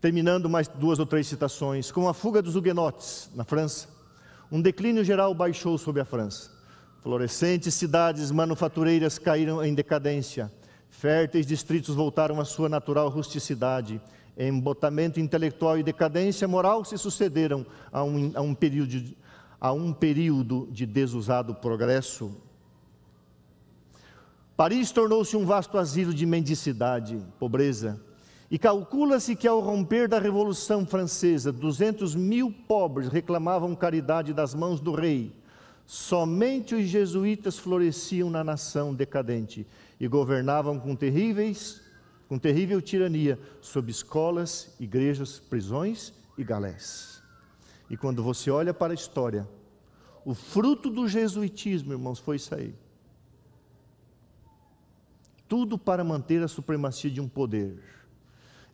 Terminando 0.00 0.48
mais 0.48 0.68
duas 0.68 0.98
ou 0.98 1.06
três 1.06 1.26
citações, 1.26 1.90
com 1.90 2.08
a 2.08 2.14
fuga 2.14 2.40
dos 2.40 2.54
huguenotes 2.54 3.28
na 3.34 3.44
França, 3.44 3.88
um 4.50 4.62
declínio 4.62 5.04
geral 5.04 5.34
baixou 5.34 5.76
sobre 5.76 6.00
a 6.00 6.04
França. 6.04 6.50
Florescentes 7.02 7.74
cidades 7.74 8.30
manufatureiras 8.30 9.18
caíram 9.18 9.64
em 9.64 9.74
decadência. 9.74 10.52
Férteis 10.88 11.46
distritos 11.46 11.94
voltaram 11.94 12.40
à 12.40 12.44
sua 12.44 12.68
natural 12.68 13.08
rusticidade. 13.08 14.00
Embotamento 14.36 15.18
intelectual 15.18 15.78
e 15.78 15.82
decadência 15.82 16.46
moral 16.46 16.84
se 16.84 16.96
sucederam 16.96 17.66
a 17.92 18.04
um, 18.04 18.32
a 18.34 18.40
um, 18.40 18.54
período, 18.54 19.16
a 19.60 19.72
um 19.72 19.92
período 19.92 20.68
de 20.70 20.86
desusado 20.86 21.54
progresso. 21.54 22.34
Paris 24.56 24.90
tornou-se 24.90 25.36
um 25.36 25.44
vasto 25.44 25.76
asilo 25.76 26.14
de 26.14 26.24
mendicidade, 26.24 27.20
pobreza. 27.38 28.00
E 28.50 28.58
calcula-se 28.58 29.36
que 29.36 29.46
ao 29.46 29.60
romper 29.60 30.08
da 30.08 30.18
Revolução 30.18 30.86
Francesa, 30.86 31.52
200 31.52 32.14
mil 32.14 32.50
pobres 32.50 33.08
reclamavam 33.08 33.74
caridade 33.74 34.32
das 34.32 34.54
mãos 34.54 34.80
do 34.80 34.92
rei. 34.94 35.32
Somente 35.84 36.74
os 36.74 36.86
jesuítas 36.86 37.58
floresciam 37.58 38.30
na 38.30 38.42
nação 38.42 38.94
decadente 38.94 39.66
e 40.00 40.08
governavam 40.08 40.78
com 40.78 40.96
terríveis, 40.96 41.82
com 42.28 42.38
terrível 42.38 42.80
tirania 42.80 43.38
sobre 43.60 43.90
escolas, 43.90 44.74
igrejas, 44.80 45.38
prisões 45.38 46.12
e 46.36 46.44
galés. 46.44 47.22
E 47.90 47.96
quando 47.96 48.22
você 48.22 48.50
olha 48.50 48.72
para 48.72 48.92
a 48.92 48.94
história, 48.94 49.48
o 50.24 50.34
fruto 50.34 50.90
do 50.90 51.08
jesuitismo, 51.08 51.92
irmãos, 51.92 52.18
foi 52.18 52.36
isso 52.36 52.54
aí. 52.54 52.74
Tudo 55.46 55.78
para 55.78 56.04
manter 56.04 56.42
a 56.42 56.48
supremacia 56.48 57.10
de 57.10 57.20
um 57.20 57.28
poder. 57.28 57.82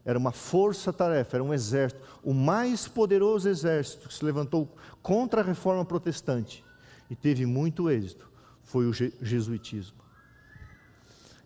Era 0.05 0.18
uma 0.18 0.32
força-tarefa, 0.32 1.36
era 1.36 1.44
um 1.44 1.55
exército, 1.55 2.02
o 2.22 2.34
mais 2.34 2.86
poderoso 2.86 3.48
exército 3.48 4.09
que 4.09 4.14
se 4.14 4.24
levantou 4.24 4.68
contra 5.02 5.40
a 5.40 5.44
reforma 5.44 5.84
protestante 5.84 6.62
e 7.09 7.16
teve 7.16 7.46
muito 7.46 7.90
êxito 7.90 8.30
foi 8.62 8.86
o 8.86 8.92
jesuitismo. 8.92 9.96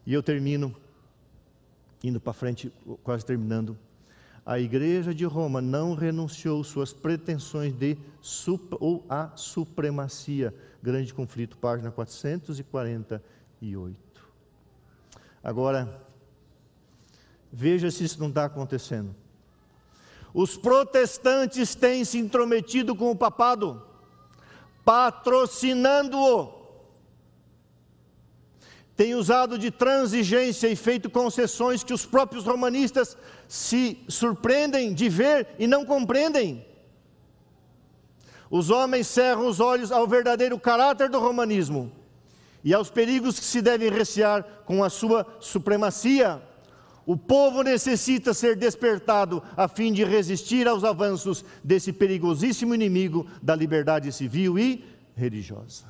E 0.07 0.13
eu 0.13 0.23
termino, 0.23 0.75
indo 2.03 2.21
para 2.21 2.33
frente, 2.33 2.73
quase 3.03 3.27
terminando. 3.27 3.77
A 4.47 4.59
igreja 4.59 5.15
de 5.15 5.27
Roma 5.27 5.61
não 5.61 5.95
renunciou 5.95 6.65
suas 6.65 6.93
pretensões 6.93 7.75
de 7.75 7.99
ou 8.81 9.05
a 9.09 9.31
supremacia. 9.37 10.55
Grande 10.83 11.13
conflito, 11.13 11.59
página 11.59 11.91
448. 11.91 13.99
Agora, 15.45 16.08
veja 17.53 17.91
se 17.91 18.05
isso 18.05 18.21
não 18.21 18.29
está 18.29 18.45
acontecendo. 18.45 19.15
Os 20.33 20.57
protestantes 20.57 21.75
têm 21.75 22.05
se 22.05 22.19
intrometido 22.19 22.95
com 22.95 23.11
o 23.11 23.17
papado, 23.17 23.83
patrocinando-o 24.85 26.59
tem 28.99 29.15
usado 29.15 29.57
de 29.57 29.71
transigência 29.71 30.67
e 30.67 30.75
feito 30.75 31.09
concessões 31.09 31.85
que 31.85 31.95
os 31.95 32.05
próprios 32.05 32.45
romanistas 32.45 33.17
se 33.47 33.97
surpreendem 34.09 34.93
de 34.93 35.09
ver 35.09 35.47
e 35.57 35.69
não 35.69 35.85
compreendem. 35.85 36.67
Os 38.51 38.71
homens 38.71 39.07
cerram 39.07 39.47
os 39.47 39.61
olhos 39.61 39.93
ao 39.93 40.05
verdadeiro 40.05 40.59
caráter 40.59 41.09
do 41.09 41.21
romanismo 41.21 41.93
e 42.65 42.75
aos 42.75 42.91
perigos 42.91 43.39
que 43.39 43.45
se 43.45 43.63
devem 43.63 43.89
recear 43.89 44.43
com 44.65 44.83
a 44.83 44.91
sua 44.91 45.25
supremacia. 45.39 46.43
O 47.09 47.17
povo 47.17 47.63
necessita 47.63 48.35
ser 48.35 48.55
despertado 48.55 49.43
a 49.57 49.67
fim 49.67 49.95
de 49.95 50.05
resistir 50.05 50.69
aos 50.69 50.85
avanços 50.85 51.43
desse 51.65 51.91
perigosíssimo 51.91 52.75
inimigo 52.75 53.27
da 53.43 53.57
liberdade 53.57 54.13
civil 54.13 54.59
e 54.59 54.85
religiosa. 55.17 55.87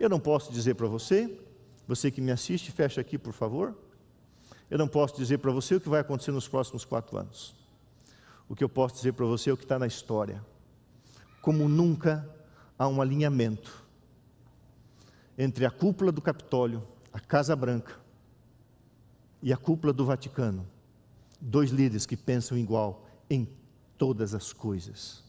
Eu 0.00 0.08
não 0.08 0.18
posso 0.18 0.50
dizer 0.50 0.74
para 0.74 0.86
você, 0.86 1.38
você 1.86 2.10
que 2.10 2.22
me 2.22 2.30
assiste, 2.30 2.72
fecha 2.72 2.98
aqui 2.98 3.18
por 3.18 3.34
favor. 3.34 3.76
Eu 4.70 4.78
não 4.78 4.88
posso 4.88 5.14
dizer 5.14 5.36
para 5.36 5.52
você 5.52 5.74
o 5.74 5.80
que 5.80 5.90
vai 5.90 6.00
acontecer 6.00 6.32
nos 6.32 6.48
próximos 6.48 6.86
quatro 6.86 7.18
anos. 7.18 7.54
O 8.48 8.56
que 8.56 8.64
eu 8.64 8.70
posso 8.70 8.94
dizer 8.94 9.12
para 9.12 9.26
você 9.26 9.50
é 9.50 9.52
o 9.52 9.56
que 9.58 9.64
está 9.64 9.78
na 9.78 9.86
história. 9.86 10.42
Como 11.42 11.68
nunca 11.68 12.26
há 12.78 12.88
um 12.88 13.02
alinhamento 13.02 13.84
entre 15.36 15.66
a 15.66 15.70
cúpula 15.70 16.10
do 16.10 16.22
Capitólio, 16.22 16.82
a 17.18 17.20
Casa 17.20 17.54
Branca 17.54 17.98
e 19.42 19.52
a 19.52 19.56
cúpula 19.56 19.92
do 19.92 20.06
Vaticano. 20.06 20.66
Dois 21.40 21.70
líderes 21.70 22.06
que 22.06 22.16
pensam 22.16 22.56
igual 22.56 23.06
em 23.28 23.48
todas 23.96 24.34
as 24.34 24.52
coisas. 24.52 25.22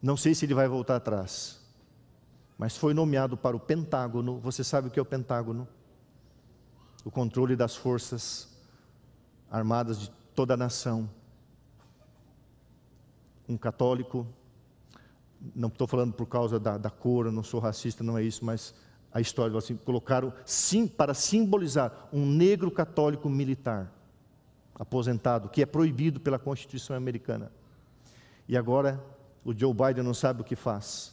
Não 0.00 0.16
sei 0.16 0.34
se 0.34 0.44
ele 0.44 0.54
vai 0.54 0.66
voltar 0.66 0.96
atrás 0.96 1.62
mas 2.62 2.76
foi 2.76 2.94
nomeado 2.94 3.36
para 3.36 3.56
o 3.56 3.58
Pentágono. 3.58 4.38
Você 4.38 4.62
sabe 4.62 4.86
o 4.86 4.90
que 4.92 5.00
é 5.00 5.02
o 5.02 5.04
Pentágono? 5.04 5.66
O 7.04 7.10
controle 7.10 7.56
das 7.56 7.74
forças 7.74 8.56
armadas 9.50 9.98
de 9.98 10.10
toda 10.32 10.54
a 10.54 10.56
nação. 10.56 11.10
Um 13.48 13.56
católico, 13.56 14.24
não 15.56 15.66
estou 15.66 15.88
falando 15.88 16.12
por 16.12 16.26
causa 16.26 16.60
da, 16.60 16.78
da 16.78 16.88
cor, 16.88 17.32
não 17.32 17.42
sou 17.42 17.58
racista, 17.58 18.04
não 18.04 18.16
é 18.16 18.22
isso, 18.22 18.44
mas 18.44 18.72
a 19.12 19.20
história 19.20 19.56
assim, 19.56 19.76
colocaram 19.76 20.32
sim 20.44 20.86
para 20.86 21.14
simbolizar 21.14 22.08
um 22.12 22.24
negro 22.26 22.70
católico 22.70 23.28
militar 23.28 23.92
aposentado, 24.74 25.48
que 25.48 25.62
é 25.62 25.66
proibido 25.66 26.18
pela 26.18 26.38
Constituição 26.38 26.96
americana. 26.96 27.52
E 28.48 28.56
agora 28.56 29.02
o 29.44 29.56
Joe 29.56 29.72
Biden 29.72 30.02
não 30.02 30.14
sabe 30.14 30.40
o 30.40 30.44
que 30.44 30.56
faz 30.56 31.12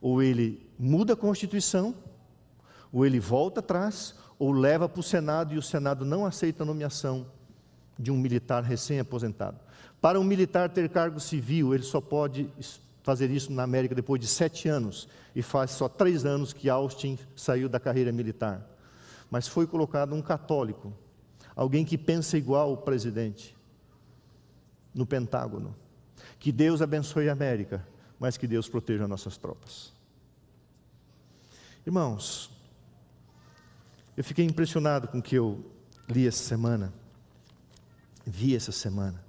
ou 0.00 0.22
ele 0.22 0.64
muda 0.78 1.14
a 1.14 1.16
Constituição, 1.16 1.94
ou 2.92 3.04
ele 3.04 3.18
volta 3.18 3.60
atrás, 3.60 4.14
ou 4.38 4.52
leva 4.52 4.88
para 4.88 5.00
o 5.00 5.02
Senado 5.02 5.54
e 5.54 5.58
o 5.58 5.62
Senado 5.62 6.04
não 6.04 6.24
aceita 6.24 6.62
a 6.62 6.66
nomeação 6.66 7.26
de 7.98 8.10
um 8.10 8.16
militar 8.16 8.62
recém-aposentado. 8.62 9.58
Para 10.00 10.20
um 10.20 10.24
militar 10.24 10.68
ter 10.70 10.88
cargo 10.90 11.18
civil, 11.18 11.74
ele 11.74 11.82
só 11.82 12.00
pode 12.00 12.48
fazer 13.06 13.30
isso 13.30 13.50
na 13.50 13.62
América 13.62 13.94
depois 13.94 14.20
de 14.20 14.26
sete 14.26 14.68
anos, 14.68 15.08
e 15.34 15.40
faz 15.40 15.70
só 15.70 15.88
três 15.88 16.26
anos 16.26 16.52
que 16.52 16.68
Austin 16.68 17.18
saiu 17.34 17.68
da 17.68 17.80
carreira 17.80 18.12
militar. 18.12 18.68
Mas 19.30 19.48
foi 19.48 19.66
colocado 19.66 20.14
um 20.14 20.20
católico, 20.20 20.92
alguém 21.54 21.84
que 21.84 21.96
pensa 21.96 22.36
igual 22.36 22.72
o 22.72 22.76
presidente, 22.76 23.56
no 24.94 25.06
Pentágono. 25.06 25.74
Que 26.38 26.52
Deus 26.52 26.82
abençoe 26.82 27.28
a 27.30 27.32
América 27.32 27.82
mas 28.18 28.36
que 28.36 28.46
Deus 28.46 28.68
proteja 28.68 29.06
nossas 29.06 29.36
tropas. 29.36 29.92
Irmãos, 31.84 32.50
eu 34.16 34.24
fiquei 34.24 34.44
impressionado 34.44 35.08
com 35.08 35.18
o 35.18 35.22
que 35.22 35.36
eu 35.36 35.64
li 36.08 36.26
essa 36.26 36.42
semana, 36.42 36.92
vi 38.24 38.56
essa 38.56 38.72
semana, 38.72 39.22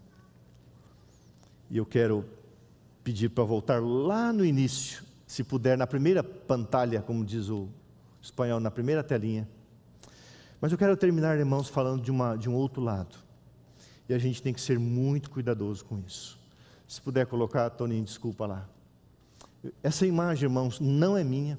e 1.69 1.77
eu 1.77 1.85
quero 1.85 2.25
pedir 3.07 3.29
para 3.29 3.45
voltar 3.45 3.81
lá 3.81 4.33
no 4.33 4.43
início, 4.43 5.01
se 5.25 5.41
puder, 5.41 5.77
na 5.77 5.87
primeira 5.87 6.21
pantalha, 6.21 7.01
como 7.01 7.23
diz 7.23 7.47
o 7.47 7.69
espanhol, 8.21 8.59
na 8.59 8.69
primeira 8.69 9.01
telinha. 9.01 9.47
Mas 10.59 10.73
eu 10.73 10.77
quero 10.77 10.97
terminar, 10.97 11.39
irmãos, 11.39 11.69
falando 11.69 12.01
de, 12.01 12.11
uma, 12.11 12.35
de 12.35 12.49
um 12.49 12.53
outro 12.53 12.81
lado. 12.81 13.15
E 14.09 14.13
a 14.13 14.17
gente 14.17 14.43
tem 14.43 14.53
que 14.53 14.59
ser 14.59 14.77
muito 14.77 15.29
cuidadoso 15.29 15.85
com 15.85 15.97
isso. 16.05 16.37
Se 16.85 17.01
puder 17.01 17.25
colocar, 17.27 17.69
Toninho, 17.69 18.03
desculpa 18.03 18.45
lá. 18.45 18.67
Essa 19.81 20.05
imagem, 20.05 20.49
irmãos, 20.49 20.77
não 20.77 21.15
é 21.15 21.23
minha. 21.23 21.57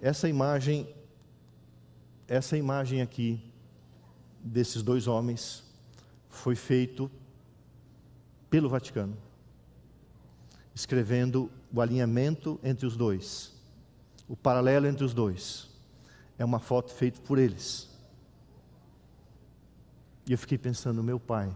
Essa 0.00 0.26
imagem, 0.26 0.88
essa 2.26 2.56
imagem 2.56 3.02
aqui 3.02 3.42
desses 4.42 4.82
dois 4.82 5.06
homens 5.06 5.62
foi 6.30 6.54
feito 6.54 7.10
pelo 8.48 8.70
Vaticano, 8.70 9.18
escrevendo 10.76 11.50
o 11.72 11.80
alinhamento 11.80 12.60
entre 12.62 12.84
os 12.84 12.98
dois, 12.98 13.54
o 14.28 14.36
paralelo 14.36 14.86
entre 14.86 15.06
os 15.06 15.14
dois. 15.14 15.70
É 16.36 16.44
uma 16.44 16.60
foto 16.60 16.92
feita 16.92 17.18
por 17.22 17.38
eles. 17.38 17.88
E 20.26 20.32
eu 20.32 20.38
fiquei 20.38 20.58
pensando, 20.58 21.02
meu 21.02 21.18
pai, 21.18 21.50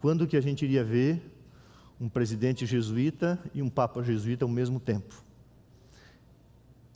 quando 0.00 0.24
que 0.24 0.36
a 0.36 0.40
gente 0.40 0.64
iria 0.64 0.84
ver 0.84 1.20
um 2.00 2.08
presidente 2.08 2.64
jesuíta 2.64 3.40
e 3.52 3.60
um 3.60 3.68
papa 3.68 4.04
jesuíta 4.04 4.44
ao 4.44 4.48
mesmo 4.48 4.78
tempo. 4.78 5.20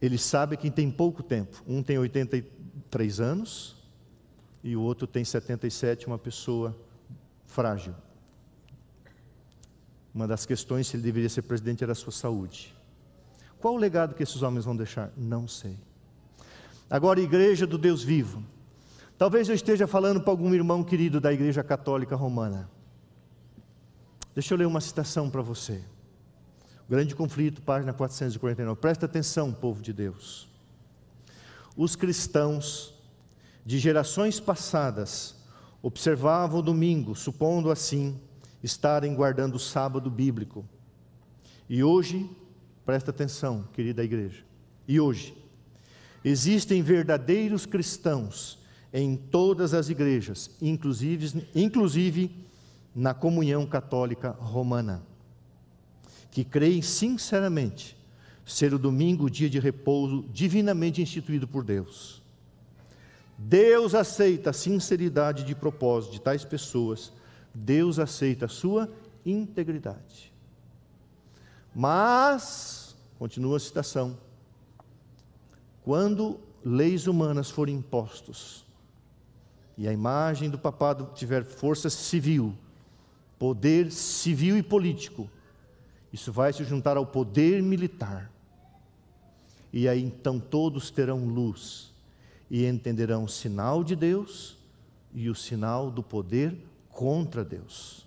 Ele 0.00 0.18
sabe 0.18 0.56
que 0.56 0.70
tem 0.70 0.92
pouco 0.92 1.24
tempo. 1.24 1.60
Um 1.66 1.82
tem 1.82 1.98
83 1.98 3.20
anos 3.20 3.76
e 4.62 4.76
o 4.76 4.80
outro 4.80 5.08
tem 5.08 5.24
77, 5.24 6.06
uma 6.06 6.18
pessoa 6.18 6.76
frágil. 7.46 7.96
Uma 10.14 10.26
das 10.26 10.44
questões 10.44 10.86
se 10.86 10.96
ele 10.96 11.02
deveria 11.02 11.28
ser 11.28 11.42
presidente 11.42 11.82
era 11.82 11.92
a 11.92 11.96
sua 11.96 12.12
saúde. 12.12 12.74
Qual 13.58 13.74
o 13.74 13.78
legado 13.78 14.14
que 14.14 14.22
esses 14.22 14.42
homens 14.42 14.64
vão 14.64 14.76
deixar? 14.76 15.10
Não 15.16 15.48
sei. 15.48 15.78
Agora, 16.90 17.20
igreja 17.20 17.66
do 17.66 17.78
Deus 17.78 18.02
vivo. 18.02 18.42
Talvez 19.16 19.48
eu 19.48 19.54
esteja 19.54 19.86
falando 19.86 20.20
para 20.20 20.32
algum 20.32 20.52
irmão 20.52 20.82
querido 20.82 21.20
da 21.20 21.32
Igreja 21.32 21.62
Católica 21.62 22.16
Romana. 22.16 22.68
Deixa 24.34 24.52
eu 24.52 24.58
ler 24.58 24.66
uma 24.66 24.80
citação 24.80 25.30
para 25.30 25.40
você. 25.40 25.80
O 26.86 26.90
grande 26.90 27.14
conflito, 27.14 27.62
página 27.62 27.92
449. 27.92 28.80
Presta 28.80 29.06
atenção, 29.06 29.52
povo 29.52 29.80
de 29.80 29.92
Deus. 29.92 30.48
Os 31.76 31.96
cristãos 31.96 32.94
de 33.64 33.78
gerações 33.78 34.40
passadas 34.40 35.36
observavam 35.80 36.60
o 36.60 36.62
domingo, 36.62 37.14
supondo 37.14 37.70
assim 37.70 38.20
estarem 38.62 39.14
guardando 39.14 39.56
o 39.56 39.60
sábado 39.60 40.10
bíblico. 40.10 40.64
E 41.68 41.82
hoje, 41.82 42.28
presta 42.84 43.10
atenção, 43.10 43.68
querida 43.72 44.04
igreja, 44.04 44.44
E 44.86 45.00
hoje, 45.00 45.34
existem 46.24 46.82
verdadeiros 46.82 47.64
cristãos 47.66 48.58
em 48.92 49.16
todas 49.16 49.72
as 49.72 49.88
igrejas, 49.88 50.50
inclusive, 50.60 51.46
inclusive 51.54 52.30
na 52.94 53.14
comunhão 53.14 53.64
católica 53.64 54.30
romana, 54.30 55.02
que 56.30 56.44
creem 56.44 56.82
sinceramente 56.82 57.96
ser 58.44 58.74
o 58.74 58.78
domingo 58.78 59.26
o 59.26 59.30
dia 59.30 59.48
de 59.48 59.58
repouso 59.58 60.28
divinamente 60.32 61.00
instituído 61.00 61.46
por 61.46 61.64
Deus. 61.64 62.20
Deus 63.38 63.94
aceita 63.94 64.50
a 64.50 64.52
sinceridade 64.52 65.44
de 65.44 65.54
propósito 65.54 66.12
de 66.12 66.20
tais 66.20 66.44
pessoas, 66.44 67.12
Deus 67.54 67.98
aceita 67.98 68.46
a 68.46 68.48
sua 68.48 68.88
integridade. 69.24 70.32
Mas, 71.74 72.96
continua 73.18 73.56
a 73.56 73.60
citação, 73.60 74.16
quando 75.84 76.38
leis 76.64 77.06
humanas 77.06 77.50
forem 77.50 77.76
impostos 77.76 78.64
e 79.76 79.88
a 79.88 79.92
imagem 79.92 80.50
do 80.50 80.58
papado 80.58 81.10
tiver 81.14 81.44
força 81.44 81.88
civil, 81.88 82.54
poder 83.38 83.90
civil 83.90 84.56
e 84.56 84.62
político, 84.62 85.28
isso 86.12 86.30
vai 86.30 86.52
se 86.52 86.62
juntar 86.62 86.96
ao 86.96 87.06
poder 87.06 87.62
militar. 87.62 88.30
E 89.72 89.88
aí 89.88 90.02
então 90.02 90.38
todos 90.38 90.90
terão 90.90 91.26
luz 91.26 91.90
e 92.50 92.66
entenderão 92.66 93.24
o 93.24 93.28
sinal 93.28 93.82
de 93.82 93.96
Deus 93.96 94.58
e 95.14 95.30
o 95.30 95.34
sinal 95.34 95.90
do 95.90 96.02
poder 96.02 96.54
contra 96.92 97.44
Deus. 97.44 98.06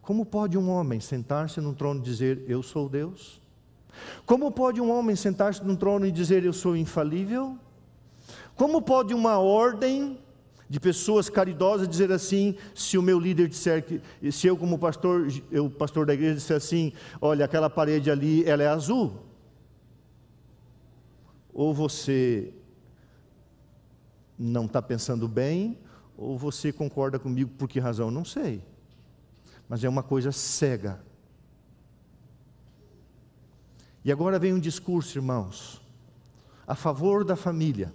Como 0.00 0.24
pode 0.24 0.56
um 0.56 0.70
homem 0.70 1.00
sentar-se 1.00 1.60
num 1.60 1.74
trono 1.74 2.00
e 2.00 2.02
dizer, 2.04 2.44
Eu 2.46 2.62
sou 2.62 2.88
Deus? 2.88 3.42
Como 4.24 4.50
pode 4.50 4.80
um 4.80 4.90
homem 4.90 5.16
sentar-se 5.16 5.62
num 5.64 5.76
trono 5.76 6.06
e 6.06 6.12
dizer, 6.12 6.44
Eu 6.44 6.52
sou 6.52 6.76
infalível? 6.76 7.58
Como 8.54 8.80
pode 8.80 9.12
uma 9.12 9.38
ordem 9.38 10.18
de 10.68 10.80
pessoas 10.80 11.28
caridosas 11.28 11.88
dizer 11.88 12.10
assim, 12.10 12.56
se 12.74 12.98
o 12.98 13.02
meu 13.02 13.20
líder 13.20 13.48
disser 13.48 13.84
que, 13.84 14.00
se 14.32 14.46
eu 14.46 14.56
como 14.56 14.78
pastor, 14.78 15.28
eu 15.50 15.70
pastor 15.70 16.06
da 16.06 16.14
igreja 16.14 16.34
disser 16.34 16.56
assim, 16.56 16.92
olha, 17.20 17.44
aquela 17.44 17.70
parede 17.70 18.10
ali, 18.10 18.44
ela 18.44 18.62
é 18.62 18.66
azul. 18.66 19.14
Ou 21.52 21.72
você 21.72 22.52
não 24.38 24.66
está 24.66 24.82
pensando 24.82 25.28
bem, 25.28 25.78
ou 26.16 26.38
você 26.38 26.72
concorda 26.72 27.18
comigo 27.18 27.50
por 27.58 27.68
que 27.68 27.78
razão? 27.78 28.10
Não 28.10 28.24
sei. 28.24 28.62
Mas 29.68 29.84
é 29.84 29.88
uma 29.88 30.02
coisa 30.02 30.32
cega. 30.32 31.00
E 34.04 34.10
agora 34.10 34.38
vem 34.38 34.54
um 34.54 34.60
discurso, 34.60 35.18
irmãos, 35.18 35.82
a 36.66 36.74
favor 36.74 37.24
da 37.24 37.36
família. 37.36 37.92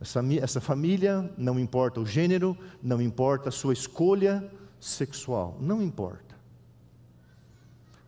Essa, 0.00 0.20
essa 0.40 0.60
família, 0.60 1.32
não 1.36 1.58
importa 1.58 2.00
o 2.00 2.06
gênero, 2.06 2.56
não 2.82 3.00
importa 3.00 3.50
a 3.50 3.52
sua 3.52 3.72
escolha 3.72 4.50
sexual, 4.80 5.56
não 5.60 5.80
importa. 5.82 6.36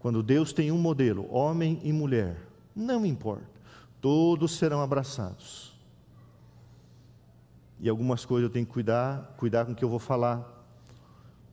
Quando 0.01 0.23
Deus 0.23 0.53
tem 0.53 0.73
um 0.73 0.79
modelo, 0.79 1.33
homem 1.33 1.81
e 1.85 1.93
mulher, 1.93 2.37
não 2.75 3.07
importa, 3.07 3.47
todos 4.01 4.57
serão 4.57 4.83
abraçados 4.83 5.72
e 7.83 7.89
algumas 7.89 8.25
coisas 8.25 8.49
eu 8.49 8.53
tenho 8.53 8.65
que 8.65 8.73
cuidar, 8.73 9.35
cuidar 9.37 9.67
com 9.67 9.73
o 9.73 9.75
que 9.75 9.85
eu 9.85 9.89
vou 9.89 9.99
falar, 9.99 10.49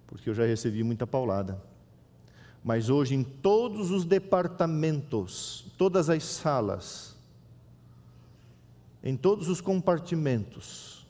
porque 0.06 0.30
eu 0.30 0.34
já 0.36 0.46
recebi 0.46 0.84
muita 0.84 1.08
paulada. 1.08 1.60
Mas 2.64 2.88
hoje, 2.88 3.16
em 3.16 3.24
todos 3.24 3.90
os 3.90 4.06
departamentos, 4.06 5.66
todas 5.76 6.08
as 6.08 6.24
salas, 6.24 7.18
em 9.04 9.18
todos 9.18 9.50
os 9.50 9.60
compartimentos 9.60 11.08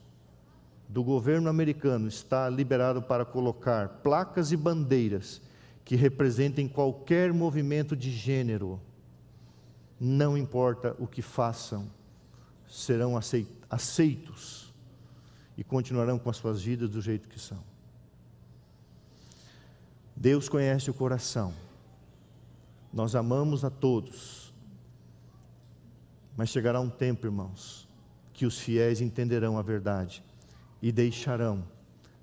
do 0.88 1.04
governo 1.04 1.50
americano, 1.50 2.08
está 2.08 2.48
liberado 2.48 3.02
para 3.02 3.26
colocar 3.26 4.00
placas 4.02 4.52
e 4.52 4.56
bandeiras 4.56 5.42
que 5.84 5.96
representem 5.96 6.66
qualquer 6.66 7.30
movimento 7.30 7.94
de 7.94 8.10
gênero. 8.10 8.80
Não 10.00 10.34
importa 10.34 10.96
o 10.98 11.06
que 11.06 11.20
façam, 11.20 11.90
serão 12.66 13.18
aceitos 13.68 14.59
e 15.60 15.64
continuarão 15.64 16.18
com 16.18 16.30
as 16.30 16.38
suas 16.38 16.62
vidas 16.62 16.88
do 16.88 17.02
jeito 17.02 17.28
que 17.28 17.38
são. 17.38 17.62
Deus 20.16 20.48
conhece 20.48 20.90
o 20.90 20.94
coração. 20.94 21.52
Nós 22.90 23.14
amamos 23.14 23.62
a 23.62 23.68
todos. 23.68 24.54
Mas 26.34 26.48
chegará 26.48 26.80
um 26.80 26.88
tempo, 26.88 27.26
irmãos, 27.26 27.86
que 28.32 28.46
os 28.46 28.58
fiéis 28.58 29.02
entenderão 29.02 29.58
a 29.58 29.62
verdade 29.62 30.24
e 30.80 30.90
deixarão 30.90 31.62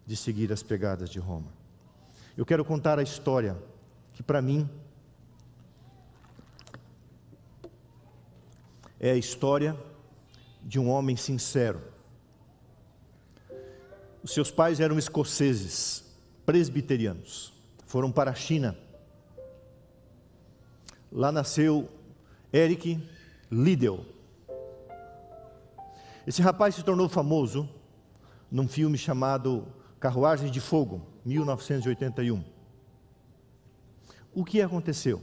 de 0.03 0.15
seguir 0.15 0.51
as 0.51 0.63
pegadas 0.63 1.07
de 1.07 1.19
Roma. 1.19 1.53
Eu 2.35 2.43
quero 2.43 2.65
contar 2.65 2.97
a 2.97 3.03
história 3.03 3.55
que, 4.13 4.23
para 4.23 4.41
mim, 4.41 4.67
é 8.99 9.11
a 9.11 9.15
história 9.15 9.77
de 10.63 10.79
um 10.79 10.89
homem 10.89 11.15
sincero 11.15 11.96
os 14.27 14.33
seus 14.33 14.51
pais 14.51 14.81
eram 14.81 14.99
escoceses, 14.99 16.03
presbiterianos. 16.45 17.53
Foram 17.85 18.11
para 18.11 18.31
a 18.31 18.35
China. 18.35 18.77
Lá 21.09 21.31
nasceu 21.31 21.89
Eric 22.51 23.01
Liddell. 23.49 24.05
Esse 26.27 26.41
rapaz 26.41 26.75
se 26.75 26.83
tornou 26.83 27.07
famoso 27.07 27.69
num 28.51 28.67
filme 28.67 28.97
chamado 28.97 29.65
Carruagens 29.97 30.51
de 30.51 30.59
Fogo, 30.59 31.07
1981. 31.23 32.43
O 34.35 34.43
que 34.43 34.61
aconteceu? 34.61 35.21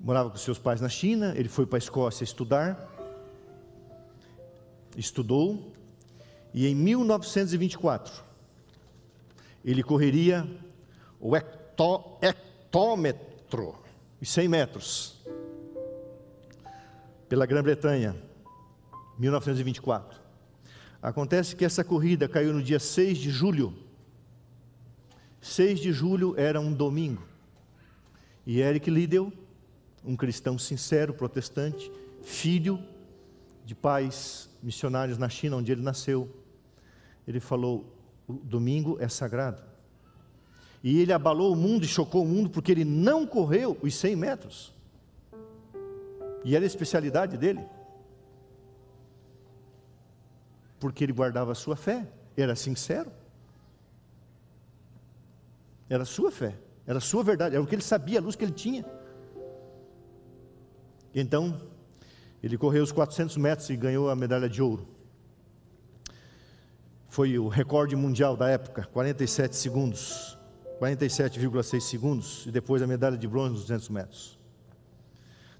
Morava 0.00 0.30
com 0.30 0.38
seus 0.38 0.58
pais 0.58 0.80
na 0.80 0.88
China, 0.88 1.34
ele 1.36 1.50
foi 1.50 1.66
para 1.66 1.76
a 1.76 1.84
Escócia 1.84 2.24
estudar, 2.24 2.88
estudou, 4.96 5.70
e 6.52 6.66
em 6.66 6.74
1924, 6.74 8.24
ele 9.64 9.82
correria 9.82 10.48
o 11.20 11.36
hectó, 11.36 12.18
hectômetro, 12.20 13.74
os 14.20 14.28
100 14.28 14.48
metros, 14.48 15.20
pela 17.28 17.46
Grã-Bretanha, 17.46 18.16
1924. 19.18 20.18
Acontece 21.02 21.54
que 21.54 21.64
essa 21.64 21.84
corrida 21.84 22.28
caiu 22.28 22.52
no 22.52 22.62
dia 22.62 22.78
6 22.78 23.18
de 23.18 23.30
julho. 23.30 23.72
6 25.40 25.80
de 25.80 25.92
julho 25.92 26.34
era 26.36 26.60
um 26.60 26.72
domingo. 26.72 27.22
E 28.44 28.60
Eric 28.60 28.90
Liddell, 28.90 29.32
um 30.04 30.16
cristão 30.16 30.58
sincero, 30.58 31.14
protestante, 31.14 31.90
filho 32.22 32.82
de 33.64 33.74
pais 33.74 34.50
missionários 34.62 35.16
na 35.16 35.28
China, 35.28 35.56
onde 35.56 35.72
ele 35.72 35.82
nasceu, 35.82 36.28
ele 37.26 37.40
falou: 37.40 37.84
o 38.26 38.32
domingo 38.32 38.96
é 39.00 39.08
sagrado. 39.08 39.62
E 40.82 41.00
ele 41.00 41.12
abalou 41.12 41.52
o 41.52 41.56
mundo 41.56 41.84
e 41.84 41.88
chocou 41.88 42.22
o 42.22 42.26
mundo 42.26 42.48
porque 42.48 42.72
ele 42.72 42.84
não 42.84 43.26
correu 43.26 43.76
os 43.82 43.94
100 43.94 44.16
metros. 44.16 44.74
E 46.44 46.56
era 46.56 46.64
a 46.64 46.66
especialidade 46.66 47.36
dele. 47.36 47.62
Porque 50.78 51.04
ele 51.04 51.12
guardava 51.12 51.52
a 51.52 51.54
sua 51.54 51.76
fé, 51.76 52.08
era 52.36 52.56
sincero. 52.56 53.12
Era 55.88 56.04
a 56.04 56.06
sua 56.06 56.30
fé, 56.30 56.56
era 56.86 56.98
a 56.98 57.00
sua 57.00 57.22
verdade, 57.22 57.56
era 57.56 57.62
o 57.62 57.66
que 57.66 57.74
ele 57.74 57.82
sabia, 57.82 58.20
a 58.20 58.22
luz 58.22 58.36
que 58.36 58.44
ele 58.44 58.52
tinha. 58.52 58.84
Então, 61.12 61.60
ele 62.42 62.56
correu 62.56 62.82
os 62.82 62.92
400 62.92 63.36
metros 63.36 63.68
e 63.68 63.76
ganhou 63.76 64.08
a 64.08 64.16
medalha 64.16 64.48
de 64.48 64.62
ouro 64.62 64.86
foi 67.10 67.36
o 67.40 67.48
recorde 67.48 67.96
mundial 67.96 68.36
da 68.36 68.48
época, 68.48 68.88
47 68.92 69.56
segundos, 69.56 70.38
47,6 70.80 71.80
segundos, 71.80 72.46
e 72.46 72.52
depois 72.52 72.80
a 72.82 72.86
medalha 72.86 73.18
de 73.18 73.26
bronze 73.26 73.54
nos 73.54 73.62
200 73.62 73.88
metros. 73.88 74.38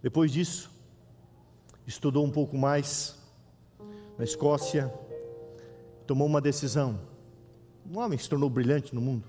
Depois 0.01 0.31
disso, 0.31 0.71
estudou 1.85 2.25
um 2.25 2.31
pouco 2.31 2.57
mais 2.57 3.19
na 4.17 4.23
Escócia, 4.23 4.95
tomou 6.07 6.29
uma 6.29 6.41
decisão. 6.41 7.01
Um 7.85 7.99
homem 7.99 8.17
se 8.17 8.29
tornou 8.29 8.49
brilhante 8.49 8.95
no 8.95 9.01
mundo, 9.01 9.27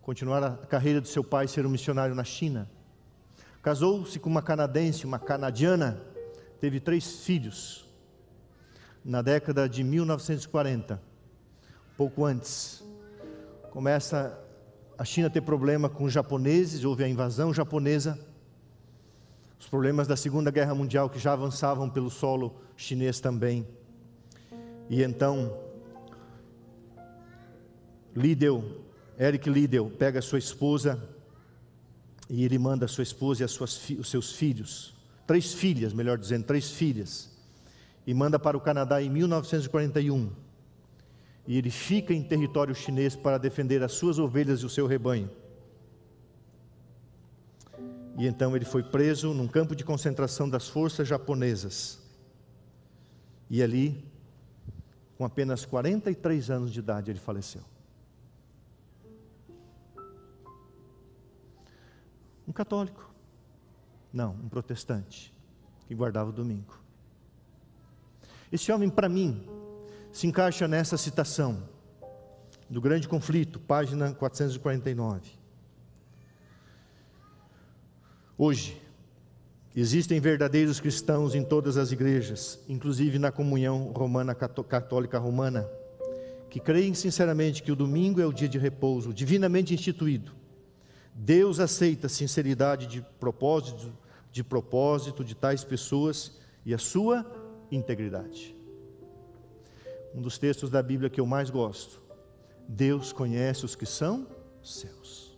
continuar 0.00 0.42
a 0.42 0.52
carreira 0.56 1.02
do 1.02 1.08
seu 1.08 1.22
pai, 1.22 1.46
ser 1.46 1.66
um 1.66 1.70
missionário 1.70 2.14
na 2.14 2.24
China. 2.24 2.66
Casou-se 3.60 4.18
com 4.18 4.30
uma 4.30 4.40
canadense, 4.40 5.04
uma 5.04 5.18
canadiana, 5.18 6.00
teve 6.58 6.80
três 6.80 7.24
filhos. 7.24 7.86
Na 9.04 9.20
década 9.20 9.68
de 9.68 9.84
1940, 9.84 11.11
pouco 11.96 12.24
antes, 12.24 12.82
começa 13.70 14.38
a 14.98 15.04
China 15.04 15.30
ter 15.30 15.40
problema 15.40 15.88
com 15.88 16.04
os 16.04 16.12
japoneses, 16.12 16.84
houve 16.84 17.04
a 17.04 17.08
invasão 17.08 17.52
japonesa. 17.52 18.18
os 19.58 19.68
problemas 19.68 20.08
da 20.08 20.16
Segunda 20.16 20.50
Guerra 20.50 20.74
Mundial 20.74 21.08
que 21.08 21.18
já 21.18 21.32
avançavam 21.32 21.88
pelo 21.88 22.10
solo 22.10 22.56
chinês 22.76 23.20
também. 23.20 23.66
E 24.90 25.02
então, 25.02 25.56
Liddell, 28.14 28.84
Eric 29.18 29.48
Liddell, 29.48 29.88
pega 29.90 30.20
sua 30.20 30.38
esposa 30.38 31.00
e 32.28 32.44
ele 32.44 32.58
manda 32.58 32.88
sua 32.88 33.02
esposa 33.02 33.44
e 33.44 33.48
suas, 33.48 33.90
os 33.98 34.10
seus 34.10 34.32
filhos, 34.32 34.94
três 35.26 35.54
filhas, 35.54 35.92
melhor 35.92 36.18
dizendo, 36.18 36.44
três 36.44 36.70
filhas, 36.70 37.30
e 38.06 38.12
manda 38.12 38.38
para 38.38 38.56
o 38.56 38.60
Canadá 38.60 39.00
em 39.00 39.08
1941. 39.08 40.41
E 41.46 41.58
ele 41.58 41.70
fica 41.70 42.14
em 42.14 42.22
território 42.22 42.74
chinês 42.74 43.16
para 43.16 43.38
defender 43.38 43.82
as 43.82 43.92
suas 43.92 44.18
ovelhas 44.18 44.60
e 44.60 44.66
o 44.66 44.70
seu 44.70 44.86
rebanho. 44.86 45.30
E 48.16 48.26
então 48.26 48.54
ele 48.54 48.64
foi 48.64 48.82
preso 48.82 49.32
num 49.32 49.48
campo 49.48 49.74
de 49.74 49.84
concentração 49.84 50.48
das 50.48 50.68
forças 50.68 51.08
japonesas. 51.08 52.00
E 53.48 53.62
ali, 53.62 54.04
com 55.16 55.24
apenas 55.24 55.64
43 55.64 56.50
anos 56.50 56.72
de 56.72 56.78
idade, 56.78 57.10
ele 57.10 57.18
faleceu. 57.18 57.62
Um 62.46 62.52
católico. 62.52 63.10
Não, 64.12 64.32
um 64.32 64.48
protestante 64.48 65.32
que 65.86 65.94
guardava 65.94 66.30
o 66.30 66.32
domingo. 66.32 66.78
Esse 68.50 68.70
homem, 68.70 68.90
para 68.90 69.08
mim, 69.08 69.42
se 70.12 70.26
encaixa 70.26 70.68
nessa 70.68 70.98
citação 70.98 71.62
do 72.68 72.82
Grande 72.82 73.08
Conflito, 73.08 73.58
página 73.58 74.12
449. 74.12 75.30
Hoje, 78.36 78.80
existem 79.74 80.20
verdadeiros 80.20 80.78
cristãos 80.78 81.34
em 81.34 81.42
todas 81.42 81.78
as 81.78 81.92
igrejas, 81.92 82.60
inclusive 82.68 83.18
na 83.18 83.32
comunhão 83.32 83.90
romana 83.96 84.34
católica 84.34 85.18
romana, 85.18 85.66
que 86.50 86.60
creem 86.60 86.92
sinceramente 86.92 87.62
que 87.62 87.72
o 87.72 87.76
domingo 87.76 88.20
é 88.20 88.26
o 88.26 88.32
dia 88.32 88.48
de 88.48 88.58
repouso 88.58 89.14
divinamente 89.14 89.72
instituído. 89.72 90.32
Deus 91.14 91.58
aceita 91.58 92.06
a 92.06 92.10
sinceridade 92.10 92.86
de 92.86 93.00
propósito, 93.18 93.90
de 94.30 94.44
propósito 94.44 95.24
de 95.24 95.34
tais 95.34 95.64
pessoas 95.64 96.38
e 96.66 96.74
a 96.74 96.78
sua 96.78 97.24
integridade. 97.70 98.61
Um 100.14 100.20
dos 100.20 100.38
textos 100.38 100.70
da 100.70 100.82
Bíblia 100.82 101.10
que 101.10 101.20
eu 101.20 101.26
mais 101.26 101.50
gosto. 101.50 102.00
Deus 102.68 103.12
conhece 103.12 103.64
os 103.64 103.74
que 103.74 103.86
são 103.86 104.26
seus. 104.62 105.32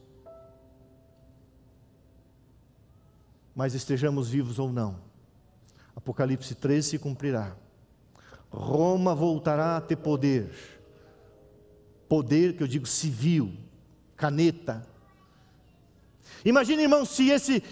mas 3.54 3.74
estejamos 3.74 4.28
vivos 4.28 4.58
ou 4.58 4.72
não. 4.72 4.96
Apocalipse 5.94 6.54
13 6.54 6.90
se 6.90 6.98
cumprirá. 6.98 7.54
Roma 8.50 9.14
voltará 9.14 9.76
a 9.76 9.80
ter 9.80 9.96
poder. 9.96 10.50
Poder 12.08 12.56
que 12.56 12.62
eu 12.62 12.66
digo 12.66 12.86
civil, 12.86 13.52
caneta. 14.16 14.86
Imagine, 16.44 16.82
irmão, 16.82 17.04
se 17.04 17.30
esse. 17.30 17.62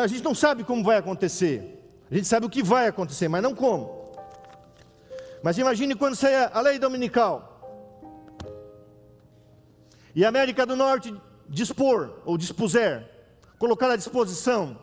A 0.00 0.06
gente 0.06 0.22
não 0.22 0.34
sabe 0.34 0.64
como 0.64 0.84
vai 0.84 0.96
acontecer. 0.96 1.80
A 2.10 2.14
gente 2.14 2.26
sabe 2.26 2.46
o 2.46 2.50
que 2.50 2.62
vai 2.62 2.86
acontecer, 2.86 3.28
mas 3.28 3.42
não 3.42 3.54
como. 3.54 4.01
Mas 5.42 5.58
imagine 5.58 5.94
quando 5.94 6.14
sair 6.14 6.50
a 6.52 6.60
lei 6.60 6.78
dominical. 6.78 7.48
E 10.14 10.24
a 10.24 10.28
América 10.28 10.64
do 10.64 10.76
Norte 10.76 11.14
dispor, 11.48 12.20
ou 12.24 12.38
dispuser, 12.38 13.08
colocar 13.58 13.90
à 13.90 13.96
disposição 13.96 14.78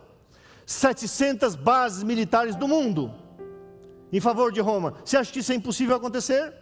700 0.66 1.55
bases 1.55 2.03
militares 2.03 2.55
do 2.55 2.68
mundo 2.68 3.14
em 4.12 4.20
favor 4.20 4.51
de 4.51 4.60
Roma. 4.60 4.95
Você 5.03 5.18
acha 5.18 5.32
que 5.32 5.39
isso 5.39 5.51
é 5.51 5.55
impossível 5.55 5.95
acontecer? 5.95 6.53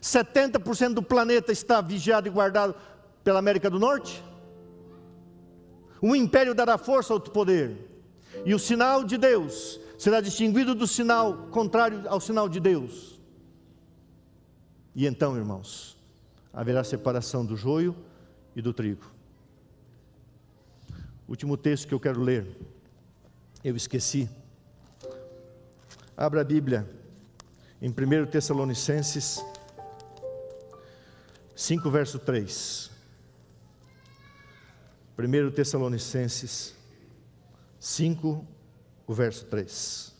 70% 0.00 0.94
do 0.94 1.02
planeta 1.02 1.52
está 1.52 1.80
vigiado 1.80 2.26
e 2.26 2.30
guardado 2.30 2.74
pela 3.22 3.38
América 3.38 3.70
do 3.70 3.78
Norte? 3.78 4.22
Um 6.02 6.16
império 6.16 6.54
dará 6.54 6.76
força 6.76 7.12
ao 7.12 7.16
outro 7.16 7.32
poder, 7.32 7.76
e 8.44 8.52
o 8.54 8.58
sinal 8.58 9.04
de 9.04 9.16
Deus 9.16 9.78
será 10.02 10.20
distinguido 10.20 10.74
do 10.74 10.84
sinal 10.84 11.46
contrário 11.52 12.08
ao 12.08 12.20
sinal 12.20 12.48
de 12.48 12.58
Deus. 12.58 13.20
E 14.96 15.06
então, 15.06 15.36
irmãos, 15.36 15.96
haverá 16.52 16.82
separação 16.82 17.46
do 17.46 17.56
joio 17.56 17.94
e 18.56 18.60
do 18.60 18.72
trigo. 18.72 19.06
Último 21.28 21.56
texto 21.56 21.86
que 21.86 21.94
eu 21.94 22.00
quero 22.00 22.20
ler 22.20 22.44
eu 23.62 23.76
esqueci. 23.76 24.28
Abra 26.16 26.40
a 26.40 26.44
Bíblia 26.44 26.84
em 27.80 27.88
1 27.88 28.26
Tessalonicenses 28.26 29.40
5, 31.54 31.90
verso 31.92 32.18
3. 32.18 32.90
1 35.16 35.50
Tessalonicenses 35.52 36.74
5, 37.78 38.44
o 39.12 39.14
verso 39.14 39.44
3. 39.46 40.12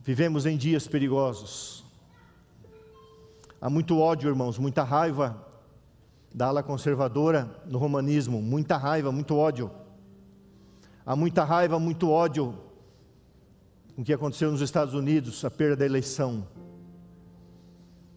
Vivemos 0.00 0.46
em 0.46 0.56
dias 0.56 0.86
perigosos. 0.86 1.84
Há 3.60 3.68
muito 3.68 3.98
ódio, 3.98 4.28
irmãos, 4.28 4.58
muita 4.58 4.82
raiva 4.82 5.46
da 6.34 6.46
ala 6.46 6.62
conservadora 6.62 7.62
no 7.66 7.78
romanismo, 7.78 8.40
muita 8.40 8.76
raiva, 8.76 9.12
muito 9.12 9.36
ódio. 9.36 9.70
Há 11.04 11.14
muita 11.14 11.44
raiva, 11.44 11.78
muito 11.78 12.08
ódio 12.08 12.58
com 13.94 14.02
o 14.02 14.04
que 14.04 14.12
aconteceu 14.12 14.50
nos 14.50 14.60
Estados 14.60 14.94
Unidos, 14.94 15.44
a 15.44 15.50
perda 15.50 15.76
da 15.76 15.84
eleição. 15.84 16.46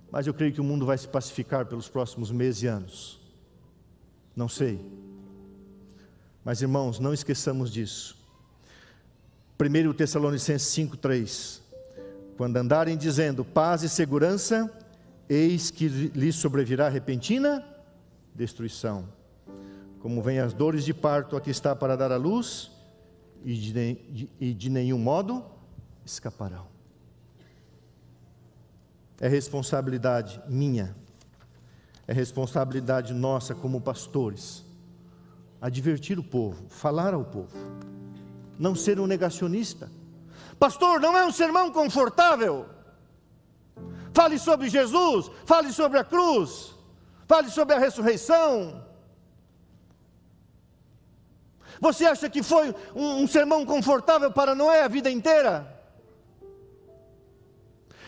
Mas 0.09 0.25
eu 0.25 0.33
creio 0.33 0.53
que 0.53 0.61
o 0.61 0.63
mundo 0.63 0.85
vai 0.85 0.97
se 0.97 1.07
pacificar 1.07 1.65
pelos 1.65 1.89
próximos 1.89 2.31
meses 2.31 2.63
e 2.63 2.67
anos. 2.67 3.19
Não 4.35 4.47
sei. 4.47 4.79
Mas 6.43 6.61
irmãos, 6.61 6.99
não 6.99 7.13
esqueçamos 7.13 7.71
disso. 7.71 8.24
1 9.57 9.93
Tessalonicenses 9.93 10.67
5,3: 10.75 11.61
Quando 12.37 12.57
andarem 12.57 12.97
dizendo 12.97 13.45
paz 13.45 13.83
e 13.83 13.89
segurança, 13.89 14.69
eis 15.29 15.71
que 15.71 15.87
lhes 15.87 16.35
sobrevirá 16.35 16.89
repentina 16.89 17.63
destruição. 18.33 19.07
Como 19.99 20.21
vêm 20.21 20.39
as 20.39 20.53
dores 20.53 20.83
de 20.83 20.93
parto, 20.93 21.37
aqui 21.37 21.49
está 21.49 21.75
para 21.75 21.95
dar 21.95 22.11
a 22.11 22.17
luz, 22.17 22.69
e 23.43 23.55
de, 23.55 24.29
e 24.39 24.53
de 24.53 24.69
nenhum 24.69 24.99
modo 24.99 25.43
escaparão. 26.05 26.67
É 29.19 29.27
responsabilidade 29.27 30.41
minha, 30.47 30.93
é 32.05 32.13
responsabilidade 32.13 33.13
nossa 33.13 33.55
como 33.55 33.79
pastores, 33.79 34.65
advertir 35.61 36.19
o 36.19 36.23
povo, 36.23 36.65
falar 36.69 37.13
ao 37.13 37.23
povo, 37.23 37.55
não 38.57 38.75
ser 38.75 38.99
um 38.99 39.07
negacionista. 39.07 39.89
Pastor, 40.59 40.99
não 40.99 41.17
é 41.17 41.25
um 41.25 41.31
sermão 41.31 41.71
confortável. 41.71 42.67
Fale 44.13 44.39
sobre 44.39 44.69
Jesus, 44.69 45.29
fale 45.45 45.73
sobre 45.73 45.99
a 45.99 46.03
cruz, 46.03 46.73
fale 47.27 47.49
sobre 47.49 47.75
a 47.75 47.79
ressurreição, 47.79 48.85
você 51.79 52.05
acha 52.05 52.29
que 52.29 52.41
foi 52.41 52.73
um, 52.95 53.23
um 53.23 53.27
sermão 53.27 53.65
confortável 53.65 54.31
para 54.31 54.55
Noé 54.55 54.83
a 54.83 54.87
vida 54.87 55.09
inteira? 55.09 55.73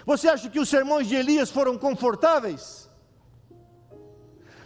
Você 0.06 0.30
acha 0.30 0.50
que 0.50 0.60
os 0.60 0.70
sermões 0.70 1.08
de 1.08 1.16
Elias 1.16 1.52
foram 1.52 1.78
confortáveis? 1.78 2.87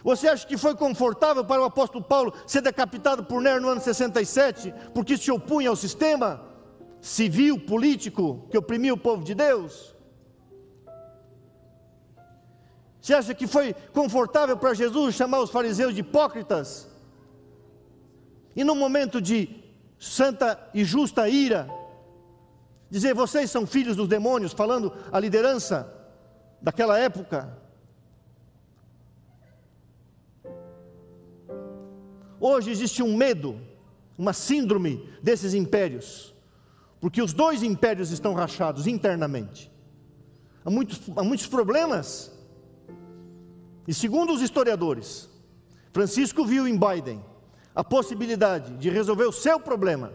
Você 0.02 0.28
acha 0.28 0.46
que 0.46 0.56
foi 0.56 0.74
confortável 0.74 1.44
para 1.44 1.62
o 1.62 1.64
apóstolo 1.64 2.02
Paulo 2.02 2.34
ser 2.46 2.60
decapitado 2.60 3.24
por 3.24 3.40
Nero 3.40 3.60
no 3.60 3.68
ano 3.68 3.80
67, 3.80 4.74
porque 4.92 5.16
se 5.16 5.30
opunha 5.30 5.68
ao 5.68 5.76
sistema 5.76 6.42
civil, 7.00 7.58
político, 7.58 8.46
que 8.50 8.58
oprimia 8.58 8.94
o 8.94 8.98
povo 8.98 9.22
de 9.24 9.34
Deus? 9.34 9.94
Você 13.00 13.14
acha 13.14 13.34
que 13.34 13.46
foi 13.46 13.74
confortável 13.92 14.56
para 14.56 14.74
Jesus 14.74 15.14
chamar 15.14 15.40
os 15.40 15.50
fariseus 15.50 15.92
de 15.94 16.00
hipócritas? 16.00 16.88
E 18.54 18.62
no 18.62 18.74
momento 18.74 19.20
de 19.20 19.62
santa 19.98 20.58
e 20.74 20.84
justa 20.84 21.28
ira, 21.28 21.68
dizer: 22.90 23.14
vocês 23.14 23.50
são 23.50 23.66
filhos 23.66 23.96
dos 23.96 24.06
demônios, 24.08 24.52
falando 24.52 24.92
a 25.10 25.18
liderança 25.18 25.92
daquela 26.60 26.98
época. 26.98 27.61
Hoje 32.44 32.72
existe 32.72 33.04
um 33.04 33.16
medo, 33.16 33.56
uma 34.18 34.32
síndrome 34.32 35.08
desses 35.22 35.54
impérios, 35.54 36.34
porque 37.00 37.22
os 37.22 37.32
dois 37.32 37.62
impérios 37.62 38.10
estão 38.10 38.34
rachados 38.34 38.88
internamente. 38.88 39.70
Há 40.64 40.68
muitos, 40.68 41.00
há 41.14 41.22
muitos 41.22 41.46
problemas. 41.46 42.32
E 43.86 43.94
segundo 43.94 44.32
os 44.32 44.42
historiadores, 44.42 45.30
Francisco 45.92 46.44
viu 46.44 46.66
em 46.66 46.76
Biden 46.76 47.24
a 47.76 47.84
possibilidade 47.84 48.76
de 48.76 48.90
resolver 48.90 49.26
o 49.26 49.32
seu 49.32 49.60
problema. 49.60 50.12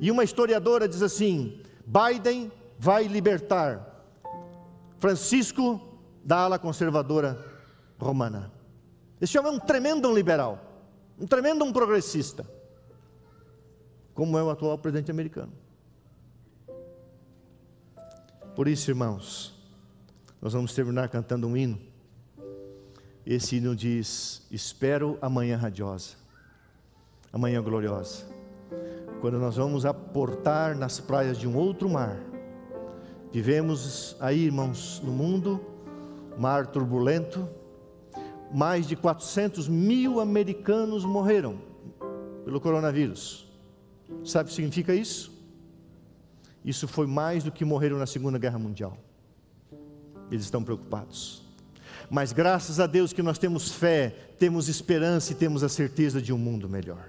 E 0.00 0.10
uma 0.10 0.24
historiadora 0.24 0.88
diz 0.88 1.02
assim: 1.02 1.60
Biden 1.84 2.50
vai 2.78 3.06
libertar 3.06 4.02
Francisco 4.98 5.78
da 6.24 6.38
ala 6.38 6.58
conservadora 6.58 7.38
romana. 7.98 8.53
Esse 9.24 9.38
homem 9.38 9.52
é 9.52 9.54
um 9.54 9.58
tremendo 9.58 10.14
liberal, 10.14 10.60
um 11.18 11.26
tremendo 11.26 11.64
progressista, 11.72 12.46
como 14.12 14.36
é 14.36 14.42
o 14.42 14.50
atual 14.50 14.76
presidente 14.76 15.10
americano. 15.10 15.50
Por 18.54 18.68
isso, 18.68 18.90
irmãos, 18.90 19.58
nós 20.42 20.52
vamos 20.52 20.74
terminar 20.74 21.08
cantando 21.08 21.48
um 21.48 21.56
hino. 21.56 21.80
Esse 23.24 23.56
hino 23.56 23.74
diz: 23.74 24.46
Espero 24.50 25.16
amanhã 25.22 25.56
radiosa, 25.56 26.16
amanhã 27.32 27.62
gloriosa, 27.62 28.26
quando 29.22 29.38
nós 29.38 29.56
vamos 29.56 29.86
aportar 29.86 30.76
nas 30.76 31.00
praias 31.00 31.38
de 31.38 31.48
um 31.48 31.56
outro 31.56 31.88
mar. 31.88 32.20
Vivemos 33.32 34.18
aí, 34.20 34.44
irmãos, 34.44 35.00
no 35.02 35.12
mundo, 35.12 35.64
mar 36.36 36.66
turbulento, 36.66 37.48
mais 38.52 38.86
de 38.86 38.96
400 38.96 39.68
mil 39.68 40.20
americanos 40.20 41.04
morreram 41.04 41.58
pelo 42.44 42.60
coronavírus. 42.60 43.46
Sabe 44.24 44.46
o 44.46 44.48
que 44.48 44.54
significa 44.54 44.94
isso? 44.94 45.32
Isso 46.64 46.88
foi 46.88 47.06
mais 47.06 47.44
do 47.44 47.52
que 47.52 47.64
morreram 47.64 47.98
na 47.98 48.06
Segunda 48.06 48.38
Guerra 48.38 48.58
Mundial. 48.58 48.96
Eles 50.30 50.44
estão 50.44 50.62
preocupados. 50.64 51.42
Mas 52.10 52.32
graças 52.32 52.80
a 52.80 52.86
Deus 52.86 53.12
que 53.12 53.22
nós 53.22 53.38
temos 53.38 53.72
fé, 53.72 54.14
temos 54.38 54.68
esperança 54.68 55.32
e 55.32 55.34
temos 55.34 55.62
a 55.62 55.68
certeza 55.68 56.20
de 56.20 56.32
um 56.32 56.38
mundo 56.38 56.68
melhor. 56.68 57.08